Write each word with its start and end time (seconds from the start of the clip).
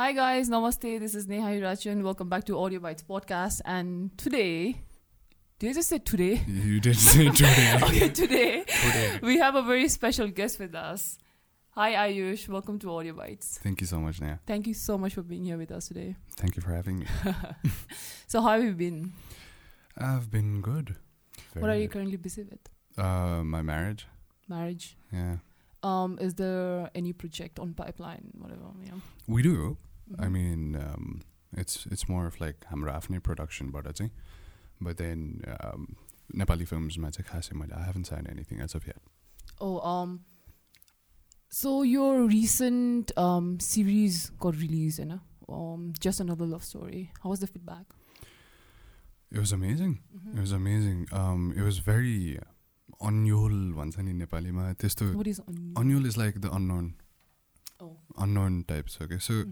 Hi 0.00 0.12
guys, 0.12 0.48
namaste. 0.48 0.98
This 0.98 1.14
is 1.14 1.28
Neha 1.28 1.48
Hirachan. 1.48 2.02
Welcome 2.02 2.30
back 2.30 2.44
to 2.44 2.58
Audio 2.58 2.80
Bites 2.80 3.02
podcast. 3.02 3.60
And 3.66 4.16
today, 4.16 4.80
did 5.58 5.68
I 5.68 5.72
just 5.74 5.90
say 5.90 5.98
today? 5.98 6.40
You 6.46 6.80
did 6.80 6.96
say 6.96 7.28
today. 7.28 7.78
okay, 7.82 8.08
today 8.08 8.64
Today. 8.64 9.18
we 9.22 9.36
have 9.36 9.56
a 9.56 9.60
very 9.62 9.88
special 9.90 10.28
guest 10.28 10.58
with 10.58 10.74
us. 10.74 11.18
Hi 11.72 11.92
Ayush, 12.04 12.48
welcome 12.48 12.78
to 12.78 12.90
Audio 12.90 13.12
Bites. 13.12 13.58
Thank 13.62 13.82
you 13.82 13.86
so 13.86 14.00
much, 14.00 14.22
Neha. 14.22 14.40
Thank 14.46 14.66
you 14.68 14.72
so 14.72 14.96
much 14.96 15.12
for 15.12 15.22
being 15.22 15.44
here 15.44 15.58
with 15.58 15.70
us 15.70 15.88
today. 15.88 16.16
Thank 16.34 16.56
you 16.56 16.62
for 16.62 16.72
having 16.72 17.00
me. 17.00 17.06
So 18.26 18.40
how 18.40 18.52
have 18.52 18.64
you 18.64 18.72
been? 18.72 19.12
I've 19.98 20.30
been 20.30 20.62
good. 20.62 20.96
what 21.52 21.68
are 21.68 21.76
you 21.76 21.88
good. 21.88 21.92
currently 21.92 22.16
busy 22.16 22.44
with? 22.44 22.64
Uh, 22.96 23.44
my 23.44 23.60
marriage. 23.60 24.06
Marriage. 24.48 24.96
Yeah. 25.12 25.36
Um, 25.82 26.18
is 26.22 26.34
there 26.36 26.90
any 26.94 27.12
project 27.12 27.58
on 27.58 27.74
pipeline? 27.74 28.30
Whatever. 28.38 28.72
Yeah. 28.82 29.00
We 29.26 29.42
do. 29.42 29.76
I 30.20 30.28
mean 30.28 31.20
it's 31.58 31.86
it's 31.92 32.10
more 32.10 32.26
of 32.26 32.40
like 32.40 32.64
हाम्रो 32.66 32.92
आफ्नै 32.92 33.18
प्रडक्सनबाट 33.28 33.88
चाहिँ 33.92 34.12
but 34.82 34.96
then 34.96 35.24
Nepali 36.36 36.64
फिल्ममा 36.64 37.10
चाहिँ 37.10 37.28
खासै 37.30 37.56
मैले 37.56 37.74
I 37.74 37.86
haven't 37.86 38.02
sign 38.10 38.26
anything 38.26 38.60
as 38.60 38.76
of 38.76 38.88
yet 38.88 39.62
oh 39.62 39.70
so 41.52 41.72
yo 41.84 42.04
recent 42.26 43.12
सिरिजको 43.62 44.50
release 44.50 45.00
होइन 45.00 45.18
just 46.00 46.20
another 46.20 46.46
love 46.46 46.62
story 46.62 47.02
how 47.16 47.30
was 47.30 47.42
the 47.44 47.46
feedback 47.46 47.98
it 49.32 49.38
was 49.38 49.54
amazing 49.54 49.92
it 49.92 50.38
was 50.38 50.52
amazing 50.52 51.02
it 51.02 51.62
was 51.62 51.80
very 51.86 52.36
अन्योल 53.02 53.72
भन्छ 53.72 53.98
नि 53.98 54.12
नेपालीमा 54.12 54.72
त्यस्तो 54.72 55.06
अन्योल 55.80 56.06
is 56.06 56.18
like 56.18 56.38
the 56.38 56.50
unknown 56.52 56.92
unknown 58.18 58.62
type 58.68 58.88
छ 58.88 59.08
क्या 59.08 59.18
so 59.18 59.42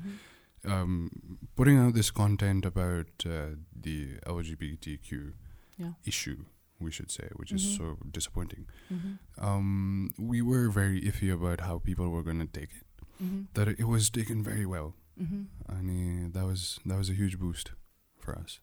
um, 0.65 1.11
putting 1.57 1.79
out 1.79 1.95
this 1.95 2.11
content 2.11 2.65
about 2.65 3.07
uh, 3.27 3.57
the 3.75 4.19
LGBTQ 4.27 5.33
Yeah. 5.77 5.93
issue, 6.05 6.45
we 6.81 6.91
should 6.91 7.11
say, 7.11 7.29
which 7.37 7.53
is 7.53 7.63
Mhm. 7.65 7.77
so 7.77 7.99
disappointing. 8.11 8.67
Mhm. 8.91 9.19
Um, 9.39 10.11
we 10.19 10.43
were 10.43 10.69
very 10.71 11.01
iffy 11.03 11.33
about 11.33 11.61
how 11.61 11.79
people 11.79 12.11
were 12.11 12.23
going 12.23 12.41
to 12.41 12.47
take 12.61 12.71
it. 12.81 12.87
Mhm. 13.23 13.47
That 13.55 13.69
it 13.69 13.85
was 13.85 14.11
taken 14.11 14.43
very 14.43 14.67
well, 14.67 14.95
Mhm. 15.21 15.47
and 15.69 16.33
that 16.35 16.45
was 16.45 16.79
that 16.87 16.97
was 16.99 17.09
a 17.11 17.15
huge 17.15 17.39
boost 17.39 17.73
for 18.19 18.37
us. 18.39 18.61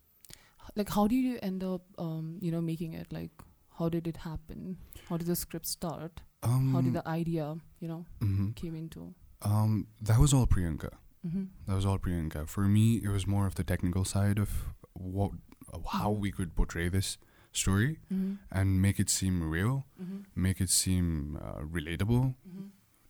Like, 0.76 0.90
how 0.90 1.08
did 1.08 1.18
you 1.24 1.40
end 1.42 1.64
up, 1.64 1.84
um, 1.98 2.38
you 2.42 2.52
know, 2.52 2.62
making 2.62 2.94
it? 2.94 3.12
Like, 3.14 3.32
how 3.80 3.88
did 3.90 4.08
it 4.08 4.18
happen? 4.18 4.78
How 5.10 5.18
did 5.18 5.28
the 5.28 5.36
script 5.36 5.68
start? 5.68 6.22
Um, 6.44 6.72
How 6.74 6.82
did 6.82 6.94
the 6.94 7.08
idea, 7.08 7.46
you 7.80 7.88
know, 7.88 8.06
mhm. 8.20 8.56
came 8.56 8.76
into? 8.76 9.14
Um, 9.42 9.88
that 10.02 10.20
was 10.20 10.34
all 10.34 10.48
Priyanka. 10.48 10.90
Mm-hmm. 11.26 11.44
That 11.68 11.76
was 11.76 11.86
all 11.86 11.98
Priyanka. 11.98 12.48
For 12.48 12.62
me, 12.62 12.98
it 13.04 13.10
was 13.10 13.26
more 13.26 13.48
of 13.48 13.56
the 13.56 13.64
technical 13.64 14.06
side 14.06 14.38
of 14.40 14.50
what, 14.94 15.32
of 15.74 15.84
how 15.92 16.12
we 16.12 16.32
could 16.32 16.56
portray 16.56 16.90
this 16.90 17.18
story 17.52 18.00
Mm-hmm. 18.14 18.34
and 18.52 18.82
make 18.82 19.00
it 19.00 19.10
seem 19.10 19.50
real, 19.50 19.86
Mm-hmm. 20.02 20.20
make 20.36 20.60
it 20.62 20.70
seem 20.70 21.38
uh, 21.42 21.62
relatable 21.62 22.36
Mm-hmm. 22.48 22.66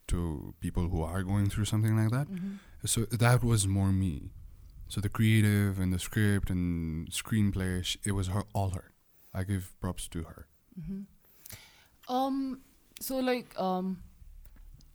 to 0.08 0.54
people 0.60 0.88
who 0.88 1.02
are 1.02 1.22
going 1.22 1.50
through 1.50 1.64
something 1.66 1.96
like 1.96 2.10
that. 2.10 2.28
Mm-hmm. 2.30 2.54
So 2.86 3.00
that 3.10 3.42
was 3.42 3.66
more 3.66 3.92
me. 3.92 4.30
So 4.88 5.00
the 5.00 5.08
creative 5.08 5.80
and 5.80 5.92
the 5.92 5.98
script 5.98 6.48
and 6.48 7.10
screenplay, 7.10 7.84
sh- 7.84 7.96
it 8.04 8.12
was 8.12 8.28
her, 8.28 8.44
all 8.54 8.70
her. 8.70 8.92
I 9.34 9.42
give 9.42 9.74
props 9.80 10.06
to 10.08 10.22
her. 10.22 10.46
Mm-hmm. 10.80 11.00
Um. 12.14 12.60
So 13.00 13.18
like 13.18 13.58
um, 13.60 14.02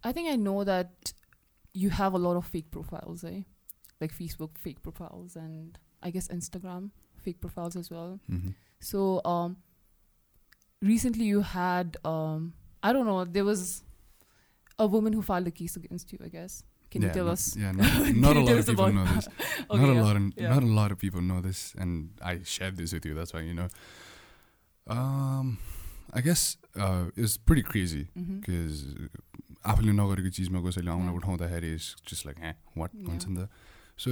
I 0.04 0.12
think 0.14 0.30
I 0.30 0.36
know 0.38 0.64
that 0.64 1.14
you 1.74 1.90
have 1.90 2.14
a 2.14 2.18
lot 2.18 2.36
of 2.38 2.46
fake 2.46 2.72
profiles, 2.72 3.24
eh? 3.24 3.42
Like 4.00 4.14
Facebook 4.14 4.58
fake 4.58 4.82
profiles, 4.82 5.36
and 5.36 5.78
I 6.02 6.10
guess 6.10 6.28
Instagram 6.28 6.92
fake 7.18 7.40
profiles 7.40 7.76
as 7.76 7.92
well. 7.92 8.20
Mm-hmm. 8.30 8.50
So 8.80 9.22
um, 9.26 9.58
recently 10.82 11.26
you 11.26 11.42
had 11.42 11.98
um, 12.04 12.54
I 12.82 12.94
don't 12.94 13.06
know, 13.06 13.26
there 13.26 13.46
was 13.46 13.84
a 14.80 14.88
woman 14.88 15.14
who 15.14 15.22
filed 15.22 15.48
a 15.48 15.52
case 15.52 15.76
against 15.76 16.12
you. 16.12 16.20
I 16.24 16.30
guess. 16.30 16.64
Can 16.90 17.04
you 17.04 17.10
tell 17.10 17.26
no, 17.26 17.32
us? 17.32 17.56
Yeah, 17.56 17.72
not, 18.16 18.16
not 18.16 18.36
a 18.36 18.42
lot 18.42 18.58
of 18.58 18.66
people 18.66 18.92
know 18.92 19.06
this. 19.06 19.28
Okay, 19.72 19.80
not 19.80 19.90
a 19.90 19.94
yeah. 19.94 20.04
lot, 20.04 20.16
of, 20.18 20.34
yeah. 20.36 20.50
not 20.50 20.64
a 20.64 20.66
lot 20.66 20.92
of 20.92 20.98
people 21.00 21.22
know 21.22 21.40
this, 21.40 21.74
and 21.78 22.10
I 22.22 22.40
shared 22.44 22.76
this 22.76 22.92
with 22.92 23.06
you. 23.06 23.14
That's 23.14 23.34
why 23.34 23.42
you 23.42 23.54
know. 23.54 23.70
Um, 24.88 25.60
I 26.14 26.20
guess 26.20 26.58
uh, 26.78 27.06
it's 27.16 27.38
pretty 27.38 27.62
crazy 27.62 28.08
because 28.14 28.94
आफूले 29.66 29.92
नगरेको 29.92 30.30
चिजमा 30.38 30.60
कसैले 30.68 30.92
Yeah. 30.92 31.16
उठाउँदाखेरि 31.16 31.74
it's 31.74 31.96
just 32.10 32.26
like 32.26 32.38
a 32.40 32.54
what. 32.78 32.92
भन्छ 33.08 33.28
नि 33.28 33.36
त 33.38 33.50
so 34.02 34.12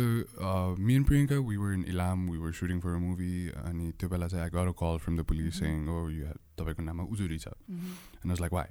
me 0.77 0.95
and 0.95 1.05
Priyanka 1.07 1.37
we 1.49 1.57
were 1.57 1.73
in 1.73 1.83
Ilam 1.93 2.29
we 2.29 2.37
were 2.37 2.51
shooting 2.59 2.79
for 2.81 2.93
a 2.95 2.99
movie 3.05 3.33
अनि 3.69 3.91
त्यो 3.99 4.09
बेला 4.09 4.27
चाहिँ 4.27 4.43
I 4.43 4.49
got 4.53 4.67
a 4.67 4.75
call 4.81 4.97
from 5.05 5.17
the 5.17 5.23
police. 5.31 5.59
Saying 5.59 5.87
oh 5.89 6.09
you 6.09 6.33
तपाईँको 6.59 6.83
नाममा 6.83 7.03
उजुरी 7.15 7.39
छ. 7.39 7.47
And 7.69 8.29
was 8.31 8.41
like 8.41 8.53
why. 8.53 8.69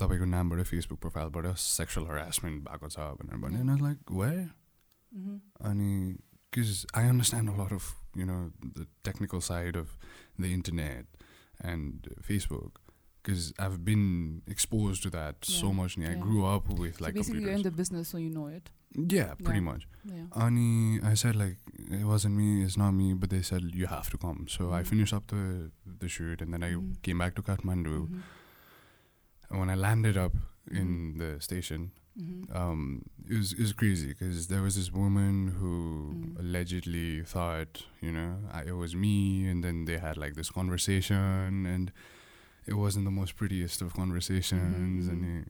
तपाईँको 0.00 0.24
नामबाट 0.24 0.62
फेसबुक 0.72 1.00
प्रोफाइलबाट 1.00 1.46
सेक्सुअल 1.66 2.06
हरासमेन्ट 2.08 2.64
भएको 2.68 2.88
छ 2.88 2.98
भनेर 3.20 3.36
भने 3.44 3.54
Yeah. 3.54 3.60
And 3.60 3.70
was 3.70 3.80
like 3.82 3.98
way. 4.22 4.32
अनि 5.70 5.92
because 6.52 6.84
I 6.98 7.02
understand 7.08 7.48
a 7.50 7.52
lot 7.56 7.72
of 7.74 7.84
you 8.20 8.24
know 8.28 8.38
the 8.76 8.84
technical 9.08 9.42
side 9.48 9.76
of 9.80 9.90
the 10.44 10.48
internet 10.54 11.20
and 11.72 12.08
uh, 12.10 12.16
Facebook 12.28 12.80
because 13.22 13.52
I've 13.58 13.84
been 13.84 14.42
exposed 14.46 15.02
to 15.02 15.10
that 15.10 15.36
so 15.44 15.72
much. 15.72 15.96
and 15.96 16.06
I 16.06 16.14
grew 16.14 16.44
up 16.46 16.68
with 16.68 16.98
So 16.98 17.04
like 17.04 17.14
basically, 17.14 17.42
you're 17.42 17.52
in 17.52 17.62
the 17.62 17.70
business, 17.70 18.08
so 18.08 18.18
you 18.18 18.30
know 18.30 18.46
it. 18.46 18.70
yeah, 18.94 19.34
pretty 19.34 19.60
Yeah. 19.60 19.70
much. 19.72 19.86
Yeah. 20.04 20.24
Ani, 20.44 21.00
I 21.02 21.14
said 21.14 21.36
like 21.36 21.56
it 22.00 22.04
wasn't 22.04 22.34
me, 22.36 22.62
it's 22.64 22.76
not 22.76 22.92
me, 22.92 23.12
but 23.14 23.30
they 23.30 23.42
said 23.42 23.62
you 23.74 23.86
have 23.86 24.08
to 24.10 24.18
come. 24.18 24.46
So 24.48 24.72
I 24.72 24.82
Mhm. 24.82 24.86
finished 24.86 25.12
up 25.14 25.26
the 25.28 25.70
the 26.02 26.08
shoot 26.08 26.40
and 26.42 26.52
then 26.54 26.62
I 26.62 26.72
Mhm. 26.74 27.02
came 27.02 27.18
back 27.18 27.34
to 27.36 27.42
Kathmandu. 27.42 27.96
Mhm. 28.08 28.22
And 29.50 29.58
when 29.60 29.70
I 29.70 29.74
landed 29.74 30.16
up 30.16 30.34
in 30.70 30.88
Mhm. 31.14 31.18
the 31.18 31.40
station, 31.40 31.90
Mhm. 32.18 32.54
um, 32.56 33.02
it 33.28 33.36
was 33.36 33.52
it 33.52 33.60
was 33.60 33.72
crazy 33.72 34.08
because 34.08 34.46
there 34.48 34.62
was 34.62 34.74
this 34.76 34.90
woman 34.92 35.48
who 35.58 35.74
Mm. 36.14 36.38
allegedly 36.42 37.22
thought, 37.24 37.86
you 38.00 38.12
know, 38.12 38.30
I, 38.52 38.62
it 38.72 38.76
was 38.84 38.94
me, 38.94 39.46
and 39.50 39.62
then 39.64 39.84
they 39.84 39.98
had 39.98 40.16
like 40.16 40.34
this 40.34 40.50
conversation, 40.50 41.66
and 41.66 41.92
it 42.69 42.73
wasn't 42.73 43.05
the 43.05 43.11
most 43.11 43.35
prettiest 43.35 43.81
of 43.81 43.93
conversations, 43.93 45.07
Mhm, 45.07 45.09
and 45.09 45.49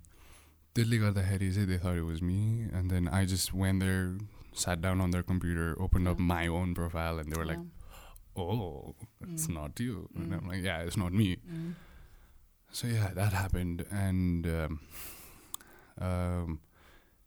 त्यसले 0.76 0.98
गर्दाखेरि 1.00 1.54
चाहिँ 1.54 1.68
they 1.68 1.78
thought 1.78 1.96
it 1.96 2.02
was 2.04 2.22
me, 2.22 2.40
and 2.74 2.90
then 2.92 3.08
I 3.08 3.26
just 3.26 3.54
went 3.54 3.80
there, 3.80 4.18
sat 4.54 4.82
down 4.82 5.00
on 5.02 5.12
their 5.12 5.24
computer, 5.24 5.76
opened 5.82 6.08
up 6.08 6.20
Yeah. 6.20 6.26
my 6.26 6.48
own 6.48 6.74
profile, 6.76 7.20
and 7.20 7.32
they 7.32 7.38
were 7.38 7.46
like, 7.46 7.60
Yeah. 7.60 8.44
"Oh, 8.44 8.96
it's 9.22 9.48
Mm. 9.48 9.54
not 9.54 9.80
you," 9.80 10.10
and 10.16 10.32
Mm. 10.32 10.38
I'm 10.38 10.48
like, 10.54 10.64
"Yeah, 10.64 10.80
it's 10.90 10.98
not 10.98 11.14
me." 11.14 11.28
Mm. 11.38 11.76
So 12.72 12.88
yeah, 12.88 13.14
that 13.14 13.32
happened, 13.34 13.86
and 13.90 14.46
um, 14.48 14.80
um, 15.98 16.60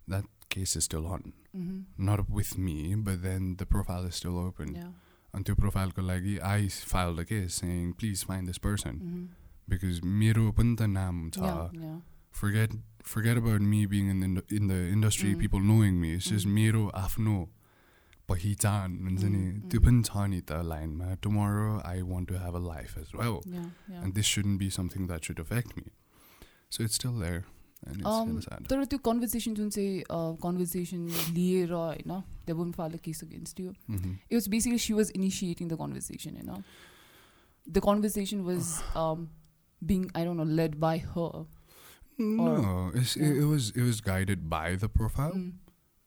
that 0.06 0.24
case 0.50 0.76
is 0.76 0.84
still 0.84 1.06
on. 1.06 1.32
Mhm. 1.56 1.84
Not 1.96 2.28
with 2.28 2.56
me, 2.58 2.94
but 2.94 3.22
then 3.22 3.56
the 3.56 3.66
profile 3.66 4.04
is 4.04 4.14
still 4.16 4.38
open. 4.38 4.74
Yeah. 4.74 4.92
And 5.32 5.44
त्यो 5.46 5.54
प्रोफाइलको 5.56 6.02
लागि 6.10 6.38
I 6.42 6.69
filed 6.69 7.19
a 7.19 7.24
case 7.24 7.54
saying 7.54 7.94
please 8.02 8.22
find 8.22 8.46
this 8.46 8.58
person 8.58 9.00
Mhm. 9.00 9.28
because 9.69 10.00
मेरो 10.02 10.50
पनि 10.52 10.76
त 10.76 10.82
नाम 10.98 11.30
छ. 11.30 11.38
Yeah. 11.38 11.70
Yeah. 11.74 11.98
Forget 12.32 12.72
forget 13.04 13.38
about 13.38 13.62
me 13.62 13.84
being 13.86 14.08
in 14.14 14.20
the 14.20 14.42
in 14.58 14.69
the 14.69 14.78
industry, 14.96 15.34
Mm. 15.34 15.41
people 15.41 15.60
knowing 15.60 16.00
me. 16.00 16.14
It's 16.16 16.28
just 16.34 16.46
Mm. 16.46 16.54
मेरो 16.60 16.82
आफ्नो 17.02 17.36
पहिचान 18.28 18.96
हुन्छ 19.04 19.24
नि 19.24 19.38
Mm, 19.42 19.70
त्यो 19.70 19.80
mm. 19.80 19.86
पनि 19.86 20.02
छ 20.08 20.24
नि 20.32 20.41
त 20.41 20.58
लाइनमा 20.70 21.14
tomorrow 21.26 21.69
I 21.91 22.02
want 22.14 22.28
to 22.32 22.41
have 22.46 22.54
a 22.54 22.62
life 22.64 22.96
as 23.02 23.12
well. 23.20 23.38
Yeah. 23.46 23.69
Yeah. 23.93 24.02
and 24.02 24.14
this 24.14 24.26
shouldn't 24.32 24.58
be 24.64 24.69
something 24.78 25.06
that 25.12 25.25
should 25.28 25.40
affect 25.44 25.76
me. 25.78 25.87
So 26.70 26.84
it's 26.84 26.99
still 27.00 27.14
there, 27.25 27.38
and 27.87 27.96
it's 28.02 28.10
Um, 28.12 28.28
kind 28.28 28.38
of 28.38 28.44
sad. 28.49 28.66
तर 28.72 28.84
त्यो 28.93 28.99
conversation 29.08 29.55
जुन 29.60 29.70
चाहिँ 29.70 30.02
conversation 30.44 31.06
लिएर 31.38 31.72
होइन 31.72 32.22
the 32.46 32.56
woman 32.60 32.72
file 32.81 32.99
case 33.08 33.22
against 33.25 33.60
you 33.60 33.72
Mhm. 33.96 34.12
it 34.28 34.34
was 34.40 34.49
basically 34.56 34.82
she 34.88 34.96
was 35.00 35.10
initiating 35.20 35.72
the 35.75 35.78
conversation 35.84 36.37
you 36.43 36.46
know 36.50 36.60
the 39.83 39.95
conversation 39.95 40.09
was 40.09 40.09
being 40.09 40.12
i 40.15 40.24
don't 40.24 40.38
know 40.38 40.44
led 40.44 40.80
by 40.80 40.97
her 40.97 41.45
No, 42.18 42.91
it, 42.94 43.15
yeah. 43.15 43.41
it 43.41 43.47
was 43.47 43.71
it 43.75 43.81
was 43.81 44.01
guided 44.01 44.50
by 44.50 44.75
the 44.75 44.88
profile, 44.89 45.33
Mm. 45.35 45.53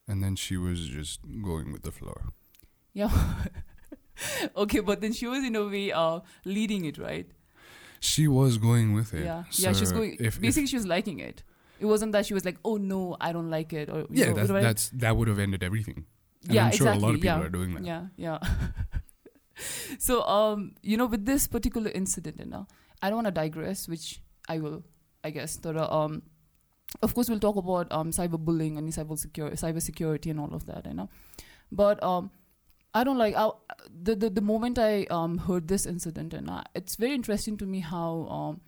and 0.09 0.23
then 0.23 0.37
she 0.37 0.57
was 0.57 0.87
just 0.89 1.21
going 1.43 1.73
with 1.73 1.83
the 1.83 1.91
flow. 1.93 2.17
yeah 2.95 3.11
okay 4.57 4.81
but 4.81 5.01
then 5.01 5.13
she 5.13 5.27
was 5.27 5.45
in 5.45 5.57
a 5.57 5.65
way 5.67 5.93
uh, 5.93 6.21
leading 6.45 6.85
it 6.85 6.99
right 6.99 7.27
She 8.01 8.29
was 8.29 8.59
going 8.59 8.95
with 8.95 9.13
it. 9.15 9.25
yeah 9.25 9.45
yeah 9.65 9.73
she 9.73 9.81
was 9.81 9.93
going 9.93 10.13
If, 10.15 10.37
if, 10.37 10.41
basically 10.41 10.67
she 10.69 10.77
was 10.77 10.87
liking 10.87 11.19
it 11.19 11.43
it 11.81 11.87
wasn't 11.87 12.13
that 12.13 12.25
she 12.27 12.35
was 12.35 12.45
like 12.45 12.59
oh 12.65 12.77
no 12.77 13.17
i 13.21 13.33
don't 13.33 13.51
like 13.51 13.73
it 13.73 13.91
or 13.91 14.07
yeah, 14.11 14.27
know, 14.27 14.35
that's, 14.35 14.51
right? 14.51 14.63
that's 14.63 14.89
that 14.91 15.17
would 15.17 15.29
have 15.29 15.39
ended 15.39 15.63
everything. 15.63 16.07
And 16.47 16.55
yeah 16.55 16.67
I'm 16.67 16.73
sure 16.73 16.87
exactly 16.89 17.03
a 17.03 17.07
lot 17.07 17.15
of 17.15 17.21
people 17.21 17.39
yeah 17.41 17.47
are 17.47 17.55
doing 17.59 17.75
that. 17.75 17.85
yeah 17.85 18.07
yeah 18.17 18.39
so 19.99 20.23
um 20.25 20.75
you 20.83 20.97
know 20.97 21.07
with 21.07 21.25
this 21.27 21.47
particular 21.49 21.91
incident 21.91 22.39
you 22.39 22.47
know 22.47 22.67
i 23.03 23.09
don't 23.09 23.17
want 23.17 23.27
to 23.27 23.33
digress 23.33 23.89
which 23.89 24.21
i 24.49 24.59
will 24.59 24.83
i 25.25 25.31
guess. 25.31 25.57
तर 25.57 25.77
um 25.91 26.23
of 27.03 27.15
course 27.15 27.29
we'll 27.29 27.41
talk 27.41 27.57
about 27.57 27.91
um 27.93 28.11
cyberbullying 28.11 28.79
and 28.79 28.93
cyber 28.93 29.19
security 29.19 29.57
cyber 29.57 29.83
security 29.83 30.31
and 30.31 30.41
all 30.41 30.55
of 30.55 30.67
that 30.67 30.87
you 30.87 30.95
know. 30.95 31.09
But 31.73 32.03
um 32.03 32.31
i 32.95 33.05
don't 33.05 33.19
like 33.19 33.35
I, 33.37 33.51
the, 34.03 34.15
the 34.17 34.31
the 34.31 34.41
moment 34.41 34.79
i 34.79 35.05
um 35.11 35.39
heard 35.39 35.69
this 35.69 35.87
incident 35.87 36.33
and 36.33 36.51
it's 36.75 36.97
very 36.97 37.15
interesting 37.15 37.57
to 37.59 37.67
me 37.67 37.81
how 37.81 38.27
um 38.37 38.61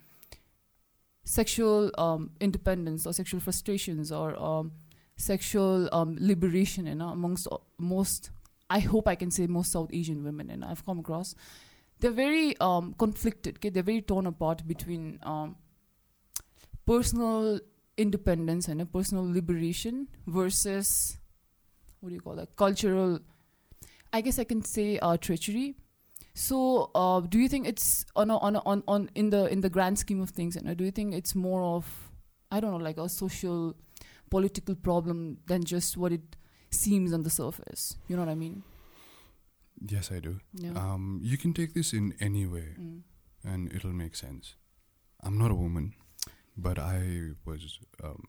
sexual 1.23 1.91
um 1.97 2.31
independence 2.39 3.05
or 3.05 3.13
sexual 3.13 3.39
frustrations 3.39 4.11
or 4.11 4.35
um 4.41 4.71
sexual 5.15 5.89
um 5.91 6.17
liberation 6.19 6.85
you 6.87 6.95
know 6.95 7.09
amongst 7.09 7.47
most 7.77 8.29
i 8.69 8.79
hope 8.79 9.07
i 9.07 9.15
can 9.15 9.31
say 9.31 9.47
most 9.47 9.71
south 9.71 9.89
asian 9.93 10.23
women 10.23 10.49
and 10.49 10.63
i've 10.63 10.85
come 10.85 10.99
across 10.99 11.35
they're 11.99 12.11
very 12.11 12.57
um 12.59 12.93
conflicted 12.97 13.57
okay? 13.57 13.69
They're 13.69 13.83
very 13.83 14.01
torn 14.01 14.25
apart 14.25 14.67
between 14.67 15.19
um 15.23 15.55
personal 16.85 17.59
independence 17.97 18.67
and 18.67 18.81
a 18.81 18.85
personal 18.85 19.29
liberation 19.31 20.07
versus 20.25 21.17
what 21.99 22.09
do 22.09 22.15
you 22.15 22.21
call 22.21 22.35
that? 22.35 22.55
Cultural 22.55 23.19
i 24.11 24.21
guess 24.21 24.39
i 24.39 24.43
can 24.43 24.63
say 24.63 24.97
uh, 24.99 25.17
treachery. 25.17 25.75
So 26.33 26.89
uh, 26.95 27.19
do 27.19 27.37
you 27.37 27.49
think 27.49 27.67
it's 27.67 28.05
on 28.15 28.31
a, 28.31 28.37
on 28.37 28.55
a, 28.55 28.59
on 28.59 28.83
on 28.87 29.09
in 29.13 29.29
the 29.29 29.45
in 29.47 29.61
the 29.61 29.69
grand 29.69 29.99
scheme 29.99 30.21
of 30.21 30.29
things 30.29 30.55
you 30.55 30.61
know, 30.61 30.73
do 30.73 30.85
you 30.85 30.91
think 30.91 31.13
it's 31.13 31.35
more 31.35 31.63
of 31.63 32.11
i 32.51 32.59
don't 32.59 32.71
know 32.71 32.77
like 32.77 32.97
a 32.97 33.09
social 33.09 33.75
political 34.29 34.75
problem 34.75 35.39
than 35.47 35.63
just 35.63 35.97
what 35.97 36.13
it 36.13 36.37
seems 36.71 37.11
on 37.13 37.23
the 37.23 37.29
surface? 37.29 37.97
You 38.07 38.15
know 38.15 38.23
what 38.23 38.31
i 38.31 38.35
mean 38.35 38.63
Yes, 39.81 40.11
I 40.11 40.19
do. 40.19 40.39
yeah 40.53 40.73
Um, 40.75 41.19
you 41.23 41.37
can 41.37 41.53
take 41.53 41.73
this 41.73 41.93
in 41.93 42.13
any 42.19 42.45
way, 42.45 42.75
mm. 42.79 43.01
and 43.43 43.71
it'll 43.73 43.93
make 43.93 44.15
sense. 44.15 44.55
I'm 45.23 45.37
not 45.37 45.51
a 45.51 45.55
woman, 45.55 45.93
but 46.57 46.77
I 46.77 47.31
was 47.45 47.79
um, 48.03 48.23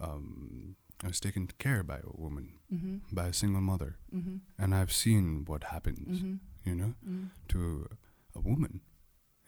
um, 0.00 0.76
I 1.04 1.08
was 1.08 1.20
taken 1.20 1.48
care 1.58 1.82
by 1.82 1.98
a 1.98 2.10
woman, 2.20 2.58
mm-hmm. 2.72 2.96
by 3.12 3.28
a 3.28 3.32
single 3.32 3.60
mother, 3.60 3.96
Mm-hmm. 4.14 4.36
and 4.58 4.74
I've 4.74 4.92
seen 4.92 5.44
what 5.46 5.64
happens. 5.64 6.18
Mm-hmm. 6.18 6.34
You 6.68 6.74
know, 6.74 6.94
Mm-hmm. 7.06 7.26
to 7.48 7.88
a 8.34 8.40
woman. 8.40 8.80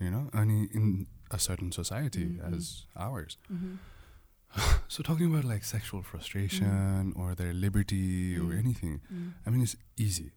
You 0.00 0.10
know, 0.10 0.30
and 0.32 0.50
in 0.50 1.06
a 1.30 1.38
certain 1.38 1.72
society 1.72 2.24
Mhm. 2.24 2.54
as 2.56 2.86
ours. 2.96 3.36
Mm-hmm. 3.52 3.74
So 4.88 5.02
talking 5.02 5.26
about 5.32 5.44
like 5.44 5.62
sexual 5.64 6.02
frustration 6.02 7.12
or 7.14 7.34
their 7.34 7.52
liberty 7.52 8.36
or 8.38 8.52
anything, 8.54 9.00
Mm-hmm. 9.12 9.28
I 9.46 9.50
mean, 9.50 9.62
it's 9.62 9.76
easy. 9.96 10.30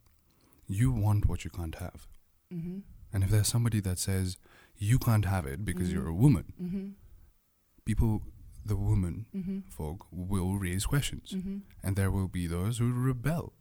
You 0.66 0.92
want 0.92 1.26
what 1.26 1.44
you 1.44 1.50
can't 1.50 1.74
have. 1.76 2.06
Mm-hmm. 2.52 2.78
And 3.12 3.24
if 3.24 3.30
there's 3.30 3.48
somebody 3.48 3.80
that 3.80 3.98
says 3.98 4.36
you 4.76 4.98
can't 4.98 5.24
have 5.26 5.46
it 5.46 5.64
because 5.64 5.88
Mhm. 5.88 5.92
you're 5.92 6.08
a 6.08 6.14
woman, 6.14 6.52
Mm-hmm. 6.60 6.88
people, 7.84 8.22
the 8.66 8.76
woman 8.76 9.26
Mm-hmm. 9.34 9.58
folk 9.70 10.06
will 10.10 10.58
raise 10.58 10.86
questions. 10.86 11.32
Mm-hmm. 11.32 11.58
And 11.82 11.96
there 11.96 12.10
will 12.10 12.28
be 12.28 12.46
those 12.46 12.78
who 12.78 12.92
rebel. 12.92 13.52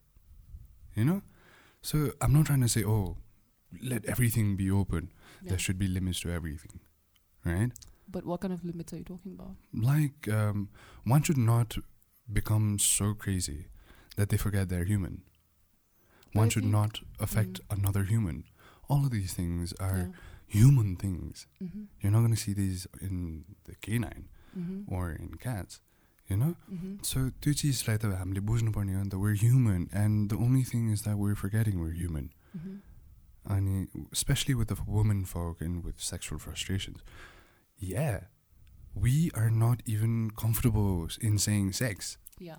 You 0.95 1.05
know? 1.05 1.21
So 1.81 2.13
I'm 2.21 2.33
not 2.33 2.45
trying 2.45 2.61
to 2.61 2.69
say, 2.69 2.83
oh, 2.83 3.17
let 3.81 4.05
everything 4.05 4.55
be 4.55 4.71
open. 4.71 5.11
Yeah. 5.41 5.49
There 5.49 5.59
should 5.59 5.77
be 5.77 5.87
limits 5.87 6.21
to 6.21 6.31
everything. 6.31 6.79
Right? 7.45 7.71
But 8.09 8.25
what 8.25 8.41
kind 8.41 8.53
of 8.53 8.63
limits 8.63 8.93
are 8.93 8.97
you 8.97 9.03
talking 9.03 9.33
about? 9.33 9.55
Like, 9.73 10.27
um, 10.29 10.69
one 11.03 11.23
should 11.23 11.37
not 11.37 11.77
become 12.31 12.79
so 12.79 13.13
crazy 13.13 13.67
that 14.15 14.29
they 14.29 14.37
forget 14.37 14.69
they're 14.69 14.85
human. 14.85 15.23
But 16.32 16.38
One 16.40 16.46
I 16.46 16.48
should 16.54 16.62
think- 16.64 16.72
not 16.72 17.00
affect 17.20 17.60
another 17.70 18.04
human. 18.04 18.44
All 18.88 19.04
of 19.04 19.10
these 19.10 19.34
things 19.34 19.72
are 19.80 19.98
Yeah. 19.98 20.12
human 20.46 20.96
things. 20.96 21.46
Mm-hmm. 21.62 21.84
You're 22.00 22.12
not 22.12 22.20
going 22.26 22.34
to 22.34 22.40
see 22.42 22.52
these 22.54 22.86
in 23.00 23.44
the 23.64 23.74
canine 23.86 24.28
Mm-hmm. 24.58 24.92
or 24.94 25.12
in 25.12 25.34
cats, 25.42 25.80
you 26.28 26.36
know? 26.36 26.54
Mm-hmm. 26.72 26.92
So 27.02 27.30
त्यो 27.40 27.52
चिजलाई 27.62 27.98
त 28.04 28.12
हामीले 28.20 28.40
बुझ्नुपर्ने 28.50 28.94
हो 28.94 29.02
नि 29.04 29.10
त 29.10 29.20
we're 29.24 29.34
human 29.42 29.88
and 29.92 30.30
the 30.30 30.36
only 30.46 30.62
thing 30.70 30.88
is 30.94 31.02
that 31.02 31.18
we're 31.18 31.34
forgetting 31.42 31.78
we're 31.82 31.92
human. 31.98 32.30
Mm-hmm. 32.56 32.76
अनि 33.56 33.86
especially 34.12 34.54
with 34.54 34.68
the 34.68 34.78
women 34.86 35.24
folk 35.24 35.60
and 35.60 35.84
with 35.84 36.00
sexual 36.00 36.38
frustrations. 36.38 37.04
Yeah, 37.78 38.24
we 38.94 39.30
are 39.34 39.50
not 39.50 39.82
even 39.86 40.30
comfortable 40.42 41.08
in 41.20 41.38
saying 41.38 41.72
sex. 41.72 42.16
Yeah. 42.38 42.56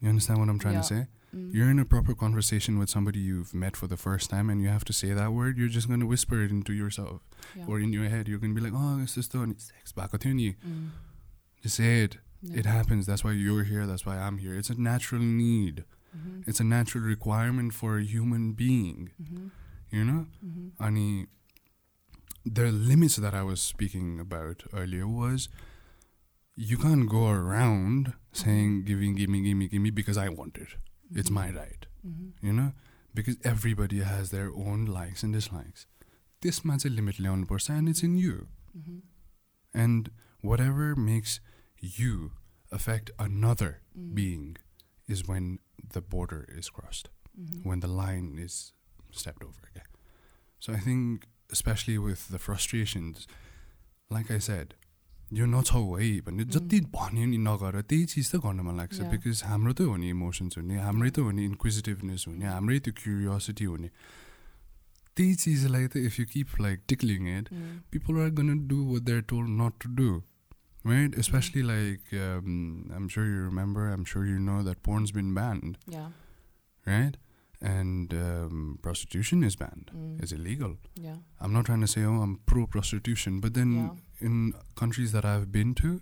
You 0.00 0.08
understand 0.08 0.38
what 0.40 0.48
I'm 0.48 0.58
trying 0.58 0.80
to 0.80 0.86
Yeah. 0.86 0.92
say? 0.94 1.06
Mm. 1.35 1.53
You're 1.53 1.69
in 1.69 1.79
a 1.79 1.85
proper 1.85 2.13
conversation 2.13 2.77
with 2.77 2.89
somebody 2.89 3.19
you've 3.19 3.53
met 3.53 3.75
for 3.75 3.87
the 3.87 3.97
first 3.97 4.29
time 4.29 4.49
and 4.49 4.61
you 4.61 4.67
have 4.69 4.85
to 4.85 4.93
say 4.93 5.13
that 5.13 5.33
word, 5.33 5.57
you're 5.57 5.67
just 5.67 5.87
going 5.87 5.99
to 5.99 6.05
whisper 6.05 6.41
it 6.43 6.51
into 6.51 6.73
yourself 6.73 7.21
yeah. 7.55 7.65
or 7.67 7.79
in 7.79 7.91
your 7.91 8.09
head. 8.09 8.27
You're 8.27 8.39
going 8.39 8.55
to 8.55 8.61
be 8.61 8.69
like, 8.69 8.79
oh, 8.79 9.01
it's 9.01 9.15
this 9.15 9.27
done. 9.27 9.51
It's 9.51 9.67
sex 9.67 9.91
back 9.91 10.11
mm. 10.11 10.89
Just 11.61 11.75
say 11.75 12.03
it. 12.03 12.17
It 12.53 12.65
happens. 12.65 13.05
That's 13.05 13.23
why 13.23 13.31
you're 13.31 13.63
here. 13.63 13.85
That's 13.85 14.05
why 14.05 14.17
I'm 14.17 14.37
here. 14.37 14.53
It's 14.53 14.69
a 14.69 14.79
natural 14.79 15.21
need. 15.21 15.85
Mm-hmm. 16.15 16.41
It's 16.45 16.59
a 16.59 16.63
natural 16.63 17.03
requirement 17.03 17.73
for 17.73 17.97
a 17.97 18.03
human 18.03 18.51
being. 18.51 19.11
Mm-hmm. 19.21 19.47
You 19.91 20.03
know? 20.03 20.25
Mm-hmm. 20.45 20.83
Ani, 20.83 21.27
the 22.45 22.71
limits 22.71 23.15
that 23.15 23.33
I 23.33 23.43
was 23.43 23.61
speaking 23.61 24.19
about 24.19 24.63
earlier 24.73 25.07
was 25.07 25.47
you 26.55 26.77
can't 26.77 27.09
go 27.09 27.29
around 27.29 28.07
mm-hmm. 28.07 28.17
saying, 28.33 28.83
give 28.83 28.99
me, 28.99 29.13
give 29.13 29.29
me, 29.29 29.41
give 29.41 29.57
me, 29.57 29.67
give 29.69 29.81
me, 29.81 29.89
because 29.89 30.17
I 30.17 30.29
want 30.29 30.57
it. 30.57 30.75
It's 31.14 31.30
my 31.30 31.50
right. 31.50 31.86
Mm-hmm. 32.06 32.46
You 32.46 32.52
know? 32.52 32.72
Because 33.14 33.36
everybody 33.44 34.00
has 34.00 34.30
their 34.30 34.50
own 34.54 34.84
likes 34.86 35.22
and 35.22 35.32
dislikes. 35.32 35.86
त्यसमा 36.42 36.76
चाहिँ 36.76 36.94
limit 36.96 37.20
ल्याउनुपर्छ 37.20 37.70
and 37.76 37.88
it's 37.88 38.02
in 38.08 38.16
you. 38.16 38.46
Mm-hmm. 38.78 38.98
And 39.84 40.10
whatever 40.40 40.94
makes 40.96 41.40
you 41.80 42.32
affect 42.70 43.10
another 43.18 43.70
Mm. 43.98 44.14
being 44.14 44.56
is 45.08 45.26
when 45.26 45.58
the 45.94 46.00
border 46.00 46.44
is 46.60 46.68
crossed, 46.70 47.08
Mm-hmm. 47.40 47.68
when 47.68 47.80
the 47.80 47.88
line 47.88 48.38
is 48.44 48.72
stepped 49.10 49.42
over. 49.42 49.68
Okay? 49.70 49.86
So 50.60 50.72
I 50.72 50.80
think, 50.86 51.26
especially 51.50 51.98
with 51.98 52.28
the 52.28 52.38
frustrations, 52.38 53.26
like 54.10 54.30
I 54.30 54.38
said, 54.38 54.74
यो 55.39 55.45
नछौ 55.53 55.81
है 55.99 56.09
भन्ने 56.25 56.43
जति 56.53 56.79
भन्यो 56.95 57.25
नि 57.33 57.37
नगर 57.47 57.81
त्यही 57.89 58.05
चिज 58.13 58.25
त 58.31 58.35
गर्न 58.45 58.59
मन 58.67 58.75
लाग्छ. 58.81 58.97
बिकज 59.13 59.43
हाम्रो 59.49 59.73
त 59.73 59.81
हो 59.89 59.95
नि 60.01 60.07
इमोसन्स 60.15 60.57
हुने 60.57 60.75
हाम्रै 60.87 61.09
त 61.15 61.19
हो 61.25 61.31
नि 61.37 61.43
इन्क्विजिटिभनेस 61.51 62.21
हुने 62.29 62.45
हाम्रै 62.53 62.79
त्यो 62.85 62.93
क्युरियोसिटी 63.01 63.65
हुने 63.71 63.89
त्यही 65.17 65.33
चिजलाई 65.45 65.87
त 65.93 65.95
if 66.09 66.19
you 66.19 66.25
keep 66.33 66.49
like 66.65 66.79
tickling 66.89 67.21
it 67.37 67.49
Mm. 67.53 67.73
people 67.95 68.19
are 68.25 68.29
gonna 68.37 68.57
do 68.73 68.77
what 68.91 69.05
they're 69.09 69.25
told 69.33 69.49
not 69.63 69.75
to 69.85 69.89
do, 70.03 70.07
right? 70.91 71.17
Especially 71.23 71.63
like 71.71 72.13
um, 72.27 72.55
I'm 72.95 73.07
sure 73.15 73.25
you 73.33 73.41
remember, 73.49 73.83
I'm 73.95 74.05
sure 74.13 74.23
you 74.29 74.39
know 74.47 74.61
that 74.69 74.81
porn's 74.87 75.11
been 75.19 75.33
banned, 75.39 75.77
Yeah. 75.97 76.09
right? 76.85 77.19
And 77.73 78.13
um, 78.21 78.63
prostitution 78.85 79.43
is 79.49 79.55
banned. 79.59 79.91
Mm. 79.97 80.15
It's 80.23 80.33
illegal. 80.37 80.73
Yeah. 81.03 81.19
I'm 81.39 81.53
not 81.57 81.69
trying 81.69 81.85
to 81.87 81.91
say 81.91 82.01
oh 82.13 82.15
I'm 82.23 82.33
pro 82.53 82.65
prostitution, 82.73 83.37
but 83.45 83.53
then 83.59 83.71
Yeah. 83.75 83.93
In 84.23 84.53
countries 84.75 85.11
that 85.11 85.25
I've 85.25 85.51
been 85.51 85.73
to, 85.75 86.01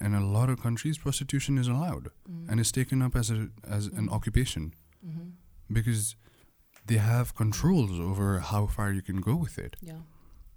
and 0.00 0.14
a 0.16 0.20
lot 0.38 0.48
of 0.52 0.60
countries, 0.62 0.98
prostitution 0.98 1.58
is 1.58 1.68
allowed 1.68 2.08
Mm. 2.28 2.48
and 2.50 2.60
is 2.60 2.72
taken 2.72 3.02
up 3.02 3.14
as 3.22 3.30
a 3.30 3.38
as 3.78 3.86
an 4.00 4.06
Mm. 4.08 4.12
occupation 4.16 4.72
Mm-hmm. 5.06 5.28
because 5.78 6.16
they 6.86 6.98
have 6.98 7.34
controls 7.34 8.00
over 8.00 8.28
how 8.52 8.66
far 8.76 8.88
you 8.92 9.02
can 9.02 9.20
go 9.20 9.36
with 9.44 9.58
it. 9.66 9.76
Yeah. 9.92 10.02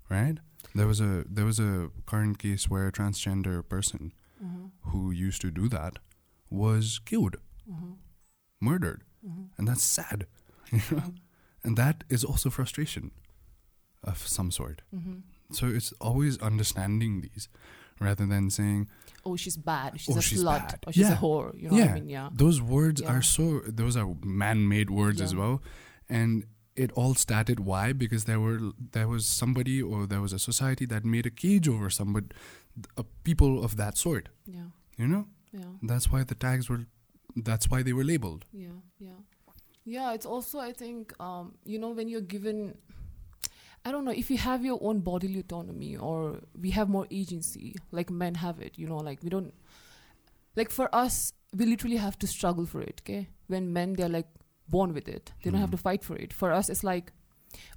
right? 0.10 0.38
There 0.76 0.88
was 0.88 1.00
a 1.02 1.12
there 1.38 1.46
was 1.46 1.60
a 1.60 1.90
current 2.12 2.38
case 2.46 2.70
where 2.72 2.88
a 2.88 2.92
transgender 2.92 3.58
person 3.76 4.12
Mm-hmm. 4.44 4.66
who 4.92 5.12
used 5.28 5.42
to 5.42 5.52
do 5.62 5.70
that 5.70 6.00
was 6.50 7.00
killed, 7.12 7.36
Mm-hmm. 7.70 7.94
murdered, 8.70 9.04
Mm-hmm. 9.26 9.44
and 9.58 9.68
that's 9.68 9.84
sad, 9.84 10.26
you 10.72 10.82
know. 10.98 11.14
And 11.64 11.78
that 11.78 12.04
is 12.10 12.24
also 12.26 12.50
frustration 12.50 13.12
of 14.04 14.28
some 14.28 14.52
sort. 14.52 14.82
So 15.56 15.68
it's 15.68 15.94
always 16.02 16.38
understanding 16.40 17.22
these 17.22 17.48
rather 18.00 18.26
than 18.26 18.50
saying 18.50 18.88
Oh, 19.26 19.38
she's 19.38 19.56
bad. 19.56 20.00
She's 20.02 20.16
Oh, 20.16 20.20
a 20.20 20.22
she's 20.22 20.44
slut. 20.44 20.68
bad. 20.68 20.80
Or 20.86 20.92
she's 20.92 21.08
Yeah. 21.08 21.14
a 21.14 21.18
whore. 21.18 21.54
You 21.62 21.70
know 21.70 21.78
what 21.78 21.90
I 21.90 21.94
mean? 21.96 22.10
Yeah. 22.10 22.30
those 22.34 22.62
words 22.62 23.00
Yeah. 23.02 23.12
are 23.14 23.22
so 23.22 23.62
those 23.82 23.96
are 23.96 24.08
man-made 24.24 24.90
words 24.90 25.22
as 25.22 25.34
well, 25.34 25.62
and 26.10 26.46
it 26.76 26.92
all 26.94 27.14
started 27.16 27.60
why 27.62 27.94
because 27.94 28.24
there 28.26 28.40
were 28.40 28.60
there 28.98 29.08
was 29.08 29.26
somebody 29.26 29.82
or 29.82 30.06
there 30.08 30.22
was 30.22 30.34
a 30.34 30.40
society 30.40 30.86
that 30.88 31.06
made 31.06 31.26
a 31.26 31.30
cage 31.44 31.68
over 31.70 31.90
somebody, 31.90 32.28
uh, 32.98 33.04
people 33.24 33.64
of 33.64 33.78
that 33.78 33.98
sort. 33.98 34.28
Yeah. 34.46 34.70
You 34.98 35.08
know. 35.08 35.28
Yeah. 35.54 35.72
That's 35.84 36.12
why 36.12 36.24
the 36.24 36.36
tags 36.36 36.70
were. 36.70 36.82
That's 37.36 37.70
why 37.70 37.82
they 37.84 37.94
were 37.94 38.04
labeled. 38.04 38.46
Yeah, 38.52 38.78
yeah, 39.00 39.20
yeah. 39.86 40.14
It's 40.14 40.26
also 40.26 40.60
I 40.60 40.74
think 40.74 41.14
um, 41.20 41.56
you 41.64 41.80
know 41.80 41.92
when 41.92 42.08
you're 42.10 42.22
given, 42.36 42.78
I 43.86 43.92
don't 43.92 44.06
know 44.06 44.12
if 44.12 44.32
you 44.32 44.38
have 44.38 44.64
your 44.64 44.80
own 44.82 45.02
bodily 45.02 45.40
autonomy 45.40 45.98
or 45.98 46.40
we 46.60 46.72
have 46.72 46.88
more 46.90 47.06
agency 47.12 47.76
like 47.92 48.10
men 48.10 48.36
have 48.36 48.60
it. 48.62 48.78
You 48.78 48.88
know, 48.88 48.98
like 48.98 49.22
we 49.24 49.30
don't 49.30 49.54
like 50.56 50.70
for 50.72 50.94
us 50.96 51.34
we 51.56 51.66
literally 51.66 51.98
have 51.98 52.18
to 52.20 52.28
struggle 52.28 52.66
for 52.66 52.82
it. 52.82 53.02
Okay, 53.04 53.30
when 53.48 53.74
men 53.74 53.94
they're 53.94 54.10
like 54.10 54.28
born 54.70 54.94
with 54.94 55.08
it, 55.08 55.32
they 55.44 55.52
don't 55.52 55.60
have 55.60 55.70
Mhm. 55.70 55.78
to 55.78 55.78
fight 55.90 56.04
for 56.04 56.16
it. 56.16 56.34
For 56.34 56.52
us, 56.52 56.70
it's 56.70 56.84
like 56.84 57.12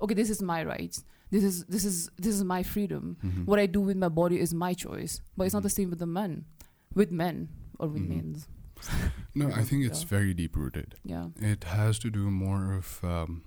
okay, 0.00 0.14
this 0.14 0.30
is 0.30 0.40
my 0.40 0.62
rights. 0.64 1.04
This 1.30 1.42
is 1.44 1.64
this 1.66 1.84
is 1.84 2.08
this 2.16 2.34
is 2.34 2.44
my 2.44 2.62
freedom. 2.62 3.16
Mhm. 3.22 3.44
What 3.46 3.58
I 3.58 3.66
do 3.66 3.80
with 3.80 3.96
my 3.96 4.08
body 4.08 4.38
is 4.38 4.54
my 4.54 4.72
choice. 4.74 5.20
But 5.36 5.44
it's 5.46 5.54
not 5.54 5.62
the 5.64 5.68
Mhm. 5.68 5.78
same 5.80 5.90
with 5.90 5.98
the 5.98 6.06
men. 6.06 6.44
with 6.94 7.10
men 7.10 7.48
or 7.78 7.88
with 7.88 8.00
Mhm. 8.02 8.08
men's. 8.08 8.48
No, 9.34 9.48
I 9.50 9.62
think 9.64 9.84
it's 9.84 10.00
Yeah. 10.02 10.08
very 10.08 10.32
deep 10.32 10.56
rooted. 10.56 10.94
Yeah. 11.04 11.26
It 11.52 11.64
has 11.64 11.98
to 11.98 12.10
do 12.10 12.30
more 12.30 12.72
of 12.72 13.04
um, 13.04 13.42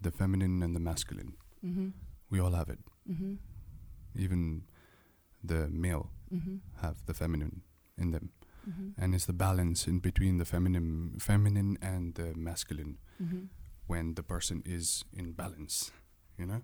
the 0.00 0.10
feminine 0.10 0.62
and 0.62 0.74
the 0.74 0.80
masculine. 0.80 1.34
Mhm. 1.64 1.92
We 2.30 2.40
all 2.40 2.52
have 2.52 2.68
it. 2.68 2.78
Mhm. 3.10 3.38
Even 4.14 4.64
the 5.42 5.68
male 5.68 6.10
Mhm. 6.32 6.60
have 6.76 7.04
the 7.06 7.14
feminine 7.14 7.62
in 7.96 8.10
them, 8.10 8.30
Mhm. 8.68 8.94
and 8.96 9.14
it's 9.14 9.26
the 9.26 9.32
balance 9.32 9.86
in 9.86 9.98
between 10.00 10.38
the 10.38 10.44
feminine, 10.44 11.18
feminine 11.18 11.78
and 11.80 12.14
the 12.14 12.34
masculine 12.34 12.98
Mhm. 13.20 13.48
when 13.86 14.14
the 14.14 14.22
person 14.22 14.62
is 14.64 15.04
in 15.12 15.32
balance. 15.32 15.90
You 16.36 16.46
know, 16.46 16.62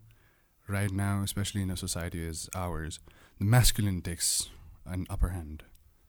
right 0.68 0.90
now, 0.92 1.22
especially 1.22 1.62
in 1.62 1.70
a 1.70 1.76
society 1.76 2.24
as 2.26 2.48
ours, 2.54 3.00
the 3.38 3.44
masculine 3.44 4.02
takes 4.02 4.50
an 4.84 5.06
upper 5.10 5.30
hand. 5.30 5.64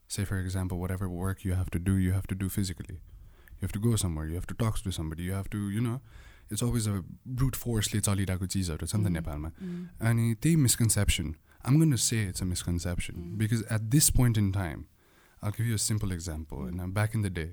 Say, 0.08 0.26
for 0.26 0.38
example, 0.38 0.80
whatever 0.80 1.10
work 1.10 1.44
you 1.44 1.54
have 1.56 1.72
to 1.72 1.80
do, 1.80 1.96
you 1.98 2.12
have 2.12 2.28
to 2.28 2.36
do 2.36 2.50
physically. 2.50 2.96
You 2.96 3.62
have 3.62 3.72
to 3.72 3.80
go 3.80 3.96
somewhere. 3.96 4.28
You 4.28 4.36
have 4.36 4.46
to 4.48 4.54
talk 4.54 4.78
to 4.80 4.92
somebody. 4.92 5.24
You 5.24 5.32
have 5.34 5.50
to, 5.50 5.70
you 5.70 5.82
know, 5.82 6.02
it's 6.51 6.63
always 6.67 6.87
a 6.93 6.95
brute 7.41 7.57
force 7.65 7.93
ले 7.95 8.01
चलिरहेको 8.09 8.47
चिजहरू 8.55 8.87
छ 8.87 8.95
नि 8.97 9.05
त 9.05 9.07
Mhm. 9.07 9.13
नेपालमा 9.19 9.51
Mhm. 9.51 9.89
अनि 10.11 10.35
त्यही 10.43 10.57
misconception 10.67 11.35
I'm 11.69 11.77
going 11.81 11.91
to 11.95 11.99
say 12.03 12.19
it's 12.29 12.41
a 12.41 12.47
misconception 12.51 13.17
Mm. 13.23 13.33
because 13.41 13.63
at 13.77 13.91
this 13.95 14.07
point 14.19 14.39
in 14.43 14.47
time 14.53 14.87
I'll 15.43 15.53
give 15.57 15.67
you 15.71 15.75
a 15.75 15.83
simple 15.87 16.13
example 16.17 16.63
Mm. 16.63 16.69
and 16.71 16.81
uh, 16.81 16.87
back 17.01 17.15
in 17.19 17.23
the 17.27 17.31
day 17.41 17.49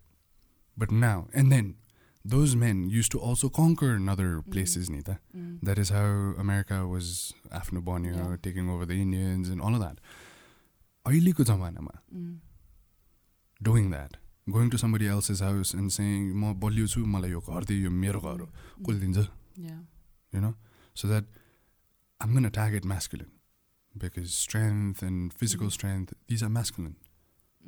But 0.78 0.92
now 0.92 1.28
and 1.34 1.52
then, 1.52 1.76
those 2.24 2.56
men 2.56 2.90
used 2.90 3.12
to 3.12 3.20
also 3.20 3.50
conquer 3.50 4.00
other 4.10 4.42
places, 4.42 4.90
Nita. 4.90 5.20
Mm. 5.36 5.60
That 5.64 5.80
is 5.80 5.90
how 5.90 6.36
America 6.38 6.88
was 6.88 7.34
after 7.52 7.82
Borneo, 7.82 8.16
Yeah. 8.16 8.38
taking 8.38 8.70
over 8.70 8.86
the 8.86 9.02
Indians 9.02 9.50
and 9.50 9.62
all 9.62 9.74
of 9.74 9.82
that. 9.82 10.00
अहिलेको 11.06 11.44
जमानामा 11.44 12.00
Mm. 12.16 12.40
doing 13.62 13.90
that, 13.90 14.18
going 14.50 14.70
to 14.70 14.78
somebody 14.78 15.08
else's 15.08 15.40
house 15.40 15.74
and 15.74 15.92
saying, 15.92 16.34
म 16.36 16.54
बलियो 16.60 16.88
छु 16.88 17.06
मलाई 17.06 17.32
यो 17.32 17.42
घर 17.42 17.64
दे 17.66 17.76
यो 17.82 17.90
मेरो 17.90 18.22
घर 18.22 18.40
हो 18.42 18.50
कसले 18.86 19.00
दिन्छ 19.00 19.28
Yeah. 19.58 19.80
you 20.32 20.40
know 20.42 20.56
so 20.94 21.08
that 21.08 21.26
i'm 22.22 22.32
going 22.32 22.44
to 22.44 22.50
tag 22.50 22.74
it 22.74 22.86
masculine 22.86 23.32
because 23.99 24.33
strength 24.35 25.03
and 25.03 25.33
physical 25.33 25.67
Mhm. 25.69 25.73
strength 25.73 26.15
these 26.29 26.43
are 26.43 26.49
masculine 26.51 26.97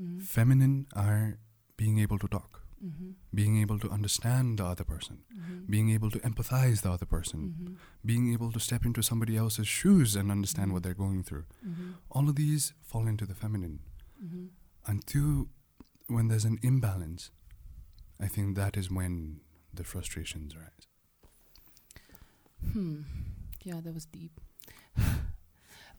Mm. 0.01 0.23
feminine 0.23 0.87
are 0.95 1.39
being 1.77 1.99
able 1.99 2.19
to 2.19 2.29
talk 2.29 2.63
Mhm. 2.85 3.15
being 3.35 3.57
able 3.63 3.79
to 3.85 3.89
understand 3.91 4.59
the 4.59 4.65
other 4.65 4.85
person 4.85 5.17
Mhm. 5.37 5.67
being 5.75 5.91
able 5.91 6.11
to 6.11 6.21
empathize 6.21 6.83
the 6.83 6.91
other 6.93 7.07
person, 7.07 7.41
Mhm. 7.49 7.77
being 8.11 8.33
able 8.33 8.53
to 8.53 8.61
step 8.61 8.85
into 8.87 9.03
somebody 9.03 9.37
else's 9.37 9.67
shoes 9.69 10.15
and 10.17 10.31
understand 10.31 10.73
what 10.73 10.81
Mhm. 10.81 10.85
they're 10.85 10.95
going 11.07 11.23
through. 11.25 11.47
All 12.11 12.29
of 12.29 12.37
these 12.37 12.73
fall 12.83 13.07
into 13.09 13.27
the 13.27 13.35
feminine. 13.35 13.81
Until 14.87 15.49
when 16.07 16.29
there's 16.29 16.45
an 16.45 16.59
imbalance, 16.63 17.31
I 18.21 18.29
think 18.29 18.57
that 18.57 18.77
is 18.77 18.91
when 18.91 19.41
the 19.75 19.85
frustrations 19.85 20.57
rise. 20.57 20.87
Hmm. 22.73 23.03
Yeah, 23.65 23.81
that 23.81 23.93
was 23.95 24.07
deep. 24.07 24.41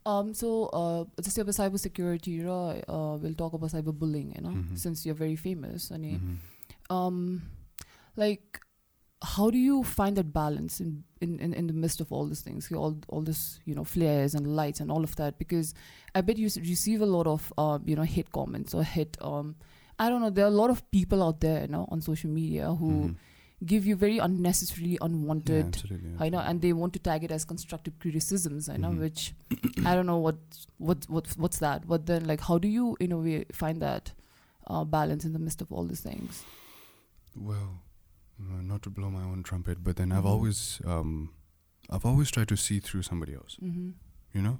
Um, 0.10 0.34
so 0.34 0.66
uh, 0.74 1.22
just 1.22 1.38
about 1.38 1.54
cybersecurity, 1.54 2.42
security, 2.42 2.84
Uh, 2.88 3.16
we'll 3.22 3.36
talk 3.36 3.54
about 3.54 3.70
cyberbullying, 3.70 4.36
you 4.36 4.42
know, 4.42 4.50
mm-hmm. 4.50 4.76
since 4.76 5.06
you're 5.06 5.20
very 5.26 5.36
famous. 5.36 5.92
And 5.92 6.04
mm-hmm. 6.06 6.96
um, 6.96 7.44
like, 8.16 8.60
how 9.22 9.52
do 9.52 9.58
you 9.58 9.84
find 9.84 10.16
that 10.16 10.34
balance 10.34 10.80
in, 10.80 11.04
in, 11.22 11.40
in, 11.40 11.54
in 11.54 11.68
the 11.68 11.74
midst 11.74 12.02
of 12.02 12.12
all 12.12 12.26
these 12.26 12.42
things, 12.42 12.72
all 12.72 12.98
all 13.10 13.22
this 13.22 13.60
you 13.66 13.76
know 13.76 13.84
flares 13.84 14.34
and 14.34 14.56
lights 14.56 14.80
and 14.80 14.90
all 14.92 15.04
of 15.04 15.16
that? 15.18 15.38
Because 15.38 15.74
I 16.16 16.22
bet 16.22 16.38
you 16.38 16.50
receive 16.58 17.02
a 17.02 17.12
lot 17.18 17.28
of 17.28 17.54
uh, 17.58 17.78
you 17.86 17.96
know 17.96 18.04
hate 18.04 18.32
comments 18.32 18.74
or 18.74 18.84
hate. 18.84 19.16
Um, 19.22 19.56
I 20.00 20.10
don't 20.10 20.22
know. 20.22 20.32
There 20.32 20.46
are 20.46 20.54
a 20.56 20.62
lot 20.64 20.72
of 20.72 20.90
people 20.90 21.22
out 21.22 21.42
there, 21.42 21.62
you 21.62 21.68
know, 21.68 21.88
on 21.92 22.02
social 22.02 22.32
media 22.32 22.74
who. 22.74 22.92
Mm-hmm 22.92 23.38
give 23.66 23.86
you 23.86 23.96
very 23.96 24.18
unnecessarily 24.20 24.94
Yeah, 24.94 24.98
unwanted 25.02 25.66
absolutely. 25.68 26.16
I 26.20 26.30
know, 26.30 26.40
and 26.40 26.62
they 26.62 26.72
want 26.74 26.94
to 26.94 27.00
tag 27.00 27.24
it 27.24 27.32
as 27.32 27.44
constructive 27.46 28.00
criticisms. 28.00 28.70
I 28.70 28.78
know, 28.78 28.90
Mhm. 28.92 29.00
which 29.00 29.34
I 29.86 29.96
don't 29.96 30.06
know 30.06 30.18
what 30.18 30.38
what 30.78 31.10
what 31.10 31.28
what's 31.38 31.60
that. 31.60 31.88
But 31.88 32.06
then, 32.06 32.26
like, 32.26 32.42
how 32.42 32.58
do 32.58 32.68
you, 32.68 32.96
in 33.00 33.12
a 33.12 33.18
way, 33.18 33.46
find 33.52 33.82
that 33.82 34.14
uh, 34.68 34.84
balance 34.86 35.26
in 35.26 35.34
the 35.34 35.40
midst 35.40 35.62
of 35.62 35.72
all 35.72 35.84
these 35.86 36.00
things? 36.02 36.44
Well, 37.36 37.82
uh, 38.40 38.62
not 38.62 38.82
to 38.84 38.90
blow 38.90 39.10
my 39.10 39.24
own 39.24 39.44
trumpet, 39.44 39.84
but 39.84 39.96
then 39.98 40.12
I've 40.12 40.24
Mhm. 40.24 40.28
always, 40.28 40.82
um, 40.86 41.32
I've 41.90 42.06
always 42.06 42.30
tried 42.32 42.48
to 42.50 42.58
see 42.58 42.80
through 42.80 43.02
somebody 43.04 43.34
else. 43.34 43.58
Mm-hmm. 43.62 43.90
You 44.34 44.42
know, 44.42 44.60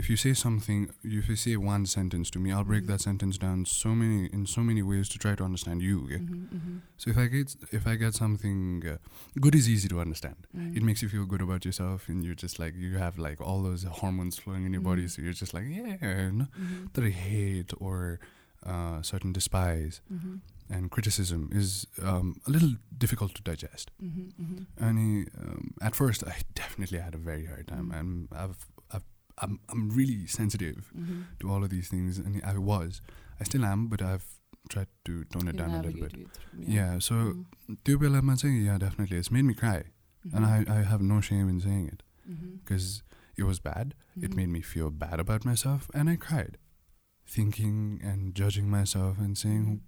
if 0.00 0.08
you 0.10 0.16
say 0.16 0.32
something, 0.34 0.80
if 1.02 1.28
you 1.30 1.36
say 1.36 1.54
one 1.74 1.84
sentence 1.86 2.30
to 2.34 2.38
me, 2.42 2.48
I'll 2.54 2.68
break 2.72 2.84
Mhm. 2.84 2.90
that 2.92 3.00
sentence 3.08 3.36
down 3.46 3.58
so 3.66 3.90
many 4.02 4.18
in 4.36 4.42
so 4.46 4.60
many 4.68 4.82
ways 4.90 5.06
to 5.12 5.18
try 5.24 5.34
to 5.40 5.44
understand 5.48 5.78
you. 5.88 5.96
Okay? 6.04 6.20
Mm-hmm. 6.22 6.76
So 7.00 7.10
if 7.12 7.18
I 7.24 7.26
get 7.34 7.48
if 7.78 7.84
I 7.92 7.94
get 8.04 8.12
something 8.14 8.60
uh, 8.92 8.96
good 9.44 9.54
is 9.60 9.66
easy 9.74 9.88
to 9.94 9.98
understand. 10.06 10.38
Mm-hmm. 10.46 10.76
It 10.78 10.82
makes 10.88 11.00
you 11.02 11.08
feel 11.14 11.26
good 11.32 11.42
about 11.48 11.64
yourself, 11.68 12.08
and 12.10 12.18
you're 12.24 12.40
just 12.46 12.56
like 12.62 12.74
you 12.84 12.98
have 13.04 13.14
like 13.28 13.38
all 13.46 13.60
those 13.68 13.82
hormones 14.00 14.34
flowing 14.42 14.64
in 14.66 14.72
your 14.76 14.84
body, 14.90 15.04
Mhm. 15.04 15.10
so 15.12 15.22
you're 15.24 15.38
just 15.44 15.52
like 15.56 15.66
yeah, 15.78 16.30
no, 16.40 16.46
Mm-hmm. 16.46 16.84
that 16.94 17.04
I 17.10 17.12
hate 17.30 17.70
or 17.86 17.98
uh, 18.72 18.98
certain 19.12 19.32
despise 19.38 19.94
Mm-hmm. 20.14 20.36
and 20.74 20.90
criticism 20.96 21.42
is 21.60 21.86
um, 22.10 22.26
a 22.48 22.50
little 22.54 22.72
difficult 23.04 23.32
to 23.38 23.42
digest. 23.50 23.86
Mm-hmm. 24.02 24.64
And 24.86 24.98
um, 25.42 25.62
at 25.88 25.94
first, 26.02 26.20
I 26.32 26.36
definitely 26.62 26.98
had 27.06 27.14
a 27.14 27.22
very 27.30 27.46
hard 27.52 27.66
time, 27.74 27.86
Mhm. 27.90 27.98
and 28.00 28.10
I've 28.42 28.60
I'm 29.42 29.60
I'm 29.68 29.90
really 29.90 30.26
sensitive 30.26 30.90
mm-hmm. 30.96 31.22
to 31.40 31.50
all 31.50 31.64
of 31.64 31.70
these 31.70 31.88
things, 31.88 32.18
and 32.18 32.40
I 32.44 32.58
was, 32.58 33.00
I 33.40 33.44
still 33.44 33.64
am, 33.64 33.88
but 33.88 34.02
I've 34.02 34.26
tried 34.68 34.88
to 35.06 35.24
tone 35.24 35.48
it 35.48 35.56
down 35.56 35.70
a 35.70 35.82
little 35.82 36.00
bit. 36.00 36.12
Through, 36.12 36.26
yeah. 36.58 36.92
yeah. 36.92 36.98
So 36.98 37.14
mm-hmm. 37.14 38.34
saying, 38.36 38.64
yeah, 38.64 38.78
definitely, 38.78 39.16
it's 39.16 39.30
made 39.30 39.44
me 39.44 39.54
cry, 39.54 39.84
mm-hmm. 40.26 40.36
and 40.36 40.46
I 40.46 40.64
I 40.68 40.82
have 40.82 41.00
no 41.00 41.20
shame 41.20 41.48
in 41.48 41.60
saying 41.60 41.88
it 41.88 42.02
because 42.64 43.02
it 43.36 43.44
was 43.44 43.60
bad. 43.60 43.94
It 44.20 44.34
made 44.34 44.48
me 44.48 44.60
feel 44.60 44.90
bad 44.90 45.20
about 45.20 45.44
myself, 45.44 45.88
and 45.94 46.10
I 46.10 46.16
cried, 46.16 46.58
thinking 47.26 48.00
and 48.02 48.34
judging 48.34 48.68
myself 48.68 49.18
and 49.18 49.38
saying, 49.38 49.82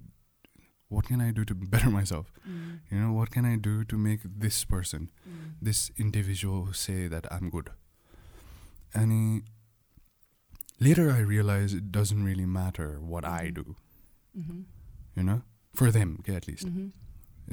what 0.90 1.06
can 1.06 1.20
I 1.20 1.30
do 1.30 1.44
to 1.44 1.54
better 1.54 1.90
myself? 1.90 2.32
Mm. 2.48 2.80
You 2.90 2.98
know, 2.98 3.12
what 3.12 3.30
can 3.30 3.44
I 3.44 3.56
do 3.56 3.84
to 3.84 3.96
make 3.96 4.20
this 4.24 4.64
person, 4.64 5.10
mm. 5.28 5.54
this 5.62 5.90
individual 5.96 6.72
say 6.72 7.08
that 7.08 7.26
I'm 7.32 7.48
good? 7.50 7.70
And 8.94 9.42
later 10.78 11.10
I 11.10 11.20
realized 11.20 11.74
it 11.76 11.92
doesn't 11.92 12.24
really 12.24 12.46
matter 12.46 12.98
what 13.00 13.24
I 13.24 13.48
Mhm. 13.48 13.54
do 13.54 13.76
Mm-hmm. 14.38 14.60
you 15.16 15.22
know 15.24 15.42
for 15.74 15.90
them 15.90 16.16
okay, 16.20 16.34
at 16.36 16.46
least 16.48 16.66
Mm-hmm. 16.66 16.88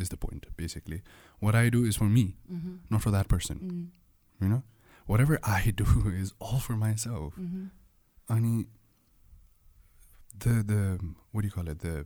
is 0.02 0.10
the 0.10 0.18
point 0.18 0.46
basically 0.58 1.02
what 1.40 1.56
I 1.56 1.70
do 1.70 1.84
is 1.86 1.96
for 1.98 2.10
me 2.18 2.36
Mm-hmm. 2.52 2.76
not 2.90 3.02
for 3.02 3.12
that 3.12 3.28
person 3.28 3.58
Mm-hmm. 3.60 4.44
you 4.46 4.50
know 4.50 4.64
whatever 5.06 5.40
i 5.44 5.72
do 5.84 5.86
is 6.22 6.34
all 6.40 6.60
for 6.60 6.76
myself 6.76 7.34
Mm-hmm. 7.36 7.66
Ani, 8.30 8.66
the 10.40 10.56
the 10.72 11.00
what 11.32 11.42
do 11.42 11.48
you 11.48 11.52
call 11.52 11.68
it 11.70 11.80
the 11.80 12.06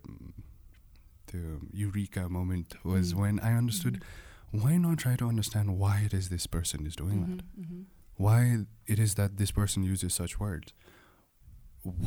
the 1.31 1.59
eureka 1.73 2.29
moment 2.29 2.75
was 2.83 3.13
when 3.15 3.39
i 3.39 3.53
understood 3.53 4.03
why 4.51 4.77
not 4.77 4.97
try 4.99 5.15
to 5.15 5.27
understand 5.27 5.77
why 5.77 5.95
it 6.05 6.13
is 6.13 6.29
this 6.29 6.45
person 6.47 6.85
is 6.85 6.95
doing 6.95 7.21
that 7.27 7.43
Mm-hmm 7.59 7.81
why 8.20 8.40
it 8.86 8.98
is 9.06 9.14
that 9.20 9.36
this 9.38 9.50
person 9.60 9.82
uses 9.92 10.14
such 10.14 10.38
words 10.40 10.72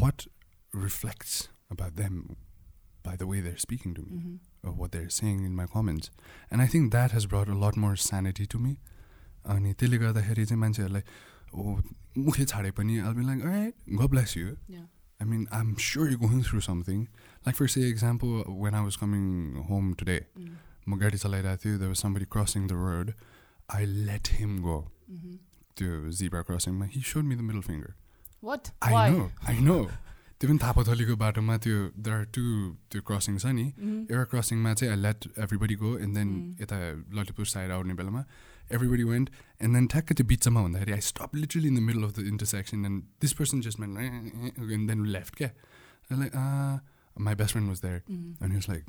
what 0.04 0.28
reflects 0.74 1.50
about 1.72 1.96
them 1.96 2.36
by 3.04 3.16
the 3.16 3.28
way 3.28 3.40
they're 3.42 3.58
speaking 3.58 3.94
to 3.94 4.02
me 4.02 4.12
Mm-hmm. 4.20 4.68
or 4.68 4.72
what 4.80 4.92
they're 4.92 5.10
saying 5.10 5.44
in 5.50 5.56
my 5.58 5.66
comments 5.74 6.10
and 6.52 6.62
i 6.62 6.68
think 6.72 6.92
that 6.92 7.12
has 7.18 7.26
brought 7.34 7.48
a 7.48 7.58
lot 7.66 7.78
more 7.88 7.96
sanity 8.12 8.46
to 8.56 8.60
me 8.68 8.78
अनि 9.52 9.70
त्यसले 9.80 9.98
गर्दाखेरि 9.98 10.44
चाहिँ 10.46 10.60
मान्छेहरूलाई 10.62 11.04
ओ 11.56 11.76
मुखले 12.26 12.46
छाडे 12.52 12.72
पनि 12.80 12.96
I'll 13.02 13.14
be 13.20 13.24
like, 13.28 13.44
alright, 13.50 13.76
God 14.00 14.12
bless 14.16 14.36
you. 14.36 14.58
Yeah. 14.68 14.84
I 15.22 15.28
mean, 15.30 15.46
I'm 15.60 15.70
sure 15.86 16.08
you're 16.10 16.20
going 16.24 16.44
through 16.48 16.62
something. 16.66 17.08
Like 17.46 17.56
for 17.60 17.68
say 17.76 17.84
example, 17.92 18.34
when 18.66 18.76
I 18.80 18.82
was 18.88 18.98
coming 19.04 19.30
home 19.70 19.88
today, 20.02 20.20
Mm-hmm. 20.38 20.92
म 20.92 21.00
गाडी 21.04 21.18
चलाइरहेको 21.24 21.62
थियो 21.64 21.80
there 21.84 21.92
was 21.94 22.04
somebody 22.06 22.28
crossing 22.36 22.68
the 22.74 22.80
road. 22.84 23.14
I 23.80 23.86
let 24.12 24.34
him 24.42 24.60
go 24.68 24.78
Mm-hmm. 25.16 25.38
त्यो 25.81 26.11
zebra 26.21 26.43
crossing 26.49 26.79
मा 26.79 26.87
he 26.97 27.01
showed 27.11 27.27
me 27.29 27.35
the 27.43 27.47
middle 27.51 27.67
finger. 27.69 27.93
What? 28.49 28.73
I 28.83 28.93
Why? 28.95 29.05
know, 29.11 29.29
I 29.53 29.55
know. 29.69 29.83
त्यो 30.41 30.49
पनि 30.49 30.59
थापाथलीको 30.63 31.17
बाटोमा 31.17 31.57
त्यो 31.67 31.77
there 32.07 32.17
are 32.21 32.27
two 32.39 32.55
त्यो 32.91 33.03
crossing 33.11 33.39
छ 33.39 33.53
नि 33.59 33.67
Mm-hmm. 33.67 34.01
एउटा 34.13 34.25
क्रसिङमा 34.33 34.75
चाहिँ 34.75 34.91
I 34.95 35.01
let 35.03 35.29
everybody 35.45 35.77
go 35.85 35.97
and 35.99 36.15
then. 36.19 36.33
यता 36.63 36.81
ललितपुर 37.19 37.47
साइड 37.53 37.71
आउने 37.77 37.95
बेलामा 38.01 38.25
everybody 38.75 39.05
went 39.13 39.31
and 39.61 39.77
then 39.77 39.87
ठ्याक्क 39.93 40.13
त्यो 40.19 40.27
बिचमा 40.27 40.61
हुँदाखेरि 40.61 40.93
I 40.93 41.01
stop 41.13 41.35
literally 41.37 41.69
in 41.69 41.77
the 41.77 41.83
middle 41.89 42.03
of 42.05 42.13
the 42.19 42.27
intersection 42.33 42.85
and 42.87 43.03
this 43.21 43.33
person 43.41 43.61
just 43.69 43.81
man 43.81 43.97
and 43.97 44.91
then 44.91 45.07
left 45.17 45.35
क्या 45.41 45.51
like 46.13 46.33
my 47.29 47.35
best 47.41 47.53
friend 47.53 47.69
was 47.69 47.81
there. 47.83 48.03
And 48.43 48.53
his 48.55 48.67
like 48.71 48.85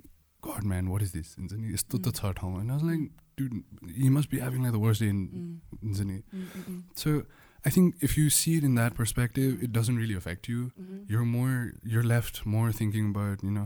गड 0.47 0.65
म्यान 0.73 0.89
what 0.89 1.03
is 1.03 1.13
this 1.13 1.35
हुन्छ 1.39 1.53
नि 1.53 1.73
यस्तो 1.75 1.99
त 1.99 2.07
Mm. 2.09 2.17
छ 2.21 2.33
ठाउँ 2.41 2.61
एन्ड 2.61 2.71
आई 2.73 2.87
लाइक 2.89 3.11
डु 3.41 3.93
यी 4.05 4.09
must 4.17 4.31
be 4.31 4.39
having 4.45 4.63
like 4.63 4.75
the 4.75 4.83
worst 4.87 5.03
day 5.03 5.09
in 5.09 5.21
Mm. 5.43 5.79
हुन्छ 5.85 6.01
नि 6.11 6.19
Mm, 6.35 6.49
mm, 6.57 6.67
mm. 6.75 6.83
So 7.05 7.15
I 7.69 7.71
think 7.77 8.05
if 8.07 8.13
you 8.19 8.29
see 8.35 8.53
it 8.59 8.65
in 8.67 8.77
that 8.81 8.95
perspective, 8.99 9.63
it 9.65 9.73
doesn't 9.79 9.99
really 10.03 10.15
affect 10.19 10.47
you. 10.51 10.61
Mhm. 10.83 11.01
You're 11.15 11.25
more 11.33 11.57
you're 11.95 12.05
left 12.11 12.39
more 12.53 12.69
thinking 12.79 13.09
about, 13.15 13.43
you 13.49 13.51
know, 13.57 13.65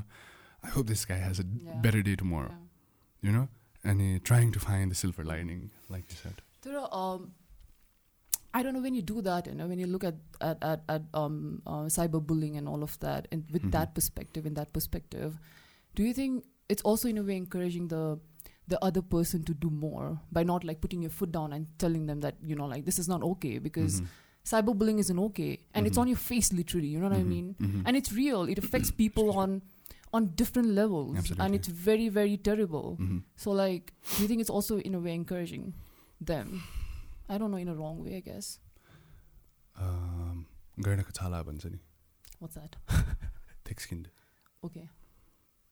I 0.68 0.72
hope 0.76 0.88
this 0.88 1.04
guy 1.10 1.18
has 1.24 1.40
a 1.42 1.44
Yeah. 1.66 1.76
better 1.84 2.00
day 2.08 2.14
tomorrow, 2.22 2.48
Yeah. 2.54 3.28
you 3.28 3.34
know? 3.36 3.44
And 3.92 4.02
uh, 4.06 4.16
trying 4.30 4.50
to 4.56 4.62
find 4.64 4.94
the 4.94 4.98
silver 5.02 5.24
lining, 5.30 5.60
like 5.94 6.12
you 6.14 6.18
said. 6.22 6.42
There 6.66 6.76
are, 6.80 6.88
um, 7.02 7.28
I 8.58 8.62
don't 8.66 8.76
know 8.78 8.82
when 8.88 8.94
you 8.98 9.04
do 9.12 9.22
that, 9.28 9.50
you 9.50 9.54
know, 9.60 9.68
when 9.74 9.82
you 9.84 9.86
look 9.92 10.04
at 10.10 10.18
at 10.48 10.66
at, 10.72 10.82
at 10.96 11.06
um, 11.22 11.38
uh, 11.66 11.84
cyberbullying 11.98 12.58
and 12.62 12.72
all 12.74 12.82
of 12.88 12.98
that, 13.06 13.28
and 13.36 13.54
with 13.56 13.62
Mhm. 13.68 13.72
that 13.78 13.94
perspective, 14.00 14.50
in 14.52 14.58
that 14.60 14.72
perspective, 14.78 15.38
do 16.00 16.08
you 16.08 16.12
think 16.20 16.44
it's 16.69 16.83
also 16.83 17.07
in 17.09 17.17
a 17.17 17.23
way 17.23 17.35
encouraging 17.35 17.87
the 17.87 18.19
the 18.69 18.83
other 18.85 19.01
person 19.01 19.43
to 19.43 19.53
do 19.53 19.69
more 19.69 20.19
by 20.31 20.43
not 20.43 20.63
like 20.63 20.79
putting 20.79 21.01
your 21.01 21.09
foot 21.09 21.31
down 21.31 21.53
and 21.53 21.67
telling 21.79 22.05
them 22.05 22.21
that 22.21 22.35
you 22.41 22.55
know 22.55 22.65
like 22.65 22.85
this 22.85 22.99
is 22.99 23.07
not 23.09 23.23
okay 23.23 23.57
because 23.57 24.01
mm-hmm. 24.01 24.55
cyberbullying 24.55 24.99
isn't 24.99 25.19
okay. 25.19 25.59
And 25.73 25.83
mm-hmm. 25.83 25.85
it's 25.87 25.97
on 25.97 26.07
your 26.07 26.17
face 26.17 26.53
literally 26.53 26.87
you 26.87 26.99
know 26.99 27.09
what 27.09 27.17
mm-hmm. 27.17 27.31
i 27.31 27.35
mean 27.35 27.83
and 27.85 27.97
it's 27.97 28.13
real. 28.13 28.43
It 28.43 28.57
affects 28.59 28.91
people 28.91 29.37
on 29.37 29.61
on 30.13 30.27
different 30.35 30.69
levels. 30.69 31.17
Absolutely. 31.17 31.45
and 31.45 31.55
it's 31.55 31.67
very 31.67 32.09
very 32.09 32.37
terrible. 32.37 32.97
So 33.35 33.51
like 33.51 33.93
do 34.15 34.21
you 34.21 34.27
think 34.27 34.41
it's 34.41 34.49
also 34.49 34.79
in 34.79 34.93
a 34.93 34.99
way 34.99 35.13
encouraging 35.15 35.73
them? 36.21 36.63
I 37.27 37.37
don't 37.37 37.51
know 37.51 37.57
in 37.57 37.67
a 37.69 37.75
wrong 37.75 38.03
way 38.03 38.15
i 38.17 38.19
guess. 38.19 38.59
Um 39.79 40.45
what's 42.37 42.55
that? 42.55 42.75
Thick 43.65 43.79
skinned 43.79 44.09
okay. 44.63 44.89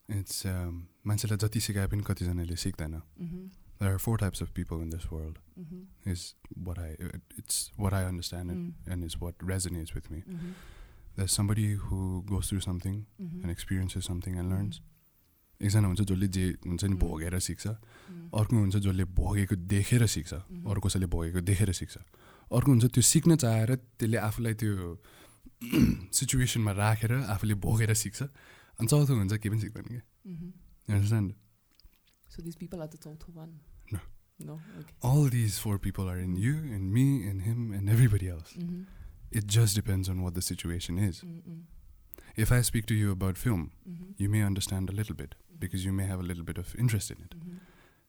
It's 0.10 0.46
um, 0.48 0.74
मान्छेलाई 1.08 1.38
जति 1.38 1.60
सिकाए 1.60 1.88
पनि 1.88 2.04
कतिजनाले 2.08 2.56
सिक्दैन. 2.56 3.02
There 3.80 3.92
are 3.92 3.98
four 3.98 4.18
types 4.20 4.44
of 4.44 4.52
people 4.56 4.82
in 4.82 4.90
this 4.90 5.06
world 5.14 5.38
is 6.08 6.34
where 6.58 6.80
I 6.80 6.94
it's 7.40 7.72
where 7.80 7.94
I 7.94 8.04
understand 8.04 8.90
and 8.92 9.06
is 9.06 9.16
what 9.22 9.50
reason 9.50 9.82
is 9.82 9.92
with 9.96 10.12
me 10.12 10.22
does 11.20 11.36
some 11.38 12.62
something 12.62 12.94
and 13.22 13.50
experience 13.50 13.98
is 13.98 14.04
something 14.04 14.38
and 14.38 14.54
learns 14.54 14.82
एकजना 15.62 15.88
हुन्छ 15.88 16.02
जसले 16.02 16.28
जे 16.28 16.46
हुन्छ 16.66 16.84
नि 16.84 16.90
mm-hmm. 16.90 17.10
भोगेर 17.10 17.40
सिक्छ. 17.40 17.68
Mm-hmm. 17.68 18.40
अर्को 18.40 18.56
हुन्छ 18.56 18.76
जसले 18.78 19.04
भोगेको 19.18 19.56
देखेर 19.56 20.06
सिक्छ. 20.06 20.34
Mm-hmm. 20.34 20.70
अर्को 20.70 20.88
कसैले 20.88 21.06
भोगेको 21.06 21.42
देखेर 21.42 21.72
सिक्छ. 21.74 21.98
अर्को 22.52 22.72
हुन्छ 22.72 22.86
त्यो 22.86 23.02
सिक्न 23.02 23.36
चाहेर 23.36 23.76
त्यसले 23.76 24.18
आफूलाई 24.18 24.54
त्यो 24.54 24.74
सिचुएसनमा 26.14 26.72
राखेर 26.72 27.14
आफूले 27.26 27.54
भोगेर 27.58 27.94
सिक्छ. 27.94 28.24
aan 28.78 28.86
het 28.86 28.92
autohun 28.92 29.30
zeg 29.30 29.44
je 29.44 29.50
ben 29.50 29.62
ik 29.62 29.74
dan 29.74 29.84
niet. 29.90 30.04
You 30.86 30.98
understand? 30.98 31.34
So 32.28 32.42
these 32.42 32.58
people 32.58 32.80
are 32.80 32.90
the 32.90 32.98
total 32.98 33.34
one. 33.34 33.52
No. 33.90 34.00
No. 34.38 34.60
Okay. 34.80 34.94
All 35.00 35.30
these 35.30 35.60
four 35.60 35.80
people 35.80 36.10
are 36.10 36.22
in 36.22 36.36
you 36.36 36.56
and 36.74 36.92
me 36.92 37.30
and 37.30 37.42
him 37.42 37.74
and 37.74 37.90
everybody 37.90 38.30
else. 38.30 38.54
Mm-hmm. 38.58 38.84
It 39.30 39.52
just 39.52 39.76
depends 39.76 40.10
on 40.10 40.22
what 40.22 40.34
the 40.34 40.42
situation 40.42 40.98
is. 40.98 41.24
If 42.36 42.52
I 42.52 42.62
speak 42.62 42.86
to 42.86 42.94
you 42.94 43.12
about 43.12 43.38
film, 43.38 43.72
mm-hmm. 43.88 44.12
you 44.16 44.30
may 44.30 44.44
understand 44.44 44.90
a 44.90 44.94
little 44.94 45.16
bit 45.16 45.36
because 45.60 45.84
you 45.84 45.92
may 45.92 46.06
have 46.06 46.20
a 46.20 46.26
little 46.26 46.44
bit 46.44 46.58
of 46.58 46.76
interest 46.76 47.10
in 47.10 47.18
it. 47.18 47.36
Mm-hmm. 47.36 47.58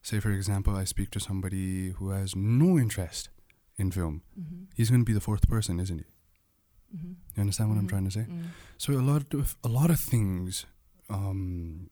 Say, 0.02 0.20
for 0.20 0.30
example, 0.30 0.76
I 0.76 0.84
speak 0.84 1.10
to 1.10 1.20
somebody 1.20 1.92
who 1.98 2.10
has 2.10 2.36
no 2.36 2.78
interest 2.78 3.30
in 3.76 3.90
film. 3.90 4.22
He's 4.74 4.90
going 4.90 5.00
to 5.00 5.12
be 5.12 5.14
the 5.14 5.20
fourth 5.20 5.48
person, 5.48 5.80
isn't 5.80 5.98
he? 5.98 6.04
Mm-hmm. 6.95 7.13
You 7.35 7.41
understand 7.41 7.69
what 7.69 7.77
I'm 7.79 7.85
Mhm. 7.85 7.89
trying 7.89 8.05
to 8.05 8.11
say? 8.11 8.25
Mm. 8.29 8.45
So 8.77 8.93
a 8.99 9.05
lot 9.11 9.33
of 9.33 9.55
a 9.63 9.69
lot 9.69 9.89
of 9.89 9.99
things 9.99 10.65
um, 11.09 11.89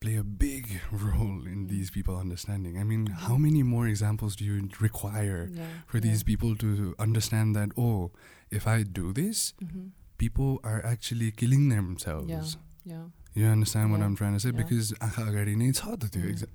play 0.00 0.14
a 0.16 0.24
big 0.24 0.68
role 0.92 1.46
in 1.52 1.64
Mm. 1.64 1.68
these 1.68 1.90
people 1.90 2.16
understanding. 2.16 2.78
I 2.78 2.84
mean, 2.84 3.06
Mhm. 3.08 3.18
how 3.26 3.36
many 3.46 3.62
more 3.62 3.86
examples 3.88 4.36
do 4.36 4.44
you 4.44 4.68
require 4.80 5.48
Yeah. 5.52 5.66
for 5.92 6.00
these 6.06 6.20
yeah. 6.22 6.30
people 6.30 6.54
to 6.64 6.94
understand 7.06 7.56
that 7.56 7.70
oh, 7.76 8.12
if 8.50 8.66
I 8.74 8.82
do 9.00 9.12
this, 9.12 9.44
Mm-hmm. 9.64 9.86
people 10.24 10.60
are 10.72 10.80
actually 10.84 11.30
killing 11.42 11.68
themselves. 11.70 12.28
Yeah. 12.30 12.94
Yeah. 12.94 13.06
You 13.34 13.46
understand 13.46 13.90
what 13.90 14.00
Yeah. 14.00 14.06
I'm 14.06 14.16
trying 14.16 14.36
to 14.38 14.40
say? 14.40 14.50
Yeah. 14.52 14.60
Because 14.62 14.92
आँखा 15.08 15.26
अगाडि 15.32 15.56
नै 15.62 15.72
छ 15.80 15.96
त 15.96 16.10
त्यो 16.12 16.22
Mm. 16.22 16.30
exa- 16.34 16.52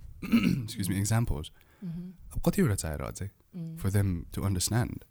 excuse 0.63 0.89
me 0.89 0.95
Mm. 0.95 0.99
examples. 1.05 1.51
Mm-hmm. 1.83 2.09
अब 2.35 2.41
कतिवटा 2.47 2.75
चाहिएर 2.85 3.01
अझै 3.11 3.29
Mm. 3.57 3.77
for 3.83 3.89
them 3.97 4.25
to 4.31 4.43
understand. 4.51 5.03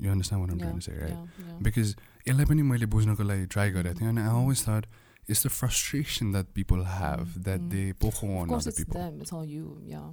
Mm-hmm. 0.00 0.04
You 0.04 0.10
understand 0.10 0.40
what 0.42 0.50
I'm 0.50 0.58
yeah. 0.58 0.64
trying 0.66 0.80
to 0.80 0.82
say, 0.82 0.96
right? 0.98 1.10
Yeah. 1.10 1.48
Yeah. 1.48 1.58
Because 1.62 1.94
यसलाई 2.28 2.44
पनि 2.52 2.62
मैले 2.70 2.86
बुझ्नको 2.92 3.24
लागि 3.32 3.46
ट्राई 3.54 3.70
गरेको 3.76 4.00
थिएँ 4.00 4.08
and 4.08 4.18
I 4.18 4.28
Mm. 4.28 4.34
always 4.40 4.62
thought 4.62 4.86
it's 5.34 5.42
the 5.42 5.50
frustration 5.58 6.32
that 6.32 6.52
people 6.54 6.84
have 6.84 7.28
Mm. 7.36 7.44
that 7.44 7.60
Mm. 7.60 7.70
they 7.70 7.92
poke 8.04 8.22
of 8.22 8.30
on 8.42 8.48
course, 8.48 8.66
other 8.66 8.70
it's 8.74 8.78
people. 8.84 9.00
them. 9.00 9.20
It's 9.22 9.32
all 9.32 9.44
you. 9.44 9.80
Yeah. 9.94 10.08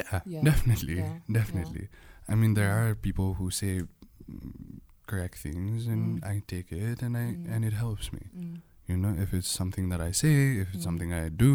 Yeah, 0.00 0.20
Yeah. 0.24 0.42
definitely, 0.50 0.98
Yeah. 0.98 1.18
definitely. 1.38 1.88
I 2.28 2.34
mean, 2.42 2.54
there 2.54 2.68
Yeah. 2.68 2.84
are 2.90 2.94
people 2.94 3.34
who 3.40 3.50
say 3.50 3.72
mm, 3.82 4.80
correct 5.12 5.38
things, 5.46 5.86
and 5.86 6.20
Mm. 6.22 6.28
I 6.32 6.42
take 6.52 6.70
it, 6.72 7.02
and 7.02 7.16
I 7.22 7.24
Mm. 7.32 7.50
and 7.56 7.64
it 7.70 7.74
helps 7.80 8.12
me. 8.12 8.22
Mm. 8.44 8.60
You 8.92 8.96
know, 9.02 9.10
if 9.24 9.34
it's 9.40 9.50
something 9.62 9.88
that 9.94 10.00
I 10.00 10.12
say, 10.20 10.32
if 10.62 10.68
it's 10.74 10.78
Mm. 10.78 10.88
something 10.88 11.12
I 11.18 11.28
do, 11.42 11.50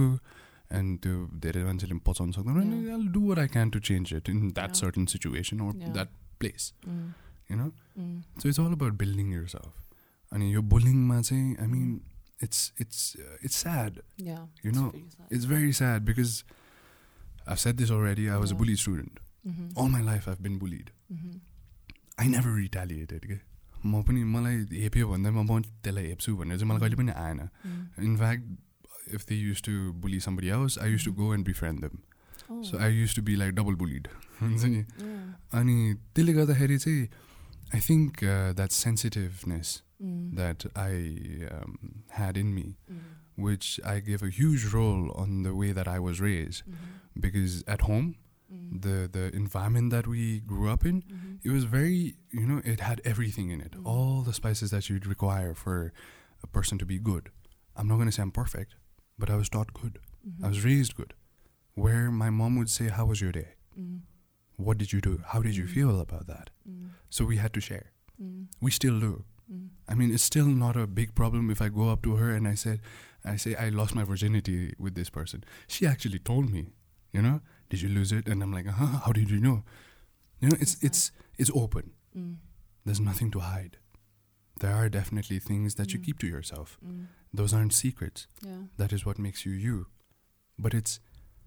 and 0.69 0.99
त्यो 1.01 1.15
धेरै 1.45 1.63
मान्छेले 1.69 1.97
पचाउनु 2.09 2.33
सक्दैन 2.37 2.83
Yeah. 2.85 2.93
I'll 2.97 3.07
do 3.17 3.21
what 3.29 3.39
I 3.39 3.47
can 3.47 3.71
to 3.77 3.79
change 3.91 4.11
it 4.19 4.27
in 4.35 4.43
that 4.59 4.75
Yeah. 4.75 4.81
certain 4.83 5.07
situation 5.15 5.61
or 5.67 5.73
Yeah. 5.83 5.93
that 5.99 6.09
place. 6.43 6.67
Mm. 6.85 7.13
होइन 7.52 8.22
so 8.38 8.48
it's 8.48 8.60
all 8.60 8.72
about 8.72 8.98
building 8.98 9.32
yourself 9.48 10.34
अनि 10.34 10.52
यो 10.54 10.62
बुलिङमा 10.74 11.20
चाहिँ 11.20 11.56
I 11.56 11.66
mean 11.66 12.00
it's 12.42 12.72
it's 12.80 13.16
it's 13.44 13.56
sad 13.56 14.00
you 14.64 14.72
know 14.72 14.92
it's 14.96 15.44
very 15.44 15.72
sad 15.80 16.02
because 16.04 16.42
I 17.48 17.56
said 17.58 17.76
this 17.76 17.90
already 17.90 18.26
I 18.26 18.38
was 18.38 18.52
a 18.52 18.56
bully 18.56 18.76
student 18.76 19.18
all 19.78 19.88
my 19.90 20.02
life 20.02 20.28
have 20.28 20.42
been 20.42 20.58
bullied 20.58 20.90
I 22.20 22.28
never 22.28 22.56
retaliated 22.56 23.26
के 23.26 23.38
म 23.86 24.02
पनि 24.02 24.24
मलाई 24.24 24.66
हेप्यो 24.72 25.08
भन्दा 25.08 25.30
म 25.32 25.60
त्यसलाई 25.60 26.06
हेप्छु 26.06 26.36
भनेर 26.36 26.58
चाहिँ 26.58 26.68
मलाई 26.68 26.80
कहिले 26.80 26.96
पनि 26.96 27.12
आएन 27.18 27.48
in fact 28.02 29.14
if 29.14 29.26
they 29.28 29.34
use 29.36 29.62
to 29.62 29.72
bully 30.00 30.20
somebody 30.20 30.48
house 30.48 30.78
I 30.78 30.92
use 30.92 31.04
to 31.04 31.12
go 31.12 31.34
and 31.34 31.46
befriend 31.46 31.80
them 31.80 32.62
so 32.62 32.78
I 32.78 32.94
use 32.94 33.16
to 33.16 33.22
be 33.22 33.34
like 33.36 33.54
double 33.54 33.74
bullied 33.74 34.08
हुन्छ 34.40 34.64
नि 34.64 34.84
अनि 35.52 35.76
त्यसले 36.14 36.32
गर्दाखेरि 36.32 36.78
चाहिँ 36.78 37.08
I 37.72 37.78
think 37.78 38.22
uh, 38.22 38.52
that 38.52 38.70
sensitiveness 38.72 39.82
mm. 40.02 40.36
that 40.36 40.66
I 40.76 41.48
um, 41.54 42.04
had 42.10 42.36
in 42.36 42.54
me, 42.54 42.76
mm. 42.90 42.98
which 43.36 43.80
I 43.84 44.00
gave 44.00 44.22
a 44.22 44.28
huge 44.28 44.66
role 44.66 45.10
on 45.14 45.42
the 45.42 45.54
way 45.54 45.72
that 45.72 45.88
I 45.88 45.98
was 45.98 46.20
raised, 46.20 46.62
mm-hmm. 46.62 47.20
because 47.20 47.64
at 47.66 47.82
home, 47.82 48.16
mm. 48.52 48.82
the 48.82 49.08
the 49.08 49.34
environment 49.34 49.90
that 49.90 50.06
we 50.06 50.40
grew 50.40 50.70
up 50.70 50.84
in, 50.84 51.02
mm-hmm. 51.02 51.34
it 51.42 51.50
was 51.50 51.64
very 51.64 52.16
you 52.30 52.46
know 52.46 52.60
it 52.64 52.80
had 52.80 53.00
everything 53.04 53.50
in 53.50 53.60
it, 53.60 53.72
mm. 53.72 53.86
all 53.86 54.22
the 54.22 54.34
spices 54.34 54.70
that 54.70 54.90
you'd 54.90 55.06
require 55.06 55.54
for 55.54 55.92
a 56.42 56.46
person 56.46 56.78
to 56.78 56.84
be 56.84 56.98
good. 56.98 57.30
I'm 57.74 57.88
not 57.88 57.96
gonna 57.96 58.12
say 58.12 58.22
I'm 58.22 58.32
perfect, 58.32 58.74
but 59.18 59.30
I 59.30 59.36
was 59.36 59.48
taught 59.48 59.72
good. 59.72 59.98
Mm-hmm. 60.28 60.44
I 60.44 60.48
was 60.48 60.64
raised 60.64 60.94
good, 60.94 61.14
where 61.74 62.10
my 62.10 62.28
mom 62.28 62.56
would 62.56 62.70
say, 62.70 62.88
"How 62.88 63.06
was 63.06 63.20
your 63.22 63.32
day?" 63.32 63.54
Mm 63.78 64.00
what 64.68 64.78
did 64.82 64.92
you 64.94 65.00
do 65.06 65.12
how 65.32 65.40
did 65.46 65.56
you 65.60 65.64
Mm. 65.66 65.74
feel 65.76 66.00
about 66.00 66.26
that 66.32 66.50
Mm. 66.68 66.90
so 67.16 67.24
we 67.32 67.36
had 67.44 67.52
to 67.58 67.60
share 67.68 67.86
Mm. 68.22 68.46
we 68.60 68.70
still 68.80 68.98
do 69.00 69.12
Mm. 69.52 69.68
I 69.92 69.94
mean, 69.94 70.10
it's 70.14 70.22
still 70.22 70.46
not 70.46 70.76
a 70.80 70.86
big 70.98 71.14
problem 71.14 71.50
if 71.54 71.60
I 71.64 71.68
go 71.78 71.88
up 71.94 72.02
to 72.04 72.12
her 72.18 72.28
and 72.34 72.46
I 72.50 72.54
said, 72.60 72.80
I 73.32 73.36
say 73.42 73.54
I 73.64 73.68
lost 73.78 73.94
my 73.94 74.04
virginity 74.10 74.72
with 74.84 74.94
this 74.98 75.10
person. 75.16 75.42
She 75.74 75.84
actually 75.90 76.20
told 76.28 76.48
me, 76.54 76.62
you 77.16 77.20
know, 77.24 77.40
did 77.68 77.82
you 77.82 77.88
lose 77.96 78.12
it? 78.18 78.28
And 78.28 78.42
I'm 78.42 78.52
like, 78.58 78.66
huh, 78.78 79.00
how 79.04 79.12
did 79.18 79.30
you 79.34 79.40
know? 79.46 79.56
You 80.40 80.48
know, 80.48 80.56
it's 80.66 80.76
it's 80.88 81.02
it's 81.38 81.50
open. 81.62 81.90
Mm. 82.16 82.36
There's 82.86 83.00
nothing 83.10 83.30
to 83.32 83.40
hide. 83.40 83.76
There 84.60 84.74
are 84.74 84.88
definitely 84.88 85.38
things 85.40 85.74
that 85.74 85.92
you 85.92 85.98
Mm. 86.00 86.04
keep 86.06 86.18
to 86.20 86.26
yourself. 86.26 86.78
Mm. 86.80 87.06
Those 87.34 87.52
aren't 87.56 87.74
secrets. 87.74 88.26
Yeah. 88.46 88.62
That 88.78 88.92
is 88.92 89.04
what 89.04 89.18
makes 89.18 89.44
you 89.44 89.52
you. 89.66 89.86
But 90.58 90.72
it's 90.72 91.00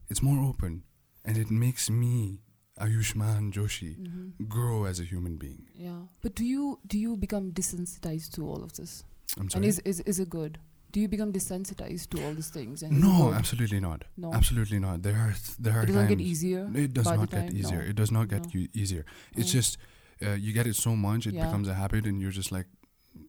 it's 0.10 0.22
more 0.22 0.40
open, 0.50 0.84
and 1.24 1.38
it 1.38 1.50
makes 1.50 1.90
me 1.90 2.42
Ayushman 2.80 3.52
Joshi 3.54 3.96
Mhm. 3.98 4.48
grow 4.50 4.84
as 4.86 5.00
a 5.00 5.04
human 5.04 5.38
being. 5.38 5.68
Yeah. 5.74 6.02
But 6.22 6.36
do 6.36 6.44
you 6.46 6.80
do 6.88 6.98
you 7.00 7.16
become 7.16 7.52
desensitized 7.52 8.32
to 8.36 8.48
all 8.48 8.64
of 8.64 8.74
this? 8.74 9.04
I'm 9.38 9.50
sorry. 9.50 9.60
And 9.64 9.66
is 9.70 9.80
is 9.86 10.00
is 10.02 10.20
it 10.20 10.30
good? 10.30 10.60
Do 10.92 11.00
you 11.02 11.08
become 11.08 11.32
desensitized 11.34 12.10
to 12.12 12.24
all 12.26 12.34
these 12.34 12.50
things? 12.50 12.82
And 12.84 13.02
no, 13.02 13.34
absolutely 13.34 13.80
not. 13.82 14.04
No. 14.18 14.34
Absolutely 14.34 14.80
not. 14.80 15.04
There 15.04 15.16
are 15.18 15.34
there 15.60 15.74
are 15.78 15.84
It 15.84 15.88
doesn't 15.88 16.02
times 16.08 16.10
get 16.10 16.22
easier. 16.22 16.70
It 16.74 16.94
does 16.94 17.06
not 17.06 17.30
get 17.30 17.48
time? 17.48 17.56
easier. 17.56 17.82
No. 17.82 17.90
It 17.90 17.96
does 17.96 18.12
not 18.12 18.28
get 18.30 18.46
No. 18.46 18.52
you 18.60 18.68
easier. 18.74 19.06
It's 19.36 19.50
Mm. 19.50 19.60
just 19.60 19.78
uh, 20.26 20.32
you 20.46 20.54
get 20.54 20.66
it 20.66 20.76
so 20.78 20.96
much, 20.96 21.28
it 21.28 21.34
Yeah. 21.34 21.46
becomes 21.46 21.68
a 21.68 21.74
habit, 21.74 22.06
and 22.06 22.22
you're 22.22 22.32
just 22.32 22.50
like, 22.50 22.68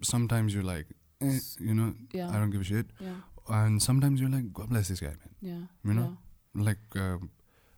sometimes 0.02 0.54
you're 0.54 0.62
like, 0.76 0.87
eh, 1.20 1.40
you 1.59 1.74
know, 1.74 1.94
Yeah. 2.12 2.28
I 2.30 2.38
don't 2.38 2.50
give 2.50 2.61
a 2.61 2.64
shit, 2.64 2.92
Yeah. 3.00 3.16
and 3.48 3.82
sometimes 3.82 4.20
you're 4.20 4.30
like, 4.30 4.52
God 4.52 4.68
bless 4.68 4.87
this 4.88 5.00
guy, 5.00 5.09
man. 5.22 5.35
Yeah. 5.40 5.62
You 5.85 5.94
know? 5.94 6.16
Like 6.54 6.78
uh, 6.94 7.18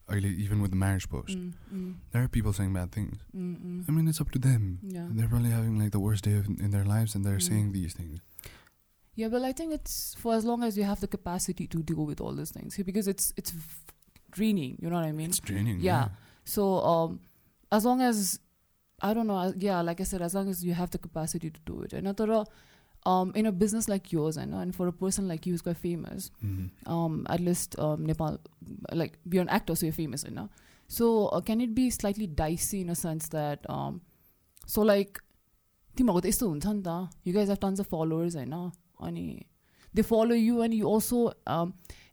ugly 0.09 0.31
even 0.31 0.61
with 0.61 0.71
the 0.71 0.77
marriage 0.77 1.09
post 1.09 1.37
mm, 1.38 1.53
mm. 1.73 1.94
there 2.12 2.23
are 2.23 2.29
people 2.29 2.53
saying 2.53 2.73
bad 2.73 2.90
things 2.92 3.18
Mm-mm. 3.37 3.85
i 3.88 3.92
mean 3.92 4.09
it's 4.09 4.21
up 4.21 4.31
to 4.31 4.38
them 4.38 4.79
yeah. 4.83 5.07
they're 5.11 5.29
probably 5.29 5.51
having 5.51 5.79
like 5.79 5.92
the 5.92 6.01
worst 6.01 6.25
day 6.25 6.35
of, 6.35 6.47
in 6.47 6.71
their 6.71 6.85
lives 6.85 7.14
and 7.14 7.25
they're 7.25 7.37
mm. 7.37 7.49
saying 7.51 7.73
these 7.73 7.92
things 7.94 8.18
yeah 9.14 9.29
but 9.29 9.42
i 9.42 9.53
think 9.53 9.73
it's 9.73 10.14
for 10.18 10.35
as 10.35 10.44
long 10.44 10.62
as 10.62 10.77
you 10.79 10.85
have 10.85 11.01
the 11.01 11.09
capacity 11.09 11.66
to 11.66 11.83
deal 11.83 12.05
with 12.05 12.21
all 12.21 12.33
these 12.33 12.51
things 12.51 12.77
because 12.85 13.09
it's 13.09 13.33
it's 13.37 13.53
draining 14.31 14.77
you 14.81 14.88
know 14.88 14.97
what 14.97 15.05
i 15.05 15.12
mean 15.12 15.29
it's 15.29 15.40
draining 15.40 15.81
yeah, 15.81 15.92
yeah. 15.92 16.09
so 16.44 16.81
um 16.81 17.21
as 17.73 17.85
long 17.85 18.01
as 18.01 18.40
i 19.01 19.12
don't 19.14 19.27
know 19.27 19.37
uh, 19.37 19.53
yeah 19.57 19.81
like 19.81 20.01
i 20.01 20.05
said 20.05 20.23
as 20.23 20.35
long 20.35 20.49
as 20.49 20.64
you 20.64 20.75
have 20.75 20.90
the 20.90 20.99
capacity 20.99 21.51
to 21.51 21.61
do 21.66 21.83
it 21.83 21.92
and 21.92 22.09
i 22.09 22.12
thought 22.12 22.49
um, 23.08 23.32
in 23.36 23.45
a 23.45 23.52
business 23.52 23.88
like 23.89 24.12
yours, 24.12 24.38
I 24.38 24.45
know, 24.45 24.60
and 24.60 24.76
for 24.76 24.88
a 24.88 24.93
person 24.93 25.28
like 25.28 25.45
you 25.45 25.54
who's 25.54 25.63
quite 25.63 25.80
famous, 25.80 26.28
Mhm. 26.43 26.69
um, 26.97 27.17
at 27.30 27.41
least 27.41 27.78
um, 27.80 28.06
Nepal, 28.06 28.38
like 28.93 29.17
you're 29.32 29.41
an 29.41 29.49
actor, 29.49 29.76
so 29.76 29.86
you're 29.88 29.97
famous, 29.97 30.23
you 30.23 30.32
know. 30.36 30.45
So 30.89 31.10
uh, 31.28 31.41
can 31.41 31.62
it 31.62 31.73
be 31.76 31.89
slightly 31.89 32.28
dicey 32.41 32.82
in 32.82 32.89
a 32.89 32.95
sense 32.95 33.28
that, 33.36 33.69
um, 33.78 34.02
so 34.67 34.88
like, 34.93 35.19
तिमीहरूको 35.97 36.21
त 36.21 36.26
यस्तो 36.26 36.47
हुन्छ 36.49 36.65
नि 36.67 36.82
त 36.86 37.28
you 37.28 37.34
guys 37.34 37.49
have 37.49 37.58
tons 37.62 37.80
of 37.80 37.88
followers 37.89 38.36
होइन 38.36 38.54
अनि 39.08 39.26
दे 39.93 40.02
फलो 40.12 40.36
you 40.36 40.63
and 40.63 40.73
you 40.73 40.89
also 40.91 41.19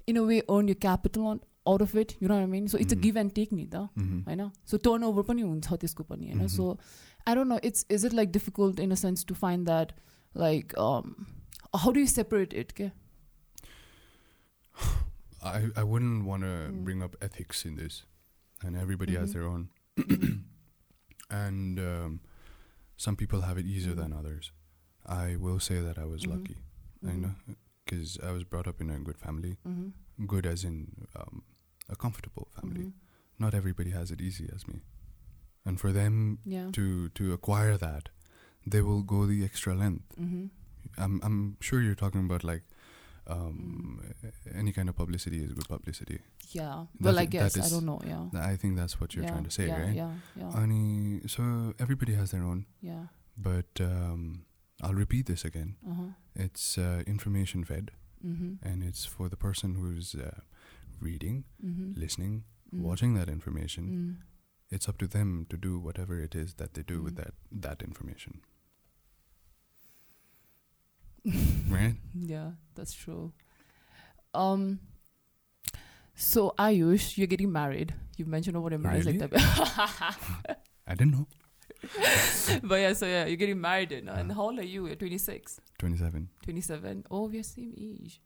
in 0.08 0.16
a 0.16 0.22
way 0.30 0.38
earn 0.56 0.68
you 0.68 0.74
capital 0.80 1.20
out 1.68 1.82
of 1.82 1.94
it 2.02 2.12
you 2.22 2.28
know 2.28 2.34
आई 2.34 2.46
मिन 2.56 2.66
so 2.72 2.78
it's 2.78 2.92
a 2.92 2.96
Mhm. 2.96 3.02
Give 3.02 3.16
end 3.16 3.32
take 3.34 3.52
नि 3.52 3.64
त 3.74 3.76
Mhm. 3.98 4.20
होइन 4.26 4.50
सो 4.70 4.76
टर्न 4.88 5.04
ओभर 5.04 5.22
पनि 5.30 5.42
हुन्छ 5.42 5.72
त्यसको 5.84 6.04
पनि 6.10 6.26
होइन 6.26 6.38
Mhm. 6.40 6.48
So 6.56 6.68
I 7.26 7.34
don't 7.34 7.48
no 7.48 7.58
it's 7.70 7.86
is 7.90 8.04
it 8.06 8.14
like 8.20 8.32
difficult 8.32 8.80
in 8.80 8.90
a 8.90 9.00
sense 9.04 9.24
to 9.24 9.34
find 9.34 9.66
that 9.66 9.92
like 10.35 10.77
um 10.77 11.27
how 11.75 11.91
do 11.91 11.99
you 11.99 12.07
separate 12.07 12.53
it 12.53 12.73
okay? 12.75 12.91
I, 15.43 15.67
I 15.75 15.83
wouldn't 15.83 16.25
want 16.25 16.41
to 16.41 16.47
mm. 16.47 16.83
bring 16.83 17.03
up 17.03 17.15
ethics 17.21 17.65
in 17.65 17.75
this 17.75 18.03
and 18.63 18.75
everybody 18.75 19.13
mm-hmm. 19.13 19.21
has 19.21 19.33
their 19.33 19.43
own 19.43 19.69
and 21.29 21.79
um, 21.79 22.19
some 22.97 23.15
people 23.15 23.41
have 23.41 23.57
it 23.57 23.65
easier 23.65 23.93
mm-hmm. 23.93 24.01
than 24.01 24.13
others 24.13 24.51
i 25.05 25.35
will 25.35 25.59
say 25.59 25.79
that 25.79 25.97
i 25.97 26.05
was 26.05 26.23
mm-hmm. 26.23 26.39
lucky 26.39 26.57
mm-hmm. 27.03 27.15
you 27.15 27.21
know 27.21 27.35
because 27.85 28.17
i 28.23 28.31
was 28.31 28.43
brought 28.43 28.67
up 28.67 28.81
in 28.81 28.89
a 28.89 28.99
good 28.99 29.17
family 29.17 29.57
mm-hmm. 29.67 30.25
good 30.25 30.45
as 30.45 30.63
in 30.63 31.07
um, 31.15 31.43
a 31.89 31.95
comfortable 31.95 32.47
family 32.59 32.81
mm-hmm. 32.81 33.43
not 33.43 33.53
everybody 33.53 33.91
has 33.91 34.11
it 34.11 34.21
easy 34.21 34.49
as 34.53 34.67
me 34.67 34.81
and 35.65 35.79
for 35.79 35.91
them 35.91 36.39
yeah. 36.45 36.69
to 36.71 37.09
to 37.09 37.33
acquire 37.33 37.77
that 37.77 38.09
they 38.65 38.81
will 38.81 39.01
go 39.03 39.25
the 39.25 39.43
extra 39.43 39.73
length. 39.75 40.05
Mm-hmm. 40.19 40.45
I'm 40.97 41.19
I'm 41.23 41.57
sure 41.59 41.81
you're 41.81 41.95
talking 41.95 42.21
about 42.25 42.43
like 42.43 42.63
um, 43.27 44.01
any 44.53 44.71
kind 44.71 44.87
of 44.89 44.95
publicity 44.95 45.43
is 45.43 45.51
good 45.53 45.67
publicity. 45.67 46.19
Yeah. 46.51 46.85
That 46.99 47.05
Well, 47.05 47.19
I 47.19 47.25
guess. 47.25 47.57
I 47.57 47.69
don't 47.69 47.85
know. 47.85 47.99
Yeah. 48.05 48.27
I 48.51 48.55
think 48.55 48.75
that's 48.77 48.99
what 49.01 49.15
you're 49.15 49.23
yeah. 49.25 49.31
trying 49.31 49.43
to 49.45 49.51
say, 49.51 49.67
yeah, 49.67 49.81
right? 49.81 49.95
Yeah. 49.95 50.11
Yeah. 50.35 50.51
Ani, 50.61 51.21
so 51.27 51.73
everybody 51.79 52.13
has 52.13 52.31
their 52.31 52.43
own, 52.43 52.65
yeah. 52.81 53.07
but 53.37 53.65
um, 53.81 54.45
I'll 54.81 54.93
repeat 54.93 55.25
this 55.25 55.43
again. 55.43 55.75
Uh-huh. 55.89 56.09
It's 56.35 56.77
uh, 56.77 57.03
information 57.07 57.63
fed, 57.63 57.91
Mm-hmm. 58.25 58.67
and 58.67 58.83
it's 58.83 59.05
for 59.05 59.29
the 59.29 59.37
person 59.37 59.75
who's 59.75 60.15
uh, 60.15 60.39
reading, 60.99 61.43
Mm-hmm. 61.63 61.99
listening, 61.99 62.43
Mm. 62.73 62.81
watching 62.81 63.13
that 63.13 63.29
information. 63.29 63.83
Mm. 63.89 64.75
It's 64.75 64.89
up 64.89 64.97
to 64.97 65.07
them 65.07 65.45
to 65.51 65.57
do 65.57 65.79
whatever 65.79 66.19
it 66.19 66.33
is 66.35 66.55
that 66.55 66.73
they 66.73 66.81
do 66.81 67.01
with 67.03 67.13
Mm. 67.13 67.23
that 67.23 67.33
that 67.65 67.81
information. 67.83 68.41
right? 71.69 71.95
Yeah, 72.13 72.51
that's 72.75 72.93
true. 72.93 73.33
Um. 74.33 74.79
So 76.15 76.53
Ayush, 76.57 77.17
you're 77.17 77.27
getting 77.27 77.51
married. 77.51 77.93
You 78.17 78.25
mentioned 78.25 78.55
over 78.55 78.69
marriage 78.77 79.05
like 79.05 79.19
that. 79.19 79.33
I 80.87 80.95
didn't 80.95 81.11
know. 81.13 81.27
but 82.63 82.75
yeah, 82.75 82.93
so 82.93 83.05
yeah, 83.05 83.25
you're 83.25 83.35
getting 83.37 83.59
married, 83.59 83.91
know, 84.01 84.13
and 84.13 84.31
Uh. 84.31 84.35
how 84.35 84.43
old 84.43 84.59
are 84.59 84.63
you? 84.63 84.87
You're 84.87 84.95
26, 84.95 85.59
Twenty-seven. 85.77 86.29
27. 86.43 87.05
Oh, 87.11 87.27
we're 87.27 87.43
same 87.43 87.73
age. 87.77 88.21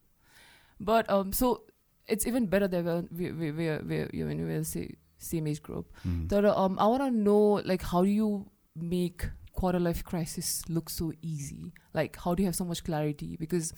But 0.79 1.09
um, 1.09 1.33
so 1.33 1.63
it's 2.07 2.27
even 2.27 2.45
better 2.47 2.67
that 2.67 2.83
we're 2.85 3.03
we 3.11 3.31
we 3.31 3.51
we're, 3.51 3.81
we're 3.83 4.09
you 4.13 4.25
know 4.25 4.45
we're 4.45 4.59
the 4.61 4.89
same 5.17 5.47
age 5.47 5.61
group. 5.63 5.91
Mm. 6.07 6.29
That 6.29 6.45
um, 6.45 6.77
I 6.79 6.85
want 6.87 7.01
to 7.03 7.11
know 7.11 7.59
like 7.65 7.81
how 7.81 8.03
do 8.03 8.09
you 8.09 8.45
make 8.75 9.25
quarter 9.53 9.79
life 9.79 10.03
crisis 10.03 10.63
look 10.69 10.89
so 10.89 11.11
easy? 11.21 11.73
Like 11.93 12.17
how 12.17 12.35
do 12.35 12.43
you 12.43 12.47
have 12.47 12.55
so 12.55 12.65
much 12.65 12.83
clarity? 12.83 13.35
Because 13.37 13.73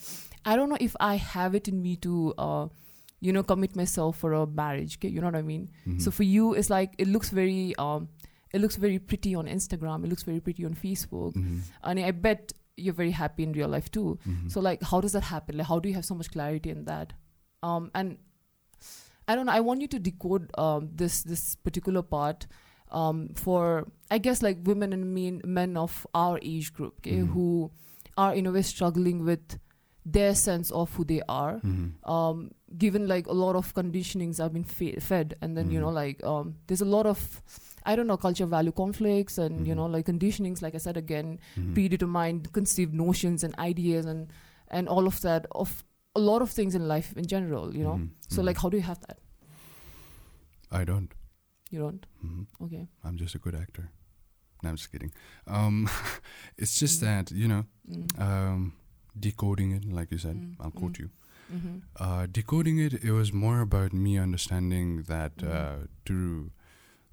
I 0.45 0.55
don't 0.55 0.69
know 0.69 0.77
if 0.79 0.95
I 0.99 1.15
have 1.15 1.55
it 1.55 1.67
in 1.67 1.81
me 1.81 1.95
to 1.97 2.33
uh, 2.37 2.67
you 3.23 3.31
know, 3.31 3.43
commit 3.43 3.75
myself 3.75 4.17
for 4.17 4.33
a 4.33 4.47
marriage. 4.47 4.97
Okay, 4.97 5.07
you 5.07 5.21
know 5.21 5.27
what 5.27 5.35
I 5.35 5.43
mean? 5.43 5.69
Mhm. 5.87 6.01
So 6.01 6.09
for 6.09 6.23
you, 6.23 6.53
it's 6.55 6.69
like 6.71 6.95
it 6.97 7.07
looks 7.07 7.29
very 7.29 7.75
um, 7.77 8.09
it 8.51 8.61
looks 8.61 8.75
very 8.75 8.97
pretty 8.99 9.35
on 9.35 9.45
Instagram. 9.45 10.03
It 10.03 10.09
looks 10.09 10.23
very 10.23 10.39
pretty 10.39 10.65
on 10.65 10.73
Facebook. 10.73 11.33
Mhm. 11.35 11.59
And 11.83 11.99
I 11.99 12.11
bet 12.11 12.53
you're 12.77 12.95
very 12.95 13.11
happy 13.11 13.43
in 13.43 13.53
real 13.53 13.67
life 13.69 13.91
too. 13.91 14.17
Mhm. 14.27 14.51
So 14.51 14.59
like, 14.59 14.81
how 14.81 15.01
does 15.01 15.11
that 15.11 15.23
happen? 15.23 15.57
Like, 15.57 15.67
how 15.67 15.77
do 15.79 15.87
you 15.89 15.93
have 15.95 16.05
so 16.05 16.15
much 16.15 16.31
clarity 16.31 16.71
in 16.71 16.85
that? 16.85 17.13
Um, 17.61 17.91
and 17.93 18.17
I 19.27 19.35
don't 19.35 19.45
know. 19.45 19.51
I 19.51 19.59
want 19.59 19.81
you 19.81 19.87
to 19.89 19.99
decode 19.99 20.49
um, 20.57 20.89
this 20.95 21.21
this 21.23 21.55
particular 21.55 22.01
part 22.01 22.47
um, 22.91 23.29
for 23.35 23.87
I 24.09 24.17
guess 24.17 24.41
like 24.41 24.59
women 24.63 24.93
and 24.93 25.13
men 25.13 25.41
men 25.45 25.77
of 25.77 26.05
our 26.13 26.39
age 26.41 26.73
group, 26.73 26.95
okay, 26.99 27.17
Mhm. 27.21 27.27
who 27.33 27.71
are 28.17 28.33
in 28.33 28.45
a 28.45 28.51
way 28.51 28.61
struggling 28.61 29.23
with 29.25 29.57
their 30.05 30.33
sense 30.35 30.71
of 30.71 30.93
who 30.95 31.03
they 31.05 31.21
are. 31.29 31.59
Mhm. 31.63 31.91
Um, 32.09 32.51
given 32.77 33.07
like 33.07 33.27
a 33.27 33.33
lot 33.33 33.55
of 33.55 33.73
conditionings 33.73 34.37
have 34.39 34.51
been 34.53 34.63
fe- 34.63 34.99
fed, 34.99 35.35
and 35.41 35.55
then 35.57 35.69
you 35.71 35.79
Mhm. 35.79 35.83
know 35.83 35.89
like 35.91 36.23
um, 36.23 36.55
there's 36.67 36.81
a 36.81 36.85
lot 36.97 37.05
of 37.05 37.41
I 37.85 37.95
don't 37.95 38.07
know 38.07 38.17
culture 38.17 38.45
value 38.45 38.71
conflicts 38.71 39.37
and 39.37 39.65
you 39.67 39.73
know 39.75 39.85
like 39.85 40.05
conditionings. 40.05 40.61
Like 40.61 40.75
I 40.75 40.79
said 40.79 40.97
again, 40.97 41.39
Mhm. 41.55 41.73
predetermined 41.73 42.51
conceived 42.51 42.93
notions 42.93 43.43
and 43.43 43.55
ideas 43.59 44.05
and 44.05 44.27
and 44.69 44.87
all 44.89 45.07
of 45.07 45.21
that 45.21 45.45
of 45.51 45.83
a 46.15 46.19
lot 46.19 46.41
of 46.41 46.49
things 46.51 46.75
in 46.75 46.87
life 46.89 47.13
in 47.15 47.25
general 47.25 47.73
you 47.75 47.83
know 47.83 47.95
Mhm. 47.97 48.09
so 48.27 48.41
like 48.43 48.57
how 48.61 48.69
do 48.69 48.77
you 48.77 48.83
have 48.83 48.99
that 49.07 49.19
I 50.79 50.83
don't. 50.85 51.13
You 51.71 51.79
don't 51.79 52.05
Mhm. 52.25 52.45
okay 52.65 52.87
I'm 53.03 53.17
just 53.17 53.35
a 53.35 53.39
good 53.39 53.55
actor. 53.55 53.89
No, 54.63 54.69
I'm 54.69 54.75
just 54.75 54.91
kidding. 54.91 55.11
Um, 55.47 55.89
it's 56.57 56.79
just 56.79 56.97
Mm. 57.01 57.05
that 57.05 57.31
you 57.31 57.47
know, 57.47 57.63
mm. 57.89 58.19
um, 58.27 58.73
decoding 59.19 59.71
it, 59.77 59.85
like 59.99 60.11
you 60.11 60.17
said, 60.19 60.35
Mm, 60.35 60.55
I'll 60.59 60.71
quote 60.81 60.99
you. 61.03 61.09
mm-hmm. 61.53 61.77
Uh, 62.05 62.27
decoding 62.31 62.77
it, 62.85 62.93
it 63.03 63.11
was 63.11 63.31
more 63.33 63.59
about 63.61 63.91
me 63.93 64.17
understanding 64.25 65.03
that 65.13 65.43
uh, 65.43 65.87
to 66.05 66.51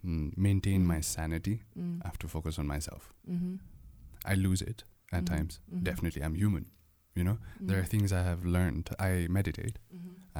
mm, 0.05 0.37
maintain 0.37 0.87
my 0.87 1.01
sanity. 1.01 1.62
I 1.77 2.07
have 2.07 2.18
to 2.18 2.29
focus 2.29 2.59
on 2.59 2.66
myself. 2.66 3.12
mm-hmm. 3.31 3.55
I 4.25 4.35
lose 4.35 4.61
it 4.62 4.85
at 5.12 5.25
times. 5.27 5.61
Definitely, 5.83 6.23
I'm 6.23 6.35
human. 6.35 6.66
You 7.14 7.25
know, 7.25 7.38
there 7.68 7.79
are 7.81 7.85
things 7.85 8.12
I 8.12 8.23
have 8.23 8.44
learned. 8.44 8.90
I 8.99 9.27
meditate. 9.29 9.79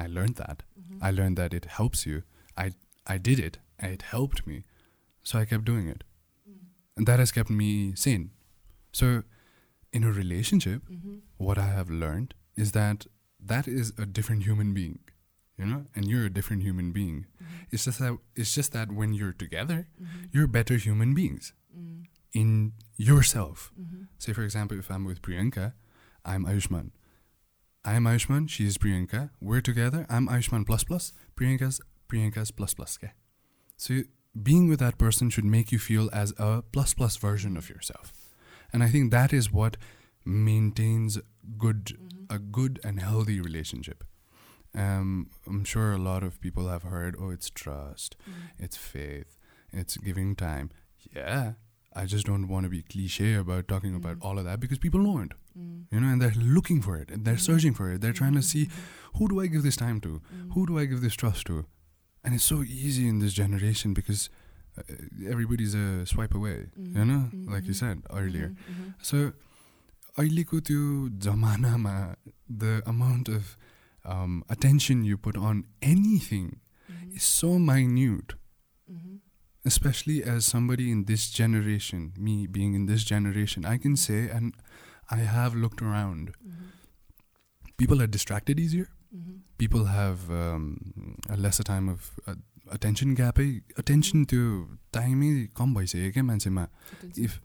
I 0.03 0.07
learned 0.07 0.35
that. 0.35 0.63
I 1.01 1.11
learned 1.11 1.37
that 1.37 1.53
it 1.53 1.65
helps 1.65 2.05
you. 2.05 2.21
I 2.55 2.71
I 3.15 3.17
did 3.17 3.39
it, 3.39 3.59
it 3.81 4.01
helped 4.03 4.45
me, 4.47 4.63
so 5.23 5.39
I 5.39 5.45
kept 5.45 5.65
doing 5.65 5.87
it, 5.87 6.03
Mm. 6.49 6.57
and 6.97 7.07
that 7.07 7.19
has 7.19 7.31
kept 7.31 7.49
me 7.49 7.95
sane. 7.95 8.31
So, 8.91 9.23
in 9.91 10.03
a 10.03 10.11
relationship, 10.11 10.87
Mhm. 10.89 11.21
what 11.37 11.57
I 11.57 11.67
have 11.67 11.89
learned 11.89 12.33
is 12.55 12.71
that 12.73 13.07
that 13.39 13.67
is 13.67 13.93
a 13.97 14.05
different 14.05 14.43
human 14.43 14.73
being, 14.73 14.99
you 15.57 15.65
know, 15.65 15.85
and 15.95 16.05
you're 16.09 16.25
a 16.25 16.29
different 16.29 16.61
human 16.63 16.91
being. 16.91 17.25
Mhm. 17.41 17.67
It's 17.71 17.85
just 17.85 17.99
that 17.99 18.17
it's 18.35 18.53
just 18.53 18.71
that 18.73 18.91
when 18.91 19.13
you're 19.13 19.33
together, 19.33 19.87
Mhm. 20.01 20.29
you're 20.31 20.47
better 20.47 20.75
human 20.77 21.13
beings 21.13 21.53
Mm. 21.75 22.05
in 22.33 22.73
yourself. 22.97 23.71
Mhm. 23.79 24.07
Say, 24.17 24.33
for 24.33 24.43
example, 24.43 24.77
if 24.77 24.91
I'm 24.91 25.05
with 25.05 25.21
Priyanka, 25.21 25.73
I'm 26.25 26.45
Ayushman. 26.45 26.91
I'm 27.85 28.03
Ayushman, 28.03 28.49
she's 28.49 28.77
Priyanka. 28.77 29.31
We're 29.39 29.61
together, 29.61 30.05
I'm 30.09 30.27
Ayushman 30.27 30.65
plus 30.65 30.83
plus, 30.83 31.13
Priyanka's 31.35 31.79
Priyanka's 32.09 32.51
plus 32.51 32.73
plus. 32.73 32.97
Okay? 33.01 33.13
So, 33.79 34.01
being 34.43 34.67
with 34.67 34.79
that 34.79 34.97
person 34.97 35.29
should 35.29 35.45
make 35.45 35.71
you 35.71 35.79
feel 35.79 36.09
as 36.11 36.33
a 36.37 36.61
plus 36.73 36.93
plus 36.93 37.15
version 37.15 37.55
of 37.57 37.69
yourself. 37.69 38.11
And 38.73 38.83
I 38.83 38.89
think 38.89 39.09
that 39.11 39.31
is 39.33 39.51
what 39.53 39.77
maintains 40.25 41.17
good 41.57 41.85
Mhm. 41.85 42.25
a 42.35 42.39
good 42.39 42.79
and 42.83 42.99
healthy 42.99 43.39
relationship. 43.39 44.03
Um, 44.75 45.29
I'm 45.47 45.63
sure 45.63 45.93
a 45.93 45.97
lot 45.97 46.23
of 46.23 46.39
people 46.41 46.67
have 46.67 46.83
heard, 46.83 47.15
oh, 47.19 47.29
it's 47.31 47.49
trust, 47.49 48.17
Mm. 48.27 48.33
it's 48.65 48.77
faith, 48.77 49.37
it's 49.71 49.97
giving 50.09 50.35
time. 50.35 50.69
Yeah, 51.15 51.53
I 51.95 52.05
just 52.05 52.27
don't 52.27 52.47
want 52.49 52.65
to 52.65 52.69
be 52.69 52.83
cliche 52.83 53.33
about 53.35 53.67
talking 53.69 53.95
about 53.95 54.17
Mm. 54.19 54.25
all 54.25 54.37
of 54.37 54.45
that 54.45 54.59
because 54.59 54.77
people 54.77 55.01
know 55.07 55.19
it, 55.21 55.31
Mm. 55.57 55.85
you 55.91 55.99
know, 56.01 56.09
and 56.09 56.21
they're 56.21 56.43
looking 56.59 56.81
for 56.81 56.97
it, 56.97 57.09
and 57.09 57.25
they're 57.25 57.35
Mhm. 57.43 57.49
searching 57.49 57.73
for 57.73 57.91
it. 57.93 58.01
They're 58.01 58.19
trying 58.21 58.35
to 58.35 58.43
see 58.51 58.65
Mhm. 58.65 59.17
who 59.17 59.27
do 59.29 59.39
I 59.39 59.47
give 59.47 59.63
this 59.63 59.77
time 59.87 59.99
to, 60.01 60.21
Mhm. 60.21 60.53
who 60.53 60.67
do 60.67 60.77
I 60.77 60.85
give 60.85 61.01
this 61.01 61.15
trust 61.15 61.47
to, 61.47 61.65
and 62.24 62.34
it's 62.34 62.44
so 62.44 62.62
easy 62.62 63.06
in 63.08 63.18
this 63.20 63.32
generation 63.34 63.94
because 63.94 64.28
uh, 64.78 64.82
everybody's 65.32 65.74
a 65.74 66.04
swipe 66.12 66.34
away, 66.34 66.54
you 66.76 66.84
Mhm. 66.94 67.06
know, 67.10 67.18
Mhm. 67.32 67.50
like 67.54 67.66
you 67.70 67.74
said 67.80 68.00
earlier. 68.20 68.48
Mhm. 68.52 68.72
Mhm. 68.76 68.94
So, 69.10 69.32
अहिलेको 70.22 70.60
त्यो 70.70 70.86
जमानामा 71.26 71.94
the 72.64 72.72
amount 72.94 73.28
of 73.36 73.56
um, 74.14 74.32
attention 74.54 75.04
you 75.10 75.16
put 75.26 75.36
on 75.50 75.60
anything 75.90 76.48
Mhm. 76.94 77.14
is 77.20 77.22
so 77.42 77.52
minute, 77.68 78.34
Mm-hmm. 78.94 79.14
especially 79.70 80.16
as 80.32 80.48
somebody 80.54 80.88
in 80.96 81.04
this 81.10 81.28
generation, 81.38 82.02
me 82.26 82.34
being 82.58 82.74
in 82.80 82.84
this 82.90 83.06
generation, 83.12 83.64
I 83.70 83.78
can 83.84 83.96
say, 84.02 84.18
and 84.38 84.52
I 85.10 85.20
have 85.36 85.54
looked 85.62 85.80
around, 85.90 86.34
Mm-hmm. 86.34 86.68
people 87.82 88.02
are 88.06 88.10
distracted 88.18 88.60
easier. 88.66 88.88
Mm-hmm. 89.16 89.38
People 89.62 89.86
have 89.94 90.28
um, 90.42 90.66
a 91.28 91.36
lesser 91.36 91.62
time 91.62 91.88
of 91.88 92.10
uh, 92.26 92.34
attention 92.70 93.14
gap. 93.14 93.38
Attention 93.82 94.24
to 94.26 94.68
time 94.92 95.22
कम 95.56 95.74
भइसक्यो 95.74 96.12
क्या 96.12 96.22
मान्छेमा 96.30 96.68
If- 97.16 97.40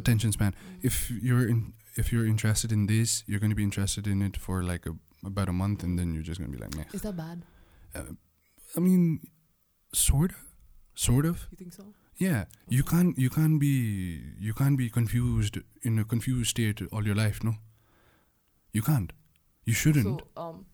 attention 0.00 0.32
span. 0.32 0.52
Mm-hmm. 0.52 0.86
If 0.90 1.10
you're 1.10 1.48
in, 1.48 1.74
if 2.04 2.12
you're 2.12 2.26
interested 2.26 2.72
in 2.72 2.86
this, 2.86 3.22
you're 3.26 3.40
going 3.40 3.50
to 3.50 3.56
be 3.56 3.66
interested 3.70 4.06
in 4.06 4.22
it 4.22 4.36
for 4.46 4.62
like 4.62 4.86
a, 4.86 4.94
about 5.24 5.48
a 5.48 5.52
month, 5.52 5.82
and 5.82 5.98
then 5.98 6.14
you're 6.14 6.22
just 6.30 6.40
going 6.40 6.50
to 6.52 6.56
be 6.56 6.62
like, 6.62 6.74
meh. 6.76 6.84
Is 6.92 7.02
that 7.02 7.16
bad? 7.16 7.44
I 8.76 8.80
mean, 8.80 9.20
sort 9.92 10.32
of, 10.32 10.42
sort 10.94 11.24
of. 11.24 11.46
You 11.50 11.56
think 11.56 11.72
so? 11.72 11.86
Yeah, 12.18 12.44
you 12.68 12.82
can't 12.82 13.18
you 13.18 13.28
can't 13.30 13.60
be 13.60 13.70
you 14.48 14.54
can't 14.54 14.78
be 14.78 14.88
confused 14.90 15.58
in 15.82 15.98
a 15.98 16.04
confused 16.04 16.50
state 16.50 16.80
all 16.90 17.06
your 17.06 17.14
life. 17.14 17.42
No, 17.48 17.54
you 18.72 18.82
can't. 18.82 19.12
You 19.64 19.74
shouldn't. 19.74 20.22
So, 20.22 20.42
um, 20.44 20.64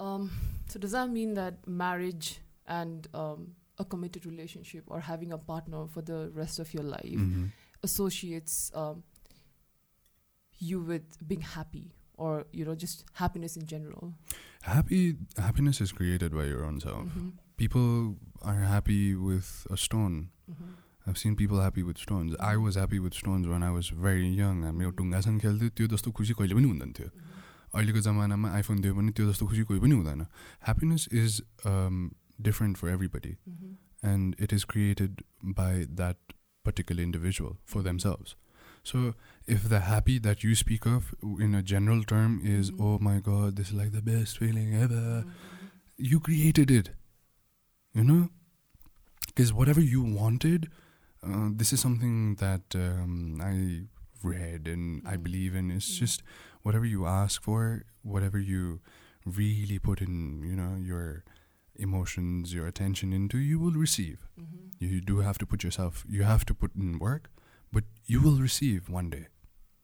um, 0.00 0.30
so 0.68 0.78
does 0.78 0.92
that 0.92 1.10
mean 1.10 1.34
that 1.34 1.66
marriage 1.66 2.40
and 2.66 3.06
um, 3.14 3.54
a 3.78 3.84
committed 3.84 4.26
relationship 4.26 4.84
or 4.86 5.00
having 5.00 5.32
a 5.32 5.38
partner 5.38 5.86
for 5.88 6.02
the 6.02 6.30
rest 6.34 6.58
of 6.58 6.72
your 6.74 6.84
life 6.84 7.18
Mhm. 7.26 7.50
associates 7.82 8.70
um, 8.74 9.02
you 10.58 10.80
with 10.80 11.16
being 11.26 11.40
happy 11.40 11.92
or 12.16 12.44
you 12.52 12.64
know 12.64 12.74
just 12.74 13.04
happiness 13.14 13.56
in 13.56 13.66
general? 13.66 14.14
Happy 14.62 15.16
happiness 15.36 15.80
is 15.80 15.92
created 15.92 16.32
by 16.40 16.44
your 16.44 16.64
own 16.64 16.78
self. 16.80 17.06
Mhm. 17.08 17.32
People 17.56 18.16
are 18.42 18.60
happy 18.74 19.14
with 19.14 19.66
a 19.70 19.76
stone. 19.76 20.30
Mhm. 20.50 20.76
I've 21.06 21.18
seen 21.18 21.34
people 21.34 21.60
happy 21.60 21.82
with 21.82 21.98
stones. 21.98 22.36
I 22.38 22.56
was 22.56 22.76
happy 22.76 23.00
with 23.00 23.14
stones 23.14 23.48
when 23.48 23.62
I 23.68 23.70
was 23.76 23.88
very 24.06 24.28
young. 24.40 24.62
हामी 24.62 24.84
यो 24.84 24.90
ढुङ्गासँग 25.00 25.40
खेल्थ्यो 25.40 25.68
त्यो 25.80 25.86
जस्तो 25.94 26.12
खुसी 26.20 26.34
कहिले 26.38 26.54
पनि 26.54 26.68
हुँदैन 26.72 26.92
थियो 26.98 27.10
अहिलेको 27.76 28.00
जमानामा 28.00 28.50
आइफोन 28.50 28.80
दियो 28.80 28.94
भने 28.94 29.12
त्यो 29.12 29.32
जस्तो 29.32 29.46
खुसी 29.46 29.62
कोही 29.62 29.80
पनि 29.80 29.94
हुँदैन 29.94 30.20
happiness 30.20 31.08
is 31.12 31.42
different 32.40 32.76
for 32.76 32.88
everybody 32.88 33.36
Mhm. 33.48 33.72
and 34.04 34.34
it 34.44 34.52
is 34.56 34.62
created 34.64 35.20
by 35.58 35.72
that 35.98 36.32
particular 36.68 37.02
individual 37.02 37.52
for 37.72 37.82
themselves. 37.88 38.32
So, 38.90 39.02
if 39.54 39.66
the 39.72 39.80
happy 39.88 40.16
that 40.26 40.44
you 40.46 40.54
speak 40.62 40.86
of 40.92 41.10
in 41.40 41.54
a 41.54 41.62
general 41.72 42.02
term 42.12 42.32
is, 42.54 42.70
Mhm. 42.70 42.80
oh 42.80 42.98
my 43.08 43.14
god, 43.28 43.60
this 43.60 43.70
is 43.70 43.76
like 43.80 43.92
the 43.92 44.02
best 44.08 44.40
feeling 44.40 44.72
ever, 44.80 45.04
Mhm. 45.20 45.30
you 46.10 46.20
created 46.28 46.74
it. 46.78 46.90
You 47.94 48.04
know? 48.04 48.20
Because 49.26 49.52
whatever 49.52 49.84
you 49.94 50.02
wanted, 50.20 50.66
uh, 51.22 51.48
this 51.60 51.72
is 51.72 51.84
something 51.86 52.36
that 52.36 52.76
um, 52.76 53.40
I 53.40 53.86
read 54.27 54.67
and 54.67 55.03
mm. 55.03 55.07
I 55.07 55.13
mm-hmm. 55.13 55.23
believe 55.23 55.55
in. 55.55 55.71
It's 55.71 55.89
mm. 55.91 55.99
just 55.99 56.23
whatever 56.63 56.85
you 56.85 57.05
ask 57.05 57.41
for, 57.41 57.83
whatever 58.03 58.39
you 58.39 58.81
really 59.25 59.79
put 59.79 60.01
in, 60.01 60.43
you 60.43 60.55
know, 60.55 60.75
your 60.77 61.23
emotions, 61.75 62.53
your 62.53 62.67
attention 62.67 63.13
into, 63.13 63.37
you 63.37 63.59
will 63.59 63.71
receive. 63.71 64.27
Mm-hmm. 64.39 64.67
You 64.79 65.01
do 65.01 65.19
have 65.19 65.37
to 65.39 65.45
put 65.45 65.63
yourself, 65.63 66.05
you 66.07 66.23
have 66.23 66.45
to 66.45 66.53
put 66.53 66.75
in 66.75 66.99
work, 66.99 67.29
but 67.71 67.83
you 68.05 68.21
will 68.21 68.37
receive 68.37 68.89
one 68.89 69.09
day, 69.09 69.27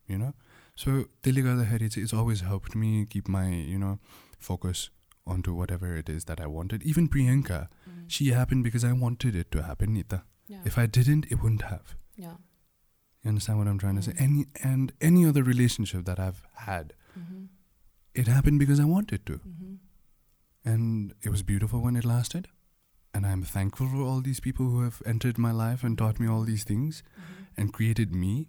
you 0.08 0.18
know? 0.18 0.34
So, 0.76 1.06
it's, 1.24 1.98
it's 1.98 2.14
always 2.14 2.42
helped 2.42 2.76
me 2.76 3.06
keep 3.06 3.28
my, 3.28 3.50
you 3.50 3.78
know, 3.78 4.00
focus 4.40 4.90
onto 5.26 5.54
whatever 5.54 5.96
it 5.96 6.10
is 6.10 6.26
that 6.26 6.42
I 6.42 6.48
wanted. 6.48 6.84
Even 6.84 7.08
Priyanka, 7.08 7.68
mm. 7.90 8.06
she 8.08 8.30
happened 8.30 8.64
because 8.64 8.84
I 8.84 8.92
wanted 8.92 9.36
it 9.36 9.52
to 9.52 9.64
happen, 9.64 9.94
Nita. 9.94 10.24
Yeah. 10.48 10.60
If 10.66 10.78
I 10.78 10.88
didn't, 10.88 11.28
it 11.32 11.42
wouldn't 11.42 11.64
have. 11.64 11.96
Yeah. 12.16 12.36
You 13.24 13.30
understand 13.30 13.58
what 13.60 13.68
I'm 13.68 13.78
trying 13.80 13.96
to 13.96 14.02
say? 14.02 14.12
Mm. 14.14 14.22
Any 14.22 14.46
and 14.64 14.94
any 15.02 15.26
other 15.26 15.44
relationship 15.44 16.06
that 16.06 16.20
I've 16.20 16.42
had, 16.66 16.94
Mhm. 17.20 17.48
it 18.14 18.28
happened 18.28 18.60
because 18.60 18.80
I 18.80 18.86
wanted 18.86 19.26
to. 19.28 19.38
Mhm. 19.40 19.78
And 20.66 21.14
it 21.22 21.30
was 21.30 21.44
beautiful 21.44 21.82
when 21.82 21.96
it 21.96 22.06
lasted. 22.06 22.50
And 23.14 23.26
I'm 23.26 23.44
thankful 23.44 23.88
for 23.88 24.02
all 24.02 24.22
these 24.22 24.40
people 24.40 24.70
who 24.70 24.82
have 24.82 25.02
entered 25.06 25.38
my 25.38 25.52
life 25.52 25.84
and 25.84 25.98
taught 25.98 26.20
me 26.20 26.28
all 26.28 26.44
these 26.44 26.64
things 26.64 27.02
Mhm. 27.16 27.48
and 27.58 27.74
created 27.74 28.14
me. 28.14 28.48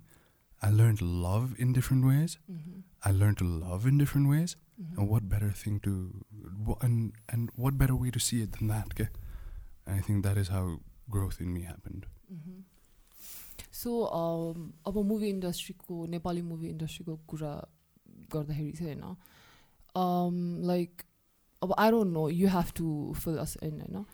I 0.62 0.70
learned 0.70 1.02
love 1.02 1.54
in 1.58 1.72
different 1.72 2.04
ways. 2.04 2.38
Mhm. 2.50 2.82
I 3.02 3.10
learned 3.12 3.38
to 3.38 3.44
love 3.44 3.86
in 3.86 3.98
different 3.98 4.28
ways. 4.28 4.56
And 4.96 5.08
what 5.08 5.28
better 5.28 5.50
thing 5.52 5.78
to, 5.80 5.92
wh- 6.66 6.84
and 6.86 7.12
and 7.28 7.50
what 7.64 7.76
better 7.78 7.94
way 7.94 8.10
to 8.10 8.18
see 8.28 8.40
it 8.42 8.52
than 8.58 8.66
that? 8.72 8.86
Okay? 8.94 9.08
I 9.86 10.00
think 10.00 10.24
that 10.24 10.36
is 10.36 10.48
how 10.48 10.80
growth 11.08 11.40
in 11.40 11.52
me 11.52 11.62
happened. 11.62 12.06
Mhm. 13.73 13.73
सो 13.81 13.99
अब 14.87 14.97
movie 15.11 15.29
इन्डस्ट्रीको 15.29 16.05
Nepali 16.15 16.41
movie 16.51 16.69
इन्डस्ट्रीको 16.69 17.15
कुरा 17.27 17.53
गर्दाखेरि 18.33 18.71
चाहिँ 18.71 18.95
होइन 18.95 20.65
like 20.67 21.01
अब 21.61 21.73
I 21.79 21.91
don't 21.91 22.13
know 22.13 22.27
you 22.29 22.47
have 22.49 22.71
to 22.77 23.13
fill 23.23 23.37
us 23.37 23.57
in 23.63 23.79
होइन 23.81 24.05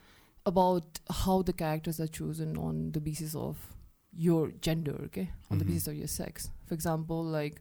about 0.46 0.98
how 1.24 1.42
the 1.42 1.50
characters 1.58 2.00
are 2.00 2.06
chosen 2.20 2.54
on 2.68 2.90
the 2.90 3.02
basis 3.02 3.36
of 3.36 3.68
your 4.14 4.52
gender 4.64 5.06
के 5.14 5.20
on 5.20 5.58
the 5.58 5.62
Mhm. 5.62 5.66
Basis 5.66 5.88
of 5.88 5.94
your 5.94 6.06
sex 6.14 6.48
for 6.68 6.74
example 6.74 7.32
like 7.32 7.58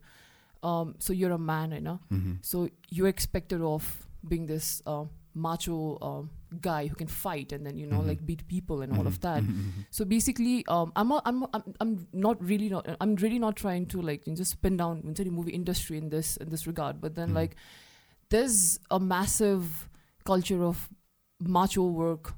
so 1.01 1.13
your 1.13 1.31
अ 1.31 1.37
म्यान 1.51 1.71
होइन 1.71 1.87
Mm-hmm. 1.87 2.35
So 2.51 2.67
you're 2.91 3.09
expected 3.13 3.61
of 3.69 3.87
being 4.29 4.45
this 4.51 4.69
uh, 4.93 5.05
macho 5.34 5.96
uh, 6.02 6.22
guy 6.60 6.86
who 6.88 6.94
can 6.96 7.06
fight 7.06 7.52
and 7.52 7.64
then 7.64 7.76
you 7.78 7.86
know 7.86 8.00
Mhm. 8.00 8.08
like 8.08 8.26
beat 8.26 8.46
people 8.48 8.82
and 8.82 8.92
all 8.98 9.06
of 9.06 9.20
that. 9.20 9.42
Mm-hmm. 9.42 9.82
So 9.90 10.04
basically, 10.04 10.66
um, 10.66 10.92
I'm, 10.96 11.08
not, 11.08 11.22
I'm 11.24 11.44
I'm 11.54 11.74
I'm 11.80 12.06
not 12.12 12.42
really 12.42 12.68
not 12.68 12.88
I'm 13.00 13.14
really 13.16 13.38
not 13.38 13.54
trying 13.56 13.86
to 13.86 14.02
like 14.02 14.26
you 14.26 14.32
know, 14.32 14.36
just 14.36 14.52
spin 14.52 14.76
down 14.76 15.02
into 15.04 15.22
the 15.24 15.30
movie 15.30 15.52
industry 15.52 15.98
in 15.98 16.10
this 16.10 16.36
in 16.38 16.48
this 16.50 16.66
regard. 16.66 17.00
But 17.00 17.14
then 17.14 17.30
Mhm. 17.30 17.34
like 17.36 17.56
there's 18.30 18.78
a 18.90 18.98
massive 19.00 19.88
culture 20.24 20.62
of 20.64 20.88
macho 21.40 21.84
work. 21.84 22.34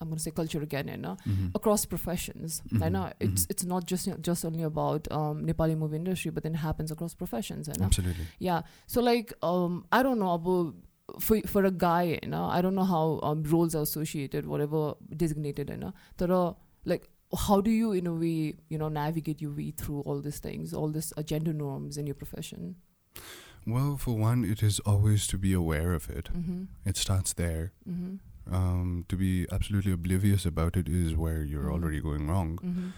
I'm 0.00 0.08
gonna 0.10 0.20
say 0.20 0.30
culture 0.32 0.60
again, 0.60 0.88
you 0.88 0.96
know, 0.98 1.16
Mm-hmm. 1.26 1.48
across 1.54 1.86
professions. 1.86 2.60
I 2.82 2.88
know 2.90 3.10
it's 3.20 3.46
it's 3.48 3.64
not 3.64 3.86
just 3.86 4.08
just 4.20 4.44
only 4.44 4.62
about 4.62 5.10
um, 5.10 5.46
Nepali 5.46 5.76
movie 5.78 5.96
industry, 5.96 6.30
but 6.30 6.42
then 6.42 6.54
it 6.54 6.58
happens 6.58 6.90
across 6.90 7.14
professions. 7.14 7.68
I 7.68 7.72
know. 7.78 7.86
Absolutely. 7.86 8.26
Yeah. 8.38 8.62
So 8.86 9.00
like 9.00 9.32
um 9.42 9.86
I 9.90 10.02
don't 10.02 10.18
know 10.18 10.32
about 10.34 10.74
for 11.20 11.40
for 11.46 11.64
a 11.64 11.70
guy, 11.70 12.18
you 12.22 12.28
know, 12.28 12.44
I 12.44 12.60
don't 12.62 12.74
know 12.74 12.84
how 12.84 13.20
um 13.22 13.42
roles 13.44 13.74
are 13.74 13.82
associated, 13.82 14.46
whatever 14.46 14.94
designated, 15.16 15.70
you 15.70 15.76
know. 15.76 15.92
That 16.18 16.30
are 16.30 16.56
like 16.84 17.08
how 17.46 17.60
do 17.60 17.70
you 17.70 17.92
in 17.92 18.06
a 18.06 18.14
way, 18.14 18.54
you 18.68 18.78
know, 18.78 18.88
navigate 18.88 19.40
your 19.42 19.50
way 19.52 19.70
through 19.72 20.00
all 20.02 20.20
these 20.20 20.38
things, 20.38 20.72
all 20.72 20.88
this 20.88 21.12
uh, 21.16 21.22
gender 21.22 21.52
norms 21.52 21.96
in 21.98 22.06
your 22.06 22.14
profession? 22.14 22.76
Well, 23.66 23.96
for 23.96 24.12
one, 24.16 24.44
it 24.44 24.62
is 24.62 24.78
always 24.80 25.26
to 25.28 25.38
be 25.38 25.52
aware 25.52 25.94
of 25.94 26.08
it. 26.10 26.28
Mm-hmm. 26.36 26.64
It 26.84 26.96
starts 26.96 27.32
there. 27.32 27.72
Mm-hmm. 27.88 28.54
Um, 28.54 29.06
to 29.08 29.16
be 29.16 29.46
absolutely 29.50 29.92
oblivious 29.92 30.44
about 30.44 30.76
it 30.76 30.86
is 30.86 31.14
where 31.16 31.42
you're 31.42 31.64
Mhm. 31.70 31.72
already 31.72 32.00
going 32.00 32.28
wrong. 32.28 32.58
Mm-hmm. 32.58 32.88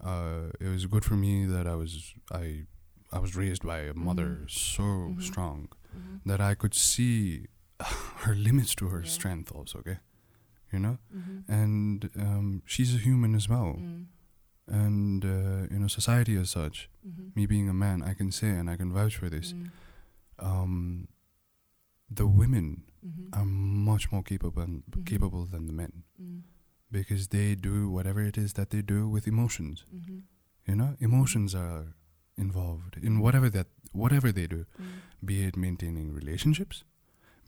Uh, 0.00 0.50
it 0.60 0.68
was 0.68 0.86
good 0.86 1.04
for 1.04 1.14
me 1.14 1.46
that 1.46 1.66
I 1.66 1.74
was 1.76 2.14
I 2.30 2.66
I 3.12 3.18
was 3.20 3.36
raised 3.36 3.62
by 3.62 3.78
a 3.90 3.94
mother 3.94 4.26
Mhm. 4.42 4.50
so 4.50 4.82
Mhm. 4.82 5.22
strong 5.22 5.68
Mm-hmm. 5.96 6.28
that 6.30 6.40
I 6.40 6.54
could 6.54 6.74
see 6.74 7.46
her 8.24 8.34
limits 8.34 8.74
to 8.76 8.88
her 8.88 9.02
Yeah. 9.02 9.10
strength 9.10 9.52
also. 9.52 9.78
Okay, 9.80 9.98
you 10.72 10.78
know, 10.78 10.98
Mm-hmm. 11.14 11.52
and 11.52 12.10
um, 12.18 12.62
she's 12.66 12.94
a 12.94 12.98
human 12.98 13.34
as 13.34 13.48
well. 13.48 13.76
Mm-hmm. 13.78 14.02
And 14.68 15.24
uh, 15.24 15.66
you 15.72 15.78
know, 15.78 15.86
society 15.88 16.36
as 16.36 16.50
such. 16.50 16.88
Mm-hmm. 17.06 17.28
Me 17.34 17.46
being 17.46 17.68
a 17.68 17.74
man, 17.74 18.02
I 18.02 18.14
can 18.14 18.32
say 18.32 18.48
and 18.50 18.68
I 18.68 18.76
can 18.76 18.92
vouch 18.92 19.16
for 19.16 19.28
this. 19.30 19.52
Mm-hmm. 19.52 20.46
Um, 20.46 21.08
the 22.10 22.26
women 22.26 22.82
Mm-hmm. 23.06 23.38
are 23.38 23.44
much 23.44 24.10
more 24.10 24.22
capable 24.24 24.66
Mhm. 24.66 25.04
capable 25.06 25.46
than 25.46 25.66
the 25.68 25.72
men 25.72 25.92
Mm-hmm. 26.20 26.38
because 26.90 27.28
they 27.28 27.54
do 27.54 27.88
whatever 27.88 28.20
it 28.30 28.36
is 28.36 28.54
that 28.54 28.70
they 28.70 28.82
do 28.82 29.08
with 29.08 29.28
emotions. 29.28 29.84
Mm-hmm. 29.94 30.18
You 30.66 30.74
know, 30.74 30.96
emotions 30.98 31.54
are 31.54 31.94
involved 32.36 32.96
in 33.00 33.20
whatever 33.20 33.48
that 33.50 33.68
whatever 33.92 34.32
they 34.32 34.48
do, 34.48 34.64
Mm-hmm. 34.64 35.26
be 35.26 35.44
it 35.44 35.56
maintaining 35.56 36.12
relationships, 36.12 36.82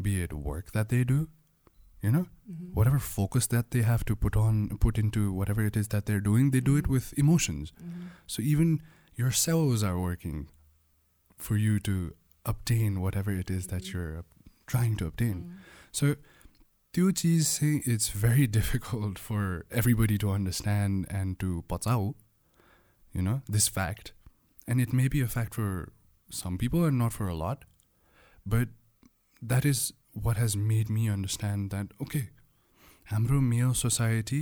be 0.01 0.21
it 0.21 0.33
work 0.33 0.71
that 0.73 0.89
they 0.89 1.03
do. 1.03 1.29
You 2.01 2.12
know, 2.12 2.25
Mm-hmm. 2.51 2.71
whatever 2.77 2.99
focus 2.99 3.45
that 3.47 3.71
they 3.71 3.81
have 3.81 4.01
to 4.07 4.15
put 4.23 4.36
on 4.39 4.77
put 4.86 4.97
into 5.01 5.21
whatever 5.31 5.65
it 5.65 5.77
is 5.81 5.88
that 5.93 6.05
they're 6.07 6.23
doing, 6.25 6.49
they 6.51 6.59
do 6.59 6.75
it 6.75 6.86
Mhm. 6.86 6.95
with 6.95 7.13
emotions. 7.23 7.71
Mm-hmm. 7.81 8.07
So 8.27 8.41
even 8.53 8.73
your 9.21 9.31
cells 9.31 9.83
are 9.89 9.97
working 9.99 10.41
for 11.38 11.55
you 11.55 11.79
to 11.79 11.95
obtain 12.45 12.99
whatever 13.05 13.31
it 13.43 13.49
is 13.49 13.67
that 13.67 13.83
Mhm. 13.83 13.93
you're 13.93 14.25
trying 14.73 14.97
to 14.97 15.05
obtain. 15.05 15.39
Mm-hmm. 15.43 15.71
So, 16.01 16.15
त्यो 16.97 17.12
चिज 17.21 17.45
चाहिँ 17.53 17.79
it's 17.93 18.12
very 18.25 18.45
difficult 18.57 19.17
for 19.29 19.65
everybody 19.81 20.17
to 20.25 20.29
understand 20.33 21.07
and 21.21 21.39
to 21.45 21.63
पचाउ, 21.71 22.13
you 23.13 23.21
know, 23.21 23.41
this 23.57 23.69
fact. 23.79 24.12
And 24.67 24.81
it 24.88 24.93
may 25.01 25.07
be 25.07 25.21
a 25.21 25.29
fact 25.38 25.55
for 25.55 25.69
some 26.41 26.57
people 26.57 26.86
and 26.89 26.97
not 27.05 27.13
for 27.13 27.27
a 27.29 27.36
lot. 27.45 27.65
But 28.45 28.69
that 29.41 29.65
is 29.65 29.91
what 30.27 30.38
has 30.38 30.55
made 30.55 30.89
me 30.89 31.09
understand 31.09 31.69
that, 31.71 31.88
okay, 32.01 32.29
हाम्रो 33.12 33.39
male 33.41 33.73
society 33.73 34.41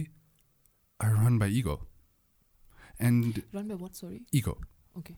are 1.00 1.13
run 1.15 1.38
by 1.39 1.48
ego 1.48 1.76
and 3.00 3.41
Run 3.54 3.67
by 3.67 3.76
what? 3.76 3.96
Sorry. 3.96 4.22
ego 4.32 4.58
Okay. 4.98 5.15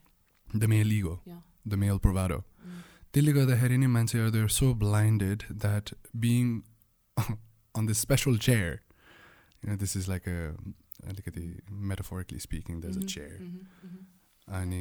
the 0.54 0.67
male 0.67 0.91
ego 0.91 1.19
Yeah. 1.26 1.41
the 1.65 1.78
male 1.78 1.99
bravado 1.99 2.43
Mm. 2.65 2.82
त्यसले 3.13 3.32
गर्दाखेरि 3.34 3.78
नि 3.78 3.88
मान्छेहरू 3.95 4.30
they're 4.36 4.54
so 4.58 4.67
blinded 4.84 5.43
that 5.63 5.91
being 6.26 6.54
on 7.76 7.86
this 7.89 7.99
special 8.06 8.38
chair 8.45 8.69
you 9.62 9.69
know 9.69 9.76
this 9.84 9.95
is 9.99 10.08
like 10.13 10.26
a 10.28 10.38
अलिकति 11.12 11.43
metaphorically 11.91 12.39
speaking 12.45 12.80
there's 12.86 12.97
Mhm, 12.97 13.04
a 13.04 13.13
chair 13.15 13.36
mhm, 13.39 13.67
mhm. 13.88 14.02
and 14.60 14.73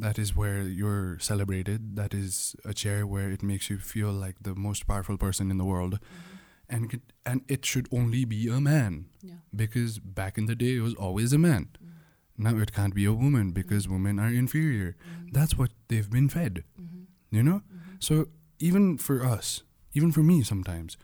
that 0.00 0.18
is 0.18 0.34
where 0.36 0.62
you're 0.62 1.18
celebrated 1.18 1.96
that 1.96 2.12
is 2.14 2.54
a 2.64 2.72
chair 2.74 3.06
where 3.06 3.30
it 3.30 3.42
makes 3.42 3.68
you 3.70 3.78
feel 3.78 4.12
like 4.24 4.36
the 4.42 4.54
most 4.54 4.86
powerful 4.86 5.16
person 5.18 5.50
in 5.50 5.58
the 5.58 5.64
world 5.64 5.94
Mhm. 5.98 6.38
and 6.74 6.94
it, 6.94 7.02
and 7.24 7.40
it 7.48 7.64
should 7.70 7.88
only 7.90 8.24
be 8.24 8.40
a 8.48 8.60
man 8.60 9.06
Yeah. 9.22 9.38
because 9.62 9.98
back 9.98 10.38
in 10.38 10.46
the 10.46 10.54
day 10.64 10.72
it 10.76 10.82
was 10.88 10.94
always 10.94 11.32
a 11.32 11.38
man 11.38 11.64
Mm. 11.66 12.44
now 12.46 12.54
it 12.64 12.72
can't 12.78 12.94
be 12.94 13.04
a 13.04 13.12
woman 13.24 13.52
because 13.60 13.86
Mm. 13.86 13.92
women 13.96 14.18
are 14.24 14.32
inferior 14.42 14.90
Mhm. 14.94 15.32
that's 15.32 15.54
what 15.58 15.70
they've 15.88 16.10
been 16.16 16.28
fed 16.28 16.62
Mhm. 16.80 17.06
you 17.30 17.42
know 17.42 17.60
Mhm. 17.62 17.96
so 18.08 18.14
even 18.58 18.98
for 18.98 19.24
us 19.24 19.62
even 19.94 20.12
for 20.12 20.22
me 20.22 20.42
sometimes 20.42 20.96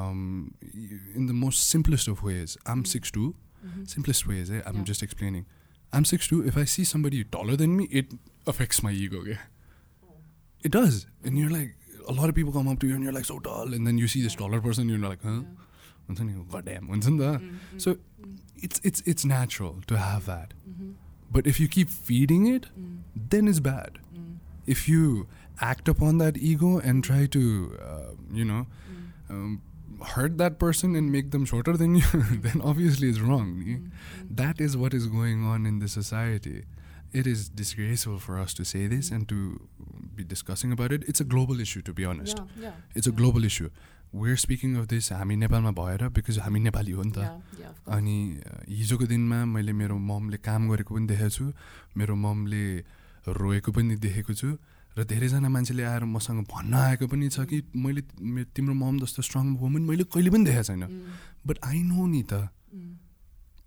um, 0.00 0.54
in 1.14 1.26
the 1.26 1.32
most 1.44 1.66
simplest 1.74 2.08
of 2.08 2.22
ways 2.22 2.56
i'm 2.66 2.82
Mm. 2.82 2.86
6'2 2.86 3.34
Mhm. 3.66 3.88
simplest 3.88 4.26
ways 4.26 4.50
eh? 4.50 4.60
i'm 4.66 4.76
Yeah. 4.76 4.84
just 4.92 5.02
explaining 5.02 5.46
I'm 5.92 6.04
6'2. 6.04 6.46
If 6.46 6.56
I 6.56 6.64
see 6.64 6.84
somebody 6.84 7.24
taller 7.24 7.56
than 7.56 7.76
me, 7.76 7.88
it 7.90 8.06
affects 8.46 8.82
my 8.82 8.92
ego. 8.92 9.24
It 10.62 10.72
does. 10.72 11.06
And 11.24 11.38
you're 11.38 11.50
like, 11.50 11.74
a 12.06 12.12
lot 12.12 12.28
of 12.28 12.34
people 12.34 12.52
come 12.52 12.68
up 12.68 12.78
to 12.80 12.86
you 12.86 12.94
and 12.94 13.02
you're 13.04 13.12
like, 13.12 13.24
so 13.24 13.38
tall. 13.38 13.72
And 13.72 13.86
then 13.86 13.98
you 13.98 14.08
see 14.08 14.22
this 14.22 14.34
taller 14.34 14.60
person, 14.60 14.88
you're 14.88 14.98
like, 14.98 15.22
huh? 15.22 15.42
God 16.50 16.64
damn. 16.64 16.88
Mm-hmm, 16.88 17.20
mm-hmm. 17.20 17.78
So 17.78 17.98
it's, 18.56 18.80
it's, 18.82 19.02
it's 19.02 19.24
natural 19.24 19.82
to 19.86 19.98
have 19.98 20.26
that. 20.26 20.54
Mm-hmm. 20.68 20.92
But 21.30 21.46
if 21.46 21.60
you 21.60 21.68
keep 21.68 21.90
feeding 21.90 22.46
it, 22.46 22.66
mm. 22.78 23.00
then 23.14 23.48
it's 23.48 23.60
bad. 23.60 23.98
Mm. 24.16 24.38
If 24.66 24.88
you 24.88 25.28
act 25.60 25.88
upon 25.88 26.18
that 26.18 26.38
ego 26.38 26.78
and 26.78 27.04
try 27.04 27.26
to, 27.26 27.78
uh, 27.82 28.14
you 28.32 28.44
know, 28.44 28.66
mm. 28.90 29.30
um, 29.30 29.62
hurt 30.00 30.38
that 30.38 30.58
person 30.58 30.94
and 30.94 31.10
make 31.12 31.30
them 31.30 31.44
shorter 31.44 31.76
than 31.76 31.94
you 31.94 32.02
then 32.42 32.60
obviously 32.60 33.08
it's 33.08 33.20
wrong 33.20 33.46
mm, 33.54 33.66
yeah? 33.66 33.76
mm. 33.76 33.90
that 34.30 34.60
is 34.60 34.76
what 34.76 34.94
is 34.94 35.06
going 35.06 35.44
on 35.44 35.66
in 35.66 35.78
the 35.78 35.88
society 35.88 36.64
it 37.12 37.26
is 37.26 37.48
disgraceful 37.48 38.18
for 38.18 38.38
us 38.38 38.54
to 38.54 38.64
say 38.64 38.86
this 38.86 39.10
and 39.10 39.28
to 39.28 39.60
be 40.14 40.24
discussing 40.24 40.72
about 40.72 40.92
it 40.92 41.02
it's 41.08 41.20
a 41.20 41.24
global 41.24 41.60
issue 41.60 41.82
to 41.82 41.92
be 41.92 42.04
honest 42.04 42.38
Yeah, 42.38 42.62
yeah, 42.62 42.72
it's 42.94 43.06
a 43.06 43.10
yeah. 43.10 43.16
global 43.16 43.44
issue 43.44 43.70
we're 44.12 44.36
speaking 44.36 44.76
of 44.76 44.88
this 44.88 45.12
हामी 45.12 45.36
नेपालमा 45.36 45.70
भएर 45.70 46.08
because 46.08 46.38
हामी 46.38 46.60
नेपाली 46.60 46.90
हो 46.90 47.02
नि 47.02 47.12
त. 47.12 47.18
अनि 47.88 48.40
हिजोको 48.68 49.06
दिनमा 49.06 49.44
मैले 49.44 49.72
मेरो 49.72 49.98
ममले 49.98 50.36
काम 50.36 50.68
गरेको 50.68 50.94
पनि 50.94 51.06
देखेको 51.06 51.28
छु 51.28 51.52
मेरो 51.96 52.14
ममले 52.14 52.84
रोएको 53.28 53.72
पनि 53.72 53.96
देखेको 53.96 54.34
छु 54.34 54.56
र 54.98 55.04
धेरैजना 55.04 55.48
मान्छेले 55.48 55.82
आएर 55.82 56.04
मसँग 56.04 56.44
भन्न 56.44 56.74
आएको 56.74 57.06
पनि 57.06 57.28
छ 57.28 57.46
कि 57.46 57.62
मैले 57.76 58.02
तिम्रो 58.44 58.74
मम 58.74 58.98
जस्तो 58.98 59.22
स्ट्रङ 59.22 59.56
वुमन 59.56 59.82
मैले 59.82 60.04
कहिले 60.04 60.30
पनि 60.30 60.44
देखाएको 60.44 60.64
छैन। 60.64 60.82
बट 61.46 61.58
आई 61.64 61.82
नो 61.82 62.06
नि 62.06 62.22
त 62.22 62.32
mm. 62.32 62.96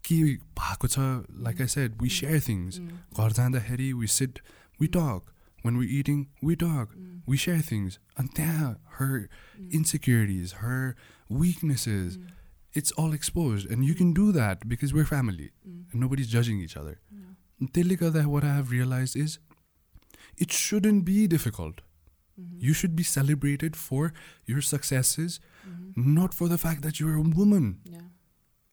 के 0.03 0.35
भएको 0.35 0.87
छ। 0.87 0.99
Like 1.39 1.61
I 1.61 1.67
said 1.67 1.91
set 1.91 2.01
wear 2.01 2.41
things 2.41 2.79
घर 3.17 3.31
जाँदाखेरि 3.31 3.93
we 3.93 4.07
set 4.07 4.39
we 4.81 4.87
talk 4.87 5.31
one 5.65 5.77
we 5.77 5.87
eating 5.99 6.25
we 6.45 6.55
talk 6.55 6.87
विेयर 7.29 7.61
things 7.71 7.99
अनि 8.17 8.27
त्यहाँ 8.35 8.71
her 8.99 9.27
insecurities 9.73 10.53
her 10.57 10.95
weaknesses 11.31 12.17
it's 12.77 12.91
all 12.99 13.13
expose 13.13 13.67
and 13.71 13.83
you 13.83 13.95
can 13.95 14.13
do 14.13 14.31
that 14.31 14.65
because 14.65 14.93
your 14.93 15.05
family 15.05 15.49
nobody 16.09 16.21
is 16.21 16.35
जजिङ 16.35 16.63
each 16.63 16.77
other 16.77 16.97
त्यसले 17.65 17.95
गर्दा 17.95 18.27
what 18.27 18.43
I 18.43 18.55
have 18.55 18.71
realise 18.71 19.13
is 19.17 19.39
it 20.43 20.51
shouldn't 20.51 21.03
be 21.05 21.19
difficult. 21.35 21.81
Mhm, 22.39 22.61
you 22.67 22.73
should 22.79 22.95
be 23.01 23.03
celebrated 23.17 23.75
for 23.87 24.03
your 24.51 24.61
successes 24.73 25.39
mhm, 25.67 26.05
not 26.19 26.33
for 26.39 26.47
the 26.53 26.57
fact 26.65 26.81
that 26.85 26.99
you're 26.99 27.15
a 27.23 27.27
woman. 27.41 27.67
Yeah, 27.95 28.07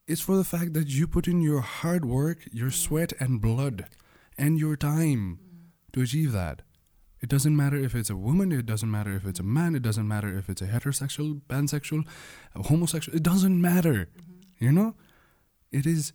it's 0.06 0.20
for 0.28 0.36
the 0.36 0.48
fact 0.54 0.72
that 0.78 0.88
you 0.98 1.06
put 1.16 1.26
in 1.32 1.40
your 1.48 1.60
hard 1.78 2.04
work 2.04 2.38
your 2.62 2.68
Yeah. 2.72 2.82
sweat 2.84 3.12
and 3.20 3.40
blood 3.48 3.84
and 4.46 4.58
your 4.64 4.76
time 4.76 5.22
mm, 5.38 5.92
to 5.92 6.00
achieve 6.06 6.32
that. 6.40 6.62
It 7.20 7.28
doesn't 7.34 7.56
matter 7.62 7.78
if 7.88 7.94
it's 8.00 8.10
a 8.16 8.16
woman 8.28 8.52
it 8.60 8.66
doesn't 8.72 8.90
matter 8.98 9.12
if 9.20 9.24
it's 9.30 9.40
a 9.46 9.48
man 9.58 9.74
it 9.78 9.82
doesn't 9.88 10.06
matter 10.14 10.30
if 10.40 10.48
it's 10.48 10.62
a 10.66 10.68
heterosexual 10.74 11.30
pansexual 11.52 12.02
homosexual 12.70 13.16
it 13.20 13.24
doesn't 13.32 13.60
matter. 13.70 13.98
Mhm, 14.06 14.44
you 14.66 14.72
know? 14.78 14.90
It 15.78 15.84
is 15.94 16.12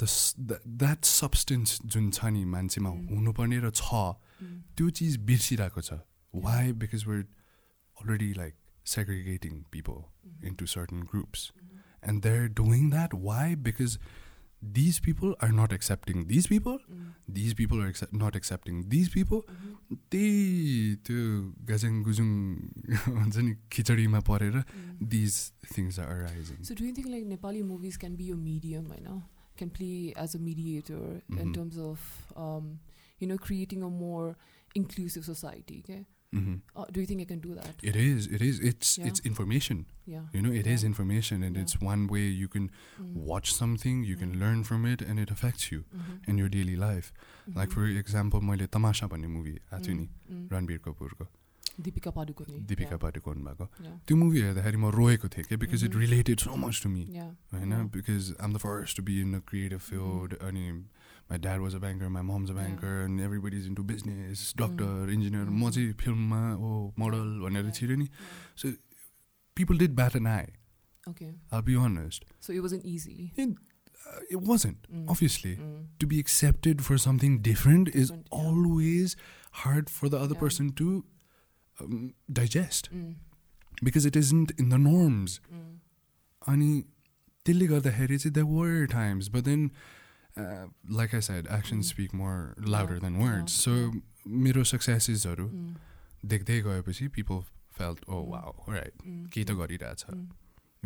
that 0.00 1.04
substance 1.04 1.78
जुन 1.86 2.10
छ 2.10 2.24
नि 2.24 2.44
मान्छेमा 2.44 2.90
हुनुपर्ने 2.90 3.58
र 3.58 3.70
छ 3.70 4.02
त्यो 4.76 4.90
चिज 4.90 5.16
बिर्सिरहेको 5.16 5.80
छ। 5.80 6.00
Why 6.34 6.72
because 6.72 7.04
we're 7.06 7.24
already 7.96 8.32
like 8.34 8.54
segregating 8.86 9.62
people 9.70 10.02
into 10.46 10.66
certain 10.66 11.02
groups 11.02 11.52
and 12.08 12.22
they're 12.22 12.48
doing 12.48 12.90
that 12.90 13.14
why 13.14 13.54
because 13.56 13.98
these 14.62 14.98
people 14.98 15.34
are 15.42 15.52
not 15.52 15.72
accepting 15.72 16.24
these 16.24 16.46
people 16.46 16.78
these 17.30 17.54
people 17.54 17.80
are 17.80 17.88
accept 17.88 18.14
not 18.14 18.36
accepting 18.36 18.82
these 18.88 19.08
people 19.08 19.40
त्यही 20.10 20.96
त्यो 20.96 21.52
गाजेङ 21.64 22.02
गुजुङ 22.02 22.30
हुन्छ 23.18 23.36
नि 23.36 23.54
खिचडीमा 23.72 24.20
परेर 24.20 24.64
these 25.02 25.52
things 25.76 25.98
are 25.98 26.16
rising 26.16 26.62
so 26.62 26.74
like 27.10 27.24
Nepali 27.26 27.62
movies 27.62 27.96
can 27.96 28.16
be 28.16 28.26
yo 28.26 28.36
medium 28.36 28.86
होइन 28.86 29.22
can 29.57 29.69
play 29.69 30.13
as 30.15 30.35
a 30.35 30.39
mediator 30.39 31.03
in 31.29 31.47
Mhm. 31.49 31.53
terms 31.53 31.77
of 31.77 31.99
um, 32.45 32.79
you 33.19 33.27
know 33.27 33.37
creating 33.49 33.83
a 33.83 33.89
more 33.89 34.35
inclusive 34.75 35.25
society? 35.25 35.79
Okay, 35.83 36.05
Mhm. 36.39 36.61
uh, 36.75 36.85
do 36.95 37.01
you 37.01 37.07
think 37.09 37.21
I 37.21 37.25
can 37.31 37.39
do 37.45 37.55
that? 37.55 37.83
it 37.91 37.95
is 38.03 38.27
it 38.37 38.41
is 38.47 38.59
it's 38.71 38.91
Yeah. 38.97 39.07
it's 39.11 39.23
information 39.31 39.81
Yeah. 40.13 40.27
you 40.37 40.41
know 40.45 40.51
it 40.61 40.67
is 40.75 40.83
Yeah. 40.83 40.89
information 40.91 41.43
and 41.47 41.55
Yeah. 41.59 41.63
it's 41.65 41.81
one 41.87 42.05
way 42.15 42.23
you 42.41 42.47
can 42.55 42.69
Mm. 42.99 43.15
watch 43.31 43.51
something 43.53 44.03
you 44.11 44.15
can 44.23 44.33
Mm. 44.35 44.39
learn 44.45 44.63
from 44.71 44.85
it 44.93 45.01
and 45.07 45.19
it 45.25 45.31
affects 45.37 45.71
you 45.71 45.81
Mhm. 46.01 46.29
in 46.33 46.37
your 46.43 46.49
daily 46.57 46.75
life 46.85 47.11
like 47.47 47.69
Mhm. 47.69 47.73
for 47.79 47.87
example 48.03 48.41
मैले 48.51 48.67
तमासा 48.77 49.07
भन्ने 49.15 49.27
movie 49.37 49.55
आएको 49.57 49.83
थियो 49.85 49.95
नि 49.99 50.07
Mm, 50.07 50.35
mm. 50.37 50.51
Ranbir 50.53 50.77
कपुरको 50.87 51.27
Deepika 51.82 52.10
Padukone. 52.14 52.58
Deepika 52.66 52.88
yeah. 52.90 53.00
Padukone 53.02 53.38
भएको 53.44 53.66
Yeah. 53.84 53.94
त्यो 54.06 54.16
movie 54.16 54.40
हेर्दाखेरि 54.40 54.76
म 54.78 54.90
रोएको 54.94 55.28
थिएँ 55.28 55.44
क्या 55.48 55.58
because 55.58 55.84
it 55.84 55.90
Mhm. 55.90 56.00
Related 56.00 56.38
so 56.40 56.56
much 56.56 56.82
to 56.82 56.88
me 56.88 57.04
Yeah. 57.16 57.30
होइन 57.54 57.72
Yeah. 57.72 57.88
Because 57.96 58.34
I'm 58.40 58.52
the 58.54 58.58
first 58.64 58.96
to 58.96 59.02
be 59.02 59.20
in 59.20 59.34
a 59.34 59.40
creative 59.48 59.80
field 59.90 60.34
अनि 60.48 60.70
my 61.30 61.38
dad 61.38 61.60
was 61.60 61.74
a 61.74 61.78
banker 61.84 62.08
my 62.16 62.22
mom's 62.30 62.50
a 62.50 62.52
Yeah. 62.54 62.62
Banker 62.62 63.04
and 63.04 63.20
everybody 63.20 63.56
is 63.58 63.66
in 63.66 63.74
to 63.74 63.82
business 63.90 64.52
doctor 64.58 65.06
Mm. 65.06 65.12
Engineer 65.14 65.48
म 65.50 65.70
चाहिँ 65.70 65.92
फिल्ममा 66.04 66.42
ओ 66.54 66.92
model 66.98 67.38
भनेर 67.44 67.64
Yeah. 67.64 67.74
छिर्यो 67.78 67.96
नि 67.96 68.08
Yeah. 68.64 68.76
People 69.56 69.78
did 69.78 69.94
bat 70.02 70.16
an 70.16 70.26
eye 70.26 70.52
be 71.64 71.74
honest. 71.76 72.24
So 72.40 72.52
it 72.52 72.62
wasn't 72.66 72.84
easy. 72.90 73.32
Uh, 73.38 74.20
it 74.34 74.40
wasn't, 74.48 74.86
Mm. 74.92 75.04
obviously. 75.12 75.50
Mm. 75.56 75.74
To 76.00 76.06
be 76.12 76.18
accepted 76.22 76.82
for 76.86 76.96
something 77.04 77.36
different 77.48 77.88
is 77.88 78.10
Different, 78.10 78.26
yeah. 78.32 78.46
always 78.48 79.14
hard 79.62 79.92
for 79.96 80.10
the 80.14 80.18
other 80.26 80.36
Yeah. 80.36 80.42
person 80.44 80.70
to 80.80 80.88
um, 81.81 82.13
digest 82.31 82.89
Mm. 82.93 83.15
because 83.83 84.05
it 84.05 84.15
isn't 84.15 84.51
in 84.57 84.69
the 84.69 84.77
norms. 84.85 85.39
Mm. 85.53 85.67
अनि 86.47 86.71
त्यसले 87.45 87.65
गर्दाखेरि 87.67 88.17
चाहिँ 88.23 88.33
there 88.35 88.45
were 88.57 88.87
times 88.87 89.27
but 89.29 89.45
then 89.49 89.63
uh, 90.37 90.65
like 90.99 91.13
I 91.13 91.19
said 91.27 91.47
actions 91.59 91.85
Mm. 91.87 91.91
speak 91.93 92.13
more 92.13 92.55
louder 92.75 92.95
Yeah, 92.97 93.03
than 93.05 93.15
yeah, 93.19 93.23
words 93.27 93.53
so 93.67 93.71
yeah. 93.75 93.99
मेरो 94.45 94.63
successesहरू 94.73 95.47
Mm. 95.49 95.73
देख्दै 96.33 96.59
गएपछि 96.67 97.07
people 97.17 97.41
felt 97.79 98.03
oh 98.07 98.21
Mm. 98.23 98.29
wow 98.35 98.53
right 98.75 98.93
Mm. 99.05 99.25
केही 99.35 99.45
त 99.49 99.57
गरिरहेछ 99.61 100.05
Mm. 100.15 100.23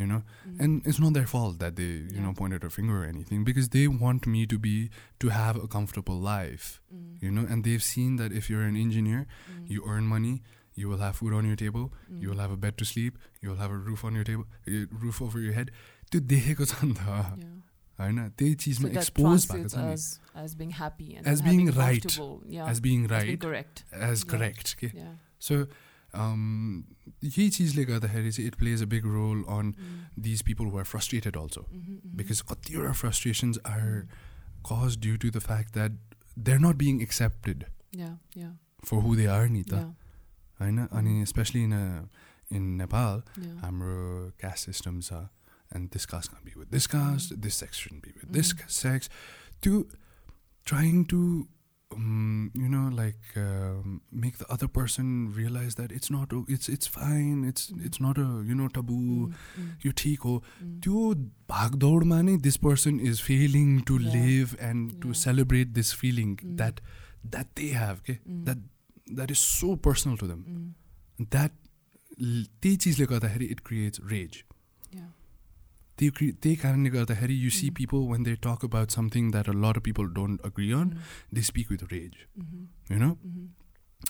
you 0.01 0.07
know 0.11 0.19
Mm. 0.49 0.57
and 0.65 0.89
it's 0.91 0.99
not 1.05 1.13
their 1.19 1.29
fault 1.35 1.57
that 1.65 1.75
they 1.81 1.89
you 1.91 2.17
Yeah. 2.17 2.23
know 2.25 2.33
pointed 2.41 2.63
a 2.69 2.71
finger 2.79 2.97
or 3.03 3.05
anything 3.13 3.43
because 3.51 3.69
they 3.77 3.85
want 4.05 4.27
me 4.35 4.43
to 4.55 4.59
be 4.67 4.75
to 5.25 5.33
have 5.37 5.61
a 5.63 5.67
comfortable 5.77 6.19
life 6.31 6.67
Mm. 6.91 7.05
you 7.27 7.31
know 7.37 7.45
and 7.55 7.69
they've 7.69 7.85
seen 7.91 8.15
that 8.23 8.37
if 8.41 8.49
you're 8.53 8.67
an 8.73 8.79
engineer 8.87 9.23
Mm. 9.55 9.63
you 9.75 9.85
earn 9.95 10.09
money 10.15 10.35
you 10.81 10.89
will 10.91 11.01
have 11.05 11.15
food 11.17 11.33
on 11.39 11.47
your 11.49 11.57
table 11.63 11.83
Mm. 11.87 12.21
you 12.21 12.29
will 12.33 12.39
have 12.43 12.53
a 12.53 12.59
bed 12.61 12.77
to 12.81 12.85
sleep 12.91 13.17
you 13.43 13.49
will 13.51 13.59
have 13.63 13.73
a 13.75 13.81
roof 13.89 14.03
on 14.09 14.15
your 14.19 14.25
table 14.29 14.45
a 14.77 14.85
roof 15.03 15.21
over 15.27 15.41
your 15.47 15.53
head 15.59 15.71
त्यो 16.11 16.21
देखेको 16.33 16.65
छ 16.71 16.83
नि 16.83 16.93
त 16.93 17.05
Yeah. 17.07 17.51
होइन 17.99 18.19
त्यही 18.41 18.53
So 18.53 18.59
चिजमा 18.63 18.89
that 18.89 18.97
expose 19.01 19.45
भएको 19.51 19.69
translates 19.69 19.73
छ 19.73 19.77
नि 19.77 19.93
as 19.93 20.45
as 20.45 20.55
being 20.61 20.71
happy 20.81 21.09
and 21.17 21.27
As 21.33 21.41
and 21.41 21.49
being 21.49 21.59
having 21.67 21.79
right. 21.81 22.01
comfortable, 22.07 22.35
Yeah. 22.57 22.71
As 22.71 22.79
being 22.79 22.79
as 22.79 22.83
being 22.87 23.07
right 23.11 23.41
correct. 23.45 23.83
As 23.93 24.19
Yeah. 24.23 24.29
Correct 24.31 24.73
के 24.83 24.87
Yeah. 25.01 25.13
सो 25.49 25.59
यही 27.23 27.49
चिजले 27.57 27.83
गर्दाखेरि 27.91 28.31
चाहिँ 28.31 28.47
it 28.47 28.55
plays 28.63 28.81
a 28.83 28.85
big 28.93 29.05
role 29.13 29.43
on 29.57 29.71
Mm. 29.73 30.21
These 30.23 30.41
people 30.49 30.65
who 30.73 30.77
are 30.77 30.83
frustrated 30.93 31.37
also 31.37 31.61
Mhm, 31.61 31.95
mhm. 31.95 32.15
Because 32.17 32.41
कतिवटा 32.51 32.91
frustrations 33.01 33.59
are 33.65 33.81
Mm. 34.01 34.07
कज 34.71 34.97
due 35.05 35.17
to 35.23 35.29
the 35.37 35.39
fact 35.47 35.73
that 35.73 35.97
they 36.39 36.51
are 36.51 36.59
not 36.67 36.75
being 36.83 37.01
accepted 37.01 37.63
Yeah. 38.01 38.13
Yeah. 38.41 38.53
For 38.85 39.01
who 39.07 39.15
they 39.15 39.25
are 39.37 39.47
नि 39.49 39.63
त 39.63 39.73
Yeah. 39.73 39.91
होइन 40.61 40.85
अनि 40.85 41.25
specially 41.33 41.63
इन 41.63 41.73
इन 42.51 42.63
Nepal 42.81 43.21
Yeah. 43.39 43.55
हाम्रो 43.61 43.95
caste 44.41 44.65
system 44.65 44.99
छ 45.09 45.23
and 45.77 45.89
this 45.93 46.03
caste 46.09 46.31
can't 46.31 46.45
be 46.47 46.51
with 46.61 46.73
this 46.73 46.85
caste, 46.89 47.31
Mm. 47.33 47.41
this 47.43 47.55
sex 47.61 47.77
shouldn't 47.83 48.03
be 48.07 48.11
with 48.17 48.33
this 48.33 48.49
Mm. 48.53 48.59
ca- 48.59 48.73
sex, 48.73 49.07
to 49.65 49.71
trying 50.71 50.99
to, 51.13 51.21
um, 51.91 52.51
you 52.63 52.67
know, 52.73 52.83
like 52.97 53.31
um, 53.43 53.95
make 54.25 54.37
the 54.41 54.47
other 54.55 54.67
person 54.75 55.07
realize 55.37 55.77
that 55.79 55.95
it's 55.99 56.11
not, 56.15 56.35
o- 56.39 56.45
it's 56.57 56.69
it's 56.75 56.91
fine, 56.97 57.39
it's 57.51 57.65
Mm. 57.71 57.87
it's 57.89 58.03
not 58.05 58.21
a 58.25 58.27
you 58.51 58.57
know 58.59 58.67
taboo. 58.77 58.99
Mm, 58.99 59.33
mm, 59.63 59.71
यो 59.85 59.91
ठिक 60.03 60.27
हो 60.29 60.35
mm. 60.43 60.75
त्यो 60.83 61.13
भागदौडमा 61.55 62.21
नै 62.29 62.37
this 62.49 62.57
person 62.67 62.99
is 63.11 63.21
failing 63.29 63.79
to 63.91 63.97
Yeah. 63.99 64.13
Live 64.15 64.55
and 64.69 64.91
to 65.01 65.07
Yeah. 65.07 65.19
Celebrate 65.23 65.73
this 65.79 65.93
feeling 66.03 66.35
Mm. 66.35 66.55
That 66.61 66.79
that 67.25 67.47
they 67.61 67.71
have 67.81 67.99
के 68.07 68.13
Mm. 68.13 68.43
That 68.45 68.63
that 69.11 69.31
is 69.31 69.37
so 69.37 69.75
personal 69.87 70.17
to 70.17 70.27
them 70.27 70.41
Mm. 70.43 71.27
That 71.31 71.51
त्यही 72.61 72.75
चिजले 72.77 73.05
गर्दाखेरि 73.11 73.45
it 73.53 73.59
creates 73.65 73.99
raise 74.11 74.43
Yeah. 74.93 75.09
त्यही 75.97 76.09
क्रि 76.17 76.31
त्यही 76.41 76.55
कारणले 76.63 76.89
गर्दाखेरि 76.89 77.35
यु 77.43 77.49
सी 77.49 77.67
Mm. 77.69 77.75
People 77.77 78.07
when 78.11 78.23
they 78.23 78.35
talk 78.45 78.65
about 78.65 78.89
something 78.97 79.31
that 79.31 79.49
a 79.49 79.53
lot 79.65 79.77
of 79.77 79.83
people 79.83 80.05
don't 80.19 80.41
agree 80.51 80.71
on 80.71 80.89
Mm. 80.89 81.35
They 81.35 81.41
speak 81.51 81.71
with 81.71 81.83
raise 81.91 82.17
Mhm. 82.39 82.67
You 82.91 82.99
know 82.99 83.09
Mhm. 83.11 83.47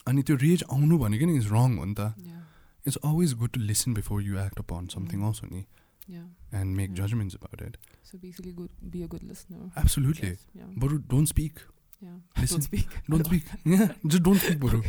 अनि 0.08 0.24
त्यो 0.24 0.36
रेज 0.41 0.64
आउनु 0.72 0.97
भनेको 0.99 1.26
नि 1.26 1.38
इज 1.38 1.47
रङ 1.54 1.78
हो 1.78 1.86
नि 1.86 1.93
त 1.93 2.14
Yeah. 2.28 2.41
It's 2.86 2.97
always 3.04 3.34
good 3.41 3.49
to 3.54 3.60
listen 3.62 3.93
before 3.93 4.22
you 4.24 4.38
act 4.39 4.60
upon 4.60 4.88
something 4.95 5.20
Mm. 5.20 5.28
Also 5.28 5.47
नि 5.51 5.66
Yeah. 6.10 6.28
And 6.62 6.76
make 6.78 6.89
Yeah. 6.89 6.99
Judgements 7.01 7.36
about 7.36 7.62
it 7.68 7.78
So 8.08 8.18
basically, 8.24 8.51
good. 8.56 8.74
Be 8.93 8.99
a 9.04 9.08
good 9.12 9.24
listener. 9.28 9.60
Absolutely 9.82 10.30
Yes. 10.30 10.41
Yeah. 10.58 10.74
बरु 10.80 10.97
don't 11.14 11.30
speak 11.30 11.60
Yeah. 12.04 12.16
Listen. 12.41 12.60
Don't 12.60 12.66
speak. 12.68 12.95
Don't 13.10 13.26
speak 13.26 13.43
यहाँ 13.74 13.86
just 14.06 14.22
don't 14.24 14.41
speak 14.41 14.60
बरु 14.64 14.80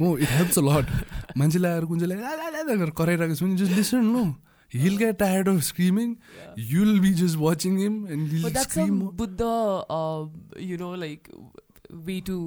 हो 0.00 0.16
it 0.18 0.28
helps 0.28 0.58
a 0.58 0.62
लट 0.68 1.36
मान्छेले 1.38 1.68
आएर 1.68 1.84
कुन 1.90 2.00
चाहिँ 2.00 2.90
कराइरहेको 3.00 3.34
छ 3.34 3.42
भने 3.42 3.56
just 3.60 3.72
listen 3.76 4.06
no 4.14 4.24
hill 4.72 4.96
get 5.02 5.18
tired 5.18 5.48
of 5.48 5.60
screaming 5.66 6.14
Yeah. 6.38 6.54
You'll 6.72 6.98
be 7.00 7.12
just 7.20 7.36
watching 7.42 7.78
him 7.78 8.06
and 8.16 8.26
But 8.28 8.34
hill 8.38 8.52
that's 8.56 8.70
scream 8.70 8.98
some 9.02 9.12
Buddha, 9.20 9.50
uh, 9.98 10.24
you 10.70 10.78
know, 10.82 10.90
like 11.04 11.30
w- 11.34 12.02
way 12.08 12.16
to, 12.30 12.38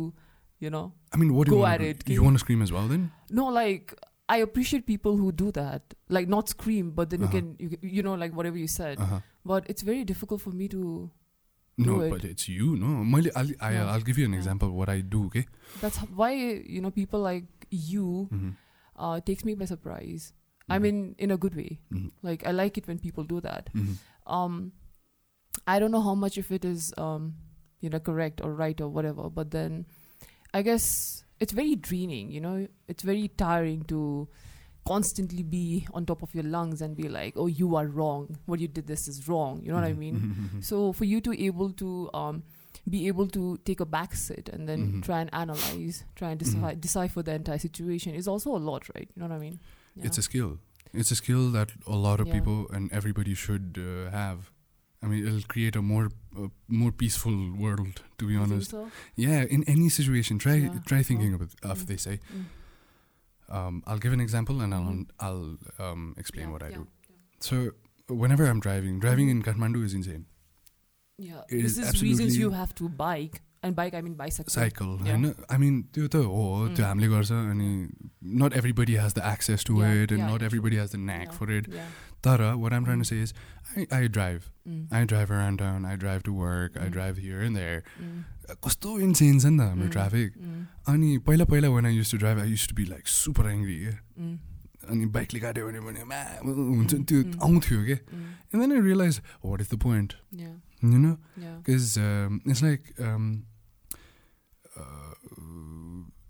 you 0.66 0.72
know, 0.76 0.84
I 1.16 1.22
mean, 1.24 1.32
what 1.38 1.50
do 1.52 1.56
Go 1.56 1.62
you 1.62 1.68
at 1.72 1.80
want 1.86 1.90
it, 1.92 2.02
to 2.02 2.08
do? 2.10 2.14
You 2.14 2.20
King. 2.20 2.28
want 2.30 2.40
to 2.42 2.44
scream 2.46 2.66
as 2.68 2.74
well 2.78 2.92
then? 2.96 3.06
no, 3.42 3.46
like 3.60 3.96
I 4.36 4.38
appreciate 4.48 4.86
people 4.92 5.22
who 5.24 5.32
do 5.44 5.52
that, 5.60 5.96
like 6.18 6.34
not 6.36 6.54
scream, 6.56 6.92
but 7.00 7.16
then 7.16 7.24
Uh-huh. 7.28 7.38
you 7.38 7.44
can, 7.44 7.54
you, 7.66 7.70
can- 7.76 7.96
you 8.00 8.04
know, 8.10 8.18
like 8.26 8.36
whatever 8.42 8.62
you 8.66 8.72
said. 8.76 9.06
Uh-huh. 9.08 9.22
But 9.54 9.72
it's 9.76 9.88
very 9.92 10.04
difficult 10.14 10.44
for 10.48 10.54
me 10.64 10.68
to. 10.76 10.84
no, 11.79 12.01
it. 12.01 12.11
but 12.11 12.25
it's 12.25 12.49
you, 12.49 12.77
no. 12.77 12.87
मैले- 13.03 13.33
I'll. 13.35 13.89
I'll 13.89 14.01
give 14.01 14.19
you 14.19 14.27
an 14.27 14.35
example 14.35 14.69
of 14.69 14.75
what 14.75 14.89
I 14.89 15.01
do, 15.01 15.27
okay? 15.27 15.47
That's 15.81 15.97
why 15.99 16.33
you 16.35 16.81
know 16.83 16.91
people 16.91 17.21
like 17.21 17.45
you 17.71 18.29
Mm-hmm. 18.33 18.51
uh, 18.97 19.21
takes 19.21 19.45
me 19.45 19.55
by 19.55 19.65
surprise. 19.65 20.33
I 20.69 20.79
Mhm. 20.79 20.83
mean, 20.83 21.15
in 21.19 21.31
a 21.31 21.37
good 21.37 21.55
way. 21.57 21.81
Mhm. 21.91 22.11
Like 22.23 22.47
I 22.47 22.53
like 22.53 22.77
it 22.79 22.87
when 22.87 22.99
people 22.99 23.25
do 23.25 23.41
that. 23.41 23.71
Um 24.27 24.73
i 25.69 25.79
don't 25.79 25.91
know 25.93 26.01
how 26.01 26.15
much 26.15 26.39
of 26.39 26.51
it 26.51 26.65
is 26.65 26.95
um 26.97 27.35
you 27.81 27.91
know 27.91 27.99
correct 28.01 28.41
or 28.43 28.55
right 28.55 28.81
or 28.81 28.89
whatever 28.89 29.29
but 29.29 29.51
then 29.51 29.85
i 30.55 30.63
guess 30.63 31.25
it's 31.41 31.53
very 31.53 31.75
draining 31.77 32.31
you 32.33 32.41
know 32.41 32.67
it's 32.89 33.03
very 33.03 33.29
tiring 33.43 33.83
to 33.85 34.01
constantly 34.85 35.43
be 35.43 35.87
on 35.95 36.05
top 36.05 36.23
of 36.23 36.35
your 36.35 36.45
lungs 36.45 36.83
and 36.83 36.97
be 36.97 37.09
like 37.09 37.35
oh 37.37 37.47
you 37.47 37.77
are 37.77 37.87
wrong 37.87 38.37
what 38.47 38.59
you 38.61 38.69
did 38.69 38.87
this 38.87 39.07
is 39.09 39.29
wrong 39.29 39.61
you 39.63 39.69
know 39.71 39.77
what 39.77 39.85
i 39.85 39.93
mean 39.93 40.17
Mhm. 40.17 40.65
so 40.65 40.93
for 40.93 41.05
you 41.05 41.21
to 41.21 41.33
able 41.45 41.71
to 41.73 42.11
um 42.15 42.43
be 42.91 43.07
able 43.07 43.29
to 43.29 43.59
take 43.65 43.81
a 43.81 43.87
back 43.87 44.15
sit 44.15 44.49
and 44.49 44.69
then 44.69 44.81
Mhm. 44.87 45.03
try 45.03 45.21
and 45.21 45.31
analyze 45.33 46.05
try 46.17 46.31
and 46.31 46.41
Mhm. 46.41 46.45
decide 46.45 46.81
decipher 46.81 47.23
the 47.23 47.35
entire 47.35 47.59
situation 47.59 48.15
is 48.15 48.27
also 48.27 48.57
a 48.57 48.63
lot 48.71 48.89
right 48.95 49.09
you 49.15 49.23
know 49.23 49.29
what 49.29 49.37
i 49.37 49.39
mean 49.39 49.59
It's 50.09 50.17
a 50.19 50.23
skill. 50.23 50.59
It's 50.95 51.11
a 51.13 51.17
skill 51.17 51.51
that 51.53 51.73
a 51.87 51.97
lot 51.97 52.19
of 52.21 52.27
Yeah. 52.27 52.35
people 52.41 52.59
and 52.77 52.91
everybody 52.99 53.35
should 53.35 53.79
uh, 53.79 54.11
have. 54.11 54.39
I 55.03 55.07
mean, 55.11 55.27
it'll 55.27 55.47
create 55.55 55.77
a 55.77 55.83
more 55.83 56.07
uh, 56.43 56.49
more 56.83 56.93
peaceful 57.03 57.37
world. 57.65 58.01
To 58.19 58.27
be 58.31 58.33
think 58.39 58.43
honest, 58.45 58.71
so? 58.71 58.81
yeah. 59.27 59.45
In 59.57 59.65
any 59.75 59.91
situation, 59.99 60.39
try 60.47 60.55
Yeah. 60.63 60.79
try 60.93 61.03
thinking 61.11 61.35
of, 61.35 61.43
it, 61.47 61.53
of 61.73 61.79
Mm. 61.83 61.87
this. 61.91 62.07
Eh? 62.07 62.17
Mm. 62.37 62.45
Um, 63.52 63.82
I'll 63.88 64.00
give 64.06 64.14
an 64.14 64.20
example 64.22 64.62
and 64.64 64.74
I'll 64.78 64.88
Mhm. 64.94 65.04
I'll 65.28 65.90
um, 65.90 66.08
explain 66.24 66.46
Yeah, 66.48 66.54
what 66.56 66.64
I 66.64 66.72
yeah, 66.72 66.80
do. 66.80 66.88
So 67.50 67.60
whenever 68.24 68.48
I'm 68.54 68.60
driving, 68.66 68.98
driving 69.06 69.30
Mhm. 69.30 69.36
in 69.38 69.44
Kathmandu 69.50 69.84
is 69.90 69.94
insane. 70.00 70.26
Yeah, 71.20 71.44
It 71.50 71.62
this 71.64 71.78
is 71.78 71.78
is 71.78 72.02
reasons 72.02 72.34
absolutely- 72.34 72.40
you 72.40 72.50
have 72.52 72.74
to 72.82 72.90
bike 73.04 73.38
and 73.68 73.76
bike. 73.78 73.96
I 74.00 74.02
mean 74.08 74.16
bicycle. 74.24 74.54
Cycle 74.56 74.90
Yeah. 74.98 75.08
होइन 75.08 75.34
आई 75.52 75.58
मिन 75.64 75.82
त्यो 75.94 76.08
त 76.16 76.16
हो 76.34 76.44
त्यो 76.68 76.84
Mm. 76.84 76.88
हामीले 76.90 77.08
गर्छ 77.14 77.32
अनि 77.32 77.70
not 78.44 78.54
everybody 78.62 78.96
has 79.06 79.14
the 79.20 79.24
access 79.32 79.66
to 79.70 79.80
Yeah, 79.82 79.96
it 80.04 80.12
and 80.12 80.22
yeah, 80.24 80.30
nut 80.34 80.38
yeah, 80.42 80.46
everybody 80.52 80.76
true. 80.76 80.82
Hedge 80.82 80.92
the 80.96 81.00
न्याक 81.08 81.28
Yeah, 81.28 81.38
for 81.40 81.52
it 81.58 81.70
Yeah. 81.78 81.90
तर 82.25 82.43
what 82.55 82.73
I'm 82.73 82.85
trying 82.85 83.01
Mm. 83.03 83.09
Say 83.09 83.23
is 83.23 83.35
I 83.79 83.87
I 83.99 84.09
drive 84.09 84.41
Mm. 84.69 84.93
I 84.95 85.05
drive 85.13 85.31
around 85.33 85.59
town 85.59 85.87
I 85.87 85.97
drive 85.97 86.23
to 86.23 86.33
work 86.35 86.79
I 86.79 86.87
Mm. 86.87 86.93
Drive 86.93 87.19
here 87.19 87.43
and 87.45 87.57
there 87.57 87.83
Mm. 88.03 88.57
कस्तो 88.67 88.99
insane 89.09 89.39
छ 89.41 89.45
नि 89.47 89.59
त 89.59 89.61
हाम्रो 89.69 89.87
Mm. 89.87 89.93
Traffic 89.93 90.33
Mm. 90.39 90.65
अनि 90.95 91.17
पहिला 91.27 91.45
पहिला 91.53 91.69
when 91.77 91.87
I 91.87 91.95
use 91.97 92.11
to 92.13 92.19
drive 92.19 92.39
I 92.39 92.51
use 92.51 92.69
to 92.69 92.75
be 92.75 92.85
like 92.95 93.09
super 93.19 93.51
angry 93.51 93.79
क्या 93.81 93.99
Mm. 94.21 94.37
अनि 94.91 95.07
बाइकले 95.17 95.41
काट्यो 95.41 95.67
भने 95.69 95.81
भने 95.81 96.05
म्या 96.05 96.23
हुन्छ 96.45 96.95
नि 96.95 97.05
त्यो 97.05 97.23
Mm. 97.23 97.43
आउँथ्यो 97.43 97.85
क्या 97.87 97.97
Mm. 97.97 98.27
And 98.55 98.61
then 98.63 98.73
I 98.73 98.81
realise 98.89 99.21
what 99.45 99.61
is 99.61 99.69
the 99.75 99.79
point 99.83 100.13
Yeah. 100.43 100.57
You 100.85 100.99
know 100.99 101.17
Yeah. 101.43 101.57
Because 101.59 101.91
um, 101.99 102.41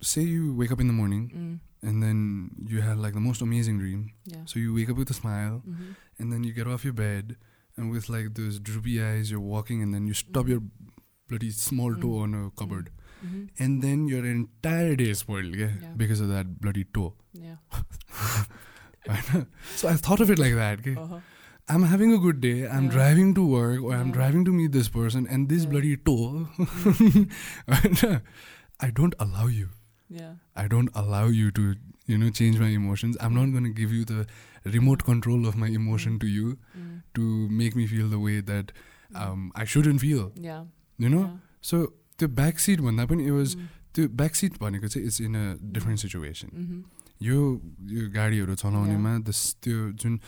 say 0.03 0.23
you 0.23 0.55
wake 0.61 0.73
up 0.73 0.81
in 0.81 0.89
the 0.89 0.93
morning 0.93 1.25
Mm. 1.35 1.89
and 1.89 2.03
then 2.03 2.19
you 2.73 2.81
have 2.83 2.99
like 2.99 3.15
the 3.15 3.21
most 3.21 3.41
amazing 3.43 3.79
dream. 3.79 4.01
Yeah. 4.25 4.43
So 4.47 4.59
you 4.59 4.75
wake 4.75 4.91
up 4.91 4.97
with 5.03 5.11
a 5.11 5.15
smile 5.19 5.63
Mhm. 5.67 5.95
and 6.19 6.33
then 6.33 6.45
you 6.45 6.53
get 6.53 6.67
off 6.67 6.85
your 6.89 6.93
bed 7.01 7.37
and 7.77 7.91
with 7.91 8.09
like 8.15 8.35
those 8.35 8.59
droopy 8.71 9.01
eyes, 9.03 9.31
you're 9.31 9.41
walking 9.57 9.83
and 9.83 9.95
then 9.95 10.07
you 10.07 10.15
stub 10.23 10.47
Mhm. 10.47 10.51
your 10.55 10.63
bloody 11.29 11.51
small 11.51 11.95
toe 11.95 12.15
Mm. 12.17 12.23
on 12.25 12.35
a 12.41 12.51
cupboard. 12.63 12.91
Mhm. 13.25 13.49
And 13.59 13.83
then 13.83 14.09
your 14.09 14.25
entire 14.27 14.97
day 15.03 15.11
is 15.11 15.21
spoiled 15.21 15.55
yeah, 15.65 15.71
Yeah. 15.83 15.93
because 16.05 16.21
of 16.21 16.29
that 16.35 16.57
bloody 16.61 16.85
toe. 16.85 17.15
Yeah. 17.33 17.57
so 19.77 19.89
I 19.89 19.95
thought 19.95 20.21
of 20.21 20.31
it 20.31 20.39
like 20.39 20.55
that. 20.55 20.81
Okay? 20.81 20.97
Uh-huh. 20.97 21.21
I'm 21.69 21.85
having 21.85 22.13
a 22.13 22.19
good 22.19 22.41
day. 22.41 22.67
I'm 22.69 22.85
Yeah. 22.87 22.91
driving 22.97 23.35
to 23.37 23.45
work 23.47 23.81
or 23.83 23.95
I'm 23.95 24.11
driving 24.17 24.45
to 24.47 24.53
meet 24.53 24.73
this 24.73 24.89
person, 24.89 25.27
and 25.29 25.49
this 25.49 25.65
bloody 25.65 25.97
toe. 25.97 26.49
I 28.81 28.91
don't 28.91 29.15
allow 29.21 29.47
you 29.47 29.69
Yeah. 30.12 30.34
I 30.56 30.68
don't 30.74 30.90
allow 30.96 31.28
you 31.28 31.52
to, 31.52 31.76
you 32.06 32.18
know, 32.18 32.30
change 32.30 32.60
my 32.60 32.68
emotions. 32.82 33.18
I'm 33.20 33.34
not 33.38 33.52
going 33.56 33.66
to 33.70 33.74
give 33.80 33.92
you 33.92 34.06
the 34.06 34.26
remote 34.76 35.04
control 35.04 35.48
of 35.48 35.58
my 35.64 35.68
emotion 35.80 36.20
to 36.20 36.28
you 36.36 36.58
Mm. 36.78 37.02
to 37.20 37.26
make 37.64 37.76
me 37.76 37.88
feel 37.96 38.08
the 38.14 38.20
way 38.28 38.36
that 38.52 38.72
Mm. 39.12 39.22
um, 39.24 39.52
I 39.56 39.66
shouldn't 39.74 40.02
feel. 40.06 40.32
Yeah. 40.36 40.64
You 41.06 41.10
know? 41.16 41.24
Yeah. 41.26 41.38
So 41.72 41.82
the 42.24 42.28
backseat 42.40 42.82
भन्दा 42.88 43.06
पनि 43.12 43.28
it 43.28 43.36
was 43.40 43.56
Mm. 43.56 43.68
त्यो 43.98 44.08
backseat 44.22 44.58
भनेको 44.64 44.88
चाहिँ 44.96 45.06
it's 45.12 45.20
in 45.30 45.36
a 45.36 45.46
different 45.78 46.00
situation. 46.06 46.50
Mhm. 46.64 46.84
यो 47.28 47.38
यो 47.92 48.10
गाडीहरू 48.16 48.56
चलाउनेमा 48.64 49.14
this 49.30 49.44
त्यो 49.68 49.92
जुन 50.04 50.20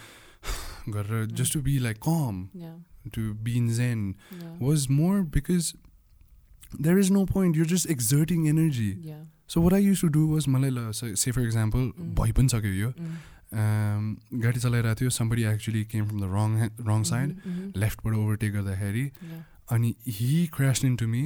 गरेर 0.98 1.28
just 1.42 1.52
to 1.54 1.62
be 1.62 1.80
like 1.80 2.00
calm, 2.00 2.50
Yeah. 2.54 2.78
to 3.18 3.34
be 3.48 3.58
in 3.58 3.70
zen 3.80 4.16
Yeah. 4.40 4.56
was 4.70 4.88
more 4.90 5.24
because 5.24 5.74
there 6.88 6.98
is 7.04 7.12
no 7.12 7.26
point. 7.26 7.56
You're 7.56 7.72
just 7.76 7.90
So 9.51 9.61
what 9.63 9.73
I 9.73 9.85
use 9.85 10.01
to 10.01 10.09
do 10.17 10.27
was 10.29 10.49
मलाई 10.49 10.71
ल 10.71 10.91
से 10.93 11.31
for 11.31 11.43
example 11.43 11.93
भइ 12.21 12.33
पनि 12.33 12.49
सक्यो 12.49 12.73
यो 12.75 12.93
गाडी 13.55 14.61
चलाइरहेको 14.61 15.01
थियो 15.01 15.11
somebody 15.15 15.43
actually 15.47 15.85
came 15.87 16.07
from 16.07 16.21
the 16.21 16.31
wrong 16.35 16.49
wrong 16.89 17.03
side 17.11 17.75
लेफ्टबाट 17.77 18.15
overtake 18.15 18.53
गर्दाखेरि 18.53 19.11
अनि 19.73 19.95
हि 20.07 20.47
क्रास 20.55 20.85
इन 20.85 20.97
टु 20.97 21.07
मी 21.09 21.23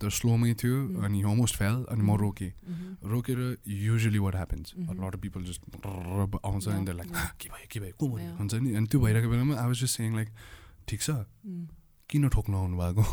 त 0.00 0.08
स्लोमै 0.18 0.52
थियो 0.60 0.76
अनि 1.04 1.22
अलमोस्ट 1.22 1.56
फेल 1.56 1.74
अनि 1.88 2.02
म 2.02 2.16
रोकेँ 2.22 2.52
रोकेर 3.12 3.40
usually 3.78 4.18
what 4.18 4.34
happens 4.34 4.74
lot 4.78 5.14
of 5.14 5.20
people 5.20 5.42
just 5.50 5.60
आउँछ 5.86 6.68
अनि 6.68 6.84
त 6.84 6.96
लाइक 7.00 7.10
के 7.40 7.48
भयो 7.48 7.66
के 7.72 7.80
भयो 7.80 7.92
को 7.98 8.08
भयो 8.14 8.30
हुन्छ 8.38 8.54
नि 8.54 8.74
अनि 8.74 8.86
त्यो 8.86 9.00
भइरहेको 9.00 9.30
बेलामा 9.30 9.54
I 9.54 9.66
was 9.66 9.82
just 9.82 9.96
saying 9.96 10.16
like 10.16 10.28
ठिक 10.88 11.00
छ 11.02 11.18
किन 12.10 12.28
ठोक्न 12.32 12.54
आउनु 12.54 12.76
भएको 12.76 13.04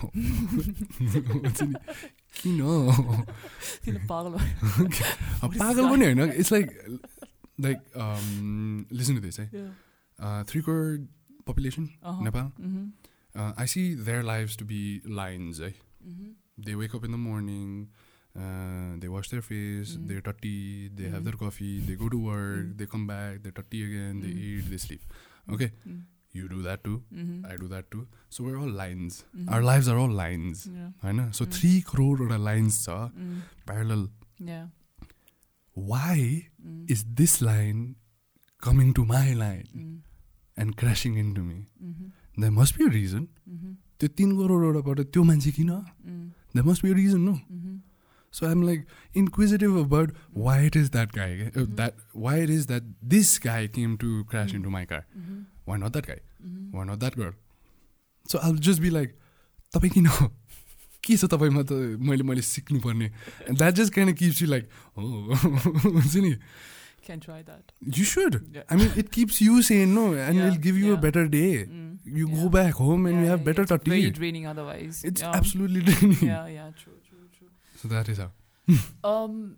किन 2.42 2.58
तिमीले 3.84 4.06
पागल 4.06 4.30
भयो। 4.30 4.78
अब 4.78 5.48
What 5.48 5.54
is 5.54 5.58
पागल 5.58 5.82
that? 5.82 5.92
पनि 5.92 6.04
होइन 6.04 6.32
it's 6.32 6.52
like 6.52 6.98
like 7.60 7.78
listen 8.92 9.14
to 9.14 9.20
this 9.20 9.40
है 9.40 9.50
Yeah. 9.54 10.44
Three 10.50 10.60
crore 10.62 11.06
population 11.46 11.86
Uh-huh. 11.86 12.22
Nepal 12.24 12.50
Mhm. 12.60 13.56
I 13.58 13.66
C 13.66 13.94
there 13.94 14.22
lives 14.22 14.56
to 14.58 14.64
be 14.64 14.80
lines 15.06 15.60
है 15.60 15.74
Mhm. 15.74 16.30
they 16.66 16.74
wake 16.74 16.94
up 16.98 17.04
in 17.08 17.12
the 17.14 17.20
morning, 17.26 17.68
uh, 18.36 18.90
they 19.02 19.10
wash 19.12 19.30
their 19.34 19.44
face, 19.44 19.92
Mm. 19.96 20.08
they're 20.08 20.24
tutty, 20.26 20.56
they 20.98 21.10
have 21.12 21.20
Mm. 21.20 21.28
their 21.28 21.38
coffee, 21.42 21.70
they 21.86 21.96
go 22.02 22.08
to 22.14 22.18
work, 22.24 22.64
Mm. 22.64 22.74
they 22.80 22.88
come 22.94 23.06
back, 23.12 23.38
they're 23.44 23.56
tutty 23.60 23.80
again, 23.86 24.20
You 26.35 26.47
do 26.47 26.61
that 26.61 26.83
too 26.83 26.95
I 27.49 27.57
do 27.57 27.67
that 27.67 27.85
too 27.91 28.05
so 28.31 28.43
where 28.43 28.57
all 28.57 28.75
lines 28.77 29.23
our 29.49 29.63
lives 29.63 29.87
are 29.89 29.95
all 29.95 30.15
lines 30.17 30.67
होइन? 31.03 31.31
So 31.31 31.45
three 31.45 31.81
करोडवटा 31.91 32.37
lines 32.37 32.83
छ 32.85 32.89
parallel 33.69 34.07
why 35.77 36.43
is 36.91 37.03
this 37.21 37.41
line 37.41 37.95
coming 38.63 38.93
to 38.93 39.05
my 39.05 39.33
line 39.33 40.03
and 40.59 40.75
crossing 40.75 41.17
in 41.19 41.33
to 41.33 41.43
me 41.43 41.65
there 42.39 42.51
must 42.59 42.77
be 42.77 42.85
a 42.85 42.89
reason 42.99 43.27
त्यो 43.99 44.07
तिन 44.19 44.37
करोडवटाबाट 44.37 44.99
त्यो 45.13 45.23
मान्छे 45.23 45.51
किन? 45.51 45.71
There 46.55 46.65
must 46.67 46.85
be 46.85 46.91
a 46.91 46.95
reason 46.95 47.21
no 47.21 47.35
so 48.33 48.45
I'm 48.45 48.63
like 48.67 48.87
inquisitive 49.19 49.75
about 49.81 50.09
why 50.45 50.55
it 50.69 50.75
is 50.75 50.89
that 50.91 51.11
guy, 51.11 51.27
uh, 51.33 51.45
mm 51.45 51.65
-hmm. 51.65 51.75
that 51.75 52.01
why 52.23 52.33
it 52.45 52.49
is 52.55 52.65
that 52.71 52.87
this 53.13 53.29
guy 53.45 53.61
came 53.77 53.93
to 53.97 54.09
crash 54.31 54.53
mm. 54.53 54.65
Mm-hmm. 54.65 55.37
Why 55.65 55.77
not 55.77 55.93
that 55.93 56.05
guy? 56.07 56.19
Mhm. 56.43 56.71
Why 56.71 56.83
not 56.91 56.99
that 57.05 57.15
girl? 57.15 57.33
So 58.33 58.39
I'll 58.41 58.59
just 58.69 58.81
be 58.81 58.89
like, 58.97 59.15
तपाईँ 59.75 59.91
किन 59.97 60.07
हो 60.17 60.27
के 61.05 61.15
छ 61.21 61.25
तपाईँमा 61.31 61.63
त 61.69 61.77
मैले 62.09 62.23
मैले 62.25 62.41
सिक्नुपर्ने 62.45 63.09
and 63.47 63.57
that 63.61 63.75
just 63.79 63.93
kind 63.93 64.09
of 64.09 64.15
keeps 64.21 64.39
you 64.41 64.47
like 64.47 64.69
oh 64.97 65.35
हुन्छ 65.85 66.15
नि 66.27 66.37
Can 67.05 67.19
try 67.23 67.41
that. 67.47 67.71
you 67.97 68.03
should 68.11 68.35
Yeah. 68.53 68.63
I 68.67 68.77
mean 68.77 68.93
it 69.01 69.11
keeps 69.17 69.39
you 69.41 69.57
saying 69.67 69.91
no 69.97 70.05
and 70.13 70.37
Yeah, 70.39 70.47
it'll 70.47 70.61
give 70.63 70.77
you 70.83 70.87
a 70.87 70.95
yeah. 70.95 71.01
better 71.03 71.25
day 71.33 71.49
Mm. 71.65 71.99
you 72.21 72.29
go 72.31 72.47
back 72.55 72.79
home 72.85 73.05
and 73.11 73.21
you 73.25 73.27
have 73.33 73.43
better 73.49 73.65
it's 73.67 73.75
Very 73.75 74.01
tatti 74.07 74.15
draining 74.19 74.47
otherwise. 74.53 75.01
it's 75.11 75.21
absolutely 75.33 75.83
draining 75.89 76.23
Yeah, 76.31 76.47
yeah, 76.55 76.71
true, 76.81 76.97
true, 77.09 77.27
true. 77.37 77.51
so 77.83 77.91
that 77.93 78.09
is 78.09 78.23
how 78.25 78.31
Um, 79.03 79.57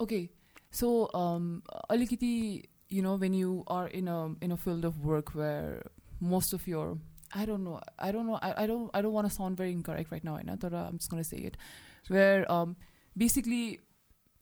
okay, 0.00 0.22
so 0.70 1.10
um, 1.12 1.62
alikiti, 1.90 2.64
you 2.92 3.02
know, 3.02 3.14
when 3.16 3.32
you 3.34 3.64
are 3.66 3.88
in 3.88 4.08
a 4.08 4.18
in 4.40 4.52
a 4.52 4.56
field 4.56 4.84
of 4.84 5.04
work 5.04 5.34
where 5.34 5.82
most 6.20 6.52
of 6.52 6.66
your 6.66 6.98
I 7.34 7.46
don't 7.46 7.64
know, 7.64 7.80
I 7.98 8.12
don't 8.12 8.26
know, 8.26 8.38
I, 8.42 8.64
I 8.64 8.66
don't, 8.66 8.90
I 8.92 9.00
don't 9.00 9.14
want 9.14 9.26
to 9.26 9.32
sound 9.32 9.56
very 9.56 9.72
incorrect 9.72 10.12
right 10.12 10.22
now, 10.22 10.36
Aina, 10.38 10.58
I'm 10.88 10.98
just 10.98 11.10
gonna 11.10 11.24
say 11.24 11.38
it, 11.38 11.56
where 12.08 12.50
um, 12.52 12.76
basically 13.16 13.80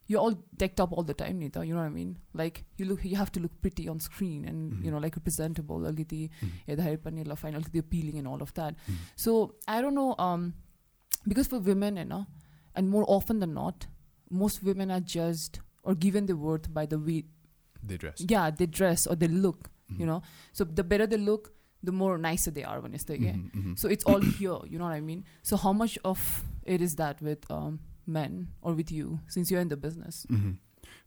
you're 0.08 0.20
all 0.20 0.34
decked 0.56 0.80
up 0.80 0.90
all 0.92 1.04
the 1.04 1.14
time, 1.14 1.38
Nita. 1.38 1.64
You 1.64 1.74
know 1.74 1.80
what 1.80 1.86
I 1.86 1.90
mean? 1.90 2.18
Like 2.34 2.64
you 2.78 2.84
look, 2.86 3.04
you 3.04 3.14
have 3.16 3.30
to 3.32 3.40
look 3.40 3.52
pretty 3.62 3.86
on 3.88 4.00
screen 4.00 4.44
and 4.44 4.72
Mhm. 4.72 4.84
you 4.84 4.90
know, 4.90 4.98
like 4.98 5.22
presentable, 5.22 5.80
pani 7.04 7.24
la 7.24 7.36
fine, 7.36 7.54
alikiti 7.54 7.78
appealing 7.78 8.18
and 8.18 8.26
all 8.26 8.42
of 8.42 8.52
that. 8.54 8.74
Mhm. 8.74 8.96
So 9.14 9.54
I 9.68 9.80
don't 9.80 9.94
know, 9.94 10.16
um, 10.18 10.54
because 11.28 11.46
for 11.46 11.60
women, 11.60 11.96
you 11.96 12.06
know, 12.06 12.26
and 12.74 12.88
more 12.90 13.04
often 13.06 13.38
than 13.38 13.54
not, 13.54 13.86
most 14.30 14.62
women 14.64 14.90
are 14.90 15.00
judged 15.00 15.60
or 15.84 15.94
given 15.94 16.26
the 16.26 16.36
worth 16.36 16.72
by 16.74 16.86
the 16.86 16.98
way, 16.98 17.24
they 17.82 17.96
dress 17.96 18.24
yeah, 18.28 18.50
they 18.50 18.66
dress 18.66 19.06
or 19.06 19.16
they 19.16 19.28
look. 19.28 19.70
Mhm. 19.90 20.00
You 20.00 20.06
know, 20.06 20.22
so 20.52 20.64
the 20.64 20.84
better 20.84 21.06
they 21.06 21.16
look, 21.18 21.52
the 21.82 21.92
more 21.92 22.18
nicer 22.18 22.50
they 22.50 22.64
are 22.64 22.80
when 22.80 22.94
it's 22.94 23.04
the 23.04 23.18
yeah. 23.20 23.32
Mhm, 23.32 23.50
mhm. 23.54 23.78
So 23.78 23.88
it's 23.88 24.04
all 24.04 24.20
here. 24.20 24.58
You 24.66 24.78
know 24.78 24.84
what 24.84 24.94
I 24.94 25.00
mean? 25.00 25.24
So 25.42 25.56
how 25.56 25.72
much 25.72 25.98
of 26.04 26.44
it 26.64 26.80
is 26.80 26.94
that 26.96 27.20
with 27.22 27.50
um, 27.50 27.80
men 28.06 28.48
or 28.62 28.74
with 28.74 28.92
you, 28.92 29.20
since 29.28 29.50
you're 29.50 29.60
in 29.62 29.68
the 29.68 29.76
business? 29.76 30.26
hmm 30.28 30.52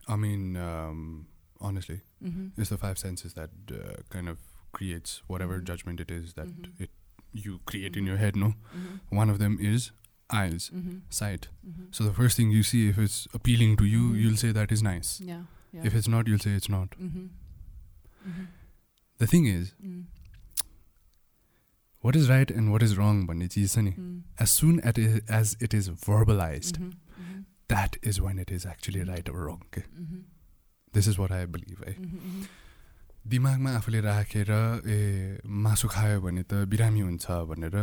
I 0.07 0.15
mean, 0.17 0.57
um, 0.57 1.27
honestly, 1.61 2.01
Mm-hmm. 2.23 2.59
it's 2.61 2.69
the 2.69 2.77
five 2.77 2.97
senses 2.97 3.33
that 3.33 3.49
uh, 3.71 4.01
kind 4.09 4.27
of 4.29 4.37
creates 4.71 5.21
whatever 5.27 5.59
judgment 5.59 5.99
it 5.99 6.09
is 6.11 6.33
that 6.33 6.47
it 6.79 6.89
you 7.31 7.59
create 7.65 7.95
in 7.97 8.05
your 8.05 8.17
head. 8.17 8.35
No, 8.35 8.47
Mm-hmm. 8.75 9.15
one 9.17 9.29
of 9.29 9.39
them 9.39 9.57
is 9.61 9.91
eyes, 10.29 10.69
Mm-hmm. 10.73 10.97
sight. 11.09 11.47
Mm-hmm. 11.67 11.85
So 11.91 12.03
the 12.03 12.13
first 12.13 12.35
thing 12.37 12.51
you 12.51 12.63
see, 12.63 12.89
if 12.89 12.97
it's 12.97 13.27
appealing 13.33 13.77
to 13.77 13.85
you, 13.85 14.03
Mhm. 14.11 14.19
you'll 14.21 14.37
say 14.37 14.51
that 14.51 14.71
is 14.71 14.81
nice. 14.83 15.19
yeah, 15.21 15.43
yeah. 15.73 15.85
If 15.87 15.95
it's 15.95 16.07
not, 16.07 16.27
you'll 16.27 16.43
say 16.45 16.55
it's 16.55 16.69
not. 16.69 16.89
mm-hmm. 16.89 17.25
Mm-hmm. 18.27 18.45
The 19.19 19.27
thing 19.27 19.47
is, 19.47 19.71
Mm. 19.85 20.03
what 22.03 22.15
is 22.15 22.29
right 22.29 22.51
and 22.51 22.71
what 22.71 22.83
is 22.83 22.97
wrong, 22.97 23.27
भन्ने 23.27 23.47
चिज 23.47 23.73
छ 23.73 23.77
नि, 23.77 23.91
Mm. 23.91 24.21
as 24.41 24.51
soon 24.61 24.79
as 24.79 24.97
it, 24.97 25.29
as 25.39 25.55
it 25.67 25.73
is 25.79 25.89
verbalized, 26.07 26.77
Mhm. 26.77 26.91
Mhm. 27.21 27.43
that 27.67 27.97
is 28.11 28.19
when 28.19 28.39
it 28.39 28.51
is 28.51 28.65
actually 28.65 29.03
right 29.09 29.29
or 29.29 29.45
wrong. 29.45 29.61
Okay? 29.67 29.83
Mhm. 30.01 30.21
This 30.93 31.07
is 31.07 31.19
what 31.19 31.31
I 31.31 31.45
believe. 31.45 31.87
है 31.87 31.95
Mhm. 31.99 32.19
Mhm. 32.19 32.45
दिमागमा 33.27 33.71
आफूले 33.71 33.99
राखेर 34.01 34.49
ए 34.51 35.41
मासु 35.45 35.87
खायो 35.87 36.21
भने 36.21 36.43
त 36.43 36.53
बिरामी 36.53 36.99
हुन्छ 36.99 37.25
भनेर 37.51 37.75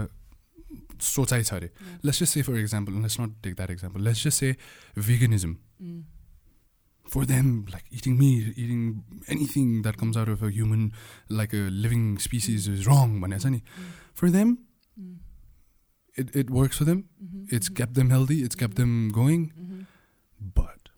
सोचाइ 1.00 1.42
छ 1.42 1.52
अरे. 1.54 1.70
Let's 2.04 2.18
just 2.20 2.32
say 2.34 2.42
for 2.42 2.56
example 2.58 2.92
let's 3.02 3.20
not 3.20 3.32
take 3.42 3.54
that 3.54 3.70
example 3.70 4.00
let's 4.04 4.24
just 4.24 4.38
say 4.38 4.56
veganism 4.98 5.54
Mm. 5.80 6.02
for 7.10 7.26
them, 7.26 7.66
like 7.72 7.86
eating 7.90 8.16
meat, 8.16 8.54
eating 8.56 9.02
anything 9.26 9.82
that 9.82 9.96
comes 9.96 10.16
out 10.16 10.28
of 10.28 10.42
a 10.44 10.50
human, 10.50 10.92
like 11.28 11.52
a 11.52 11.68
living 11.84 12.18
species, 12.18 12.68
is 12.68 12.86
wrong. 12.86 13.20
Mm. 13.20 13.62
For 14.14 14.30
them, 14.30 14.58
mm. 14.98 15.16
it, 16.14 16.34
it 16.36 16.50
works 16.50 16.78
for 16.78 16.84
them. 16.84 17.08
Mm-hmm. 17.22 17.56
It's 17.56 17.68
mm-hmm. 17.68 17.74
kept 17.74 17.94
them 17.94 18.10
healthy, 18.10 18.44
it's 18.44 18.54
kept 18.54 18.76
them 18.76 19.08
going. 19.08 19.52
Mm-hmm. 19.60 19.80
But 20.54 20.90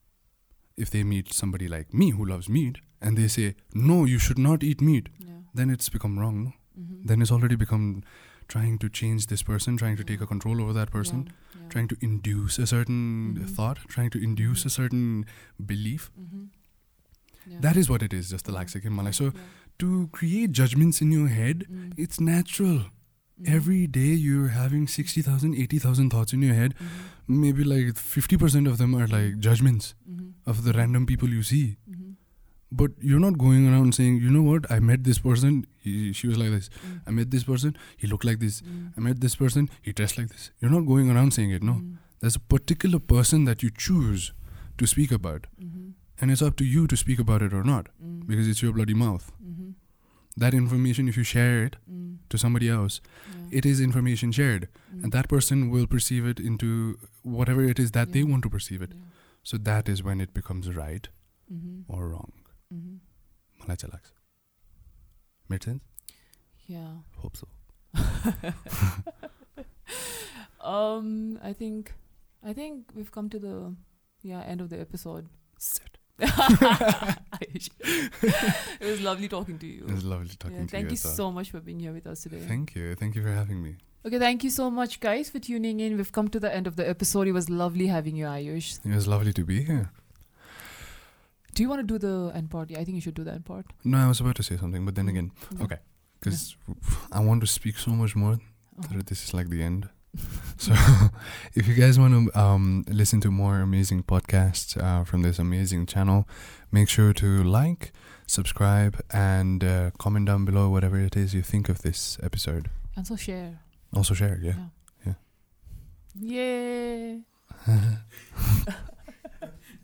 if 0.76 0.90
they 0.90 1.02
meet 1.02 1.32
somebody 1.32 1.66
like 1.66 1.94
me 1.94 2.10
who 2.10 2.26
loves 2.26 2.48
meat 2.48 2.76
and 3.00 3.16
they 3.16 3.28
say, 3.28 3.54
no, 3.72 4.04
you 4.04 4.18
should 4.18 4.38
not 4.38 4.62
eat 4.62 4.82
meat, 4.82 5.08
yeah. 5.18 5.32
then 5.54 5.70
it's 5.70 5.88
become 5.88 6.18
wrong. 6.18 6.44
No? 6.44 6.52
Then 7.04 7.22
it's 7.22 7.32
already 7.32 7.56
become 7.56 8.02
trying 8.48 8.78
to 8.78 8.90
change 8.90 9.28
this 9.28 9.42
person, 9.42 9.78
trying 9.78 9.96
to 9.96 10.04
take 10.04 10.20
a 10.20 10.26
control 10.26 10.60
over 10.60 10.74
that 10.74 10.90
person. 10.90 11.24
Yeah 11.26 11.32
trying 11.74 11.88
to 11.92 11.96
induce 12.08 12.58
a 12.64 12.66
certain 12.72 13.02
Mhm. 13.36 13.48
thought, 13.58 13.82
trying 13.96 14.10
to 14.16 14.22
induce 14.28 14.64
a 14.64 14.70
Mhm. 14.70 14.76
certain 14.78 15.04
belief. 15.72 16.10
Mhm. 16.22 16.48
Yeah. 17.52 17.60
That 17.66 17.76
is 17.82 17.88
what 17.92 18.02
it 18.08 18.12
is, 18.20 18.30
just 18.30 18.44
the 18.50 18.52
lax 18.56 18.74
again, 18.80 18.94
Malay. 18.98 19.12
So 19.20 19.28
Yeah. 19.28 19.46
to 19.84 20.08
create 20.18 20.52
judgments 20.62 21.00
in 21.06 21.14
your 21.18 21.28
head, 21.36 21.64
Mm. 21.68 21.92
it's 22.06 22.20
natural. 22.26 22.78
Mhm. 22.82 23.54
Every 23.56 23.80
day 23.96 24.10
you're 24.26 24.50
having 24.56 24.86
60,000, 24.96 25.54
80,000 25.64 26.10
thoughts 26.16 26.36
in 26.38 26.42
your 26.48 26.54
head. 26.60 26.74
Mhm. 26.78 27.40
Maybe 27.46 27.64
like 27.74 27.96
50% 27.96 28.68
of 28.72 28.78
them 28.82 28.94
are 29.00 29.08
like 29.16 29.38
judgments 29.48 29.94
Mhm. 30.10 30.32
of 30.52 30.62
the 30.68 30.72
random 30.80 31.06
people 31.12 31.30
you 31.38 31.42
see. 31.52 31.64
Mhm. 31.90 32.01
But 32.80 32.92
you're 33.00 33.20
not 33.20 33.36
going 33.38 33.68
around 33.70 33.94
saying, 33.94 34.20
you 34.22 34.30
know 34.30 34.42
what, 34.42 34.68
I 34.74 34.78
met 34.80 35.04
this 35.04 35.18
person, 35.18 35.66
he, 35.78 36.12
she 36.12 36.26
was 36.28 36.38
like 36.38 36.50
this. 36.52 36.70
Mm. 36.70 37.00
I 37.06 37.10
met 37.10 37.30
this 37.30 37.44
person, 37.44 37.76
he 37.96 38.06
looked 38.06 38.24
like 38.24 38.38
this. 38.40 38.62
Mm. 38.62 38.92
I 38.96 39.00
met 39.00 39.20
this 39.20 39.36
person, 39.36 39.68
he 39.82 39.92
dressed 39.92 40.16
like 40.18 40.30
this. 40.30 40.50
You're 40.60 40.70
not 40.70 40.86
going 40.86 41.10
around 41.10 41.34
saying 41.34 41.50
it, 41.50 41.62
no. 41.62 41.74
Mm. 41.74 41.96
There's 42.20 42.36
a 42.36 42.40
particular 42.40 42.98
person 42.98 43.44
that 43.44 43.62
you 43.62 43.70
choose 43.86 44.32
to 44.78 44.86
speak 44.86 45.12
about, 45.12 45.46
Mhm. 45.60 45.92
and 46.18 46.30
it's 46.30 46.40
up 46.40 46.56
to 46.56 46.64
you 46.64 46.86
to 46.86 46.96
speak 46.96 47.18
about 47.18 47.42
it 47.42 47.52
or 47.52 47.62
not 47.62 47.88
Mm. 48.02 48.26
because 48.26 48.48
it's 48.48 48.62
your 48.62 48.72
bloody 48.72 48.94
mouth. 48.94 49.30
Mhm. 49.44 49.74
That 50.42 50.54
information, 50.54 51.08
if 51.08 51.16
you 51.18 51.24
share 51.24 51.64
it 51.64 51.76
Mm. 51.90 52.18
to 52.30 52.38
somebody 52.38 52.68
else, 52.80 53.00
Yeah. 53.32 53.58
it 53.58 53.66
is 53.66 53.80
information 53.86 54.32
shared, 54.32 54.68
Mm. 54.68 55.02
and 55.04 55.12
that 55.12 55.28
person 55.28 55.68
will 55.68 55.86
perceive 55.96 56.24
it 56.34 56.40
into 56.40 56.98
whatever 57.22 57.64
it 57.72 57.78
is 57.78 57.90
that 57.98 58.12
they 58.12 58.22
want 58.24 58.42
to 58.44 58.50
perceive 58.58 58.80
it. 58.80 58.94
Yeah. 58.94 59.10
So 59.42 59.58
that 59.58 59.90
is 59.96 60.02
when 60.02 60.22
it 60.22 60.32
becomes 60.32 60.70
right 60.84 61.08
Mhm. 61.52 61.84
or 61.88 62.08
wrong. 62.08 62.32
Mhm. 62.73 62.99
मलाई 63.61 63.75
चाहिँ 63.83 63.93
लाग्छ 63.93 64.11
Made 65.49 65.63
sense? 65.63 65.83
Yeah. 66.67 66.95
Hope 67.23 67.37
so. 67.37 67.47
Um, 70.61 71.39
I 71.41 71.53
think, 71.53 71.93
I 72.43 72.53
think 72.53 72.89
we've 72.95 73.11
come 73.11 73.29
to 73.29 73.39
the 73.39 73.53
yeah 74.23 74.41
end 74.53 74.59
of 74.61 74.69
the 74.69 74.79
episode. 74.85 75.29
Sit. 75.57 75.97
it 76.19 77.69
was 78.81 78.99
lovely 79.01 79.27
talking 79.29 79.57
to 79.59 79.67
you. 79.67 79.85
It 79.87 79.91
was 79.91 80.03
lovely 80.03 80.35
talking 80.43 80.57
Yeah, 80.57 80.63
to 80.65 80.71
thank 80.71 80.85
you. 80.85 80.89
you 80.89 80.99
as 81.01 81.05
well. 81.05 81.13
so 81.15 81.31
much 81.31 81.51
for 81.51 81.59
being 81.61 81.79
here 81.79 81.93
with 81.93 82.07
us 82.07 82.23
today. 82.23 82.41
Thank 82.47 82.75
you. 82.75 82.95
Thank 82.95 83.15
you 83.15 83.23
for 83.27 83.31
having 83.37 83.61
me. 83.63 83.75
okay, 84.05 84.19
thank 84.19 84.43
you 84.43 84.49
so 84.49 84.69
much, 84.71 84.99
guys, 84.99 85.29
for 85.29 85.39
tuning 85.39 85.79
in. 85.79 85.95
We've 86.01 86.11
come 86.11 86.27
to 86.35 86.39
the 86.39 86.53
end 86.53 86.67
of 86.67 86.75
the 86.75 86.89
episode. 86.89 87.27
It 87.27 87.33
was 87.39 87.49
lovely 87.49 87.87
having 87.87 88.15
you, 88.15 88.25
Ayush. 88.25 88.79
It 88.85 88.95
was 88.95 89.07
lovely 89.07 89.33
to 89.39 89.45
be 89.45 89.61
here. 89.63 89.91
Do 91.54 91.62
you 91.62 91.68
want 91.68 91.80
to 91.86 91.86
do 91.86 91.98
the 91.98 92.32
end 92.34 92.50
part? 92.50 92.70
Yeah, 92.70 92.80
I 92.80 92.84
think 92.84 92.94
you 92.94 93.00
should 93.02 93.14
do 93.14 93.24
the 93.24 93.32
end 93.32 93.44
part. 93.44 93.66
No, 93.84 93.98
I 93.98 94.08
was 94.08 94.20
about 94.20 94.36
to 94.36 94.42
say 94.42 94.56
something, 94.56 94.84
but 94.86 94.94
then 94.94 95.08
again, 95.08 95.32
Yeah. 95.56 95.64
okay. 95.64 95.78
because 96.20 96.56
I 97.12 97.20
want 97.20 97.40
to 97.42 97.46
speak 97.46 97.76
so 97.78 97.90
much 97.90 98.14
more 98.16 98.32
Uh-huh. 98.78 98.96
that 98.96 99.06
this 99.06 99.22
is 99.24 99.34
like 99.34 99.48
the 99.50 99.62
end. 99.62 99.88
So, 100.56 100.72
if 101.54 101.66
you 101.66 101.74
guys 101.74 101.98
want 101.98 102.12
to 102.14 102.38
um, 102.40 102.84
listen 102.88 103.20
to 103.22 103.30
more 103.30 103.60
amazing 103.60 104.02
podcasts 104.04 104.76
uh, 104.76 105.04
from 105.04 105.22
this 105.22 105.38
amazing 105.38 105.86
channel, 105.86 106.26
make 106.70 106.88
sure 106.88 107.12
to 107.14 107.42
like, 107.42 107.92
subscribe, 108.26 108.94
and 109.10 109.64
uh, 109.64 109.90
comment 109.98 110.26
down 110.26 110.44
below 110.44 110.68
whatever 110.70 110.98
it 111.00 111.16
is 111.16 111.34
you 111.34 111.42
think 111.42 111.68
of 111.68 111.80
this 111.82 112.18
episode. 112.22 112.70
And 112.96 113.06
so 113.06 113.16
share. 113.16 113.60
Also, 113.94 114.14
share, 114.14 114.38
yeah. 114.42 114.54
Yeah. 115.06 115.14
Yay! 116.14 117.20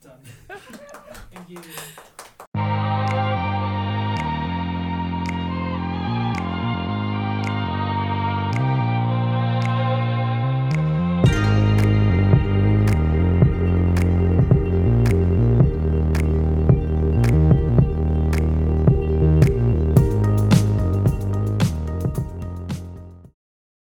Done. 0.02 0.22
Thank 0.48 0.80
you. 1.46 2.17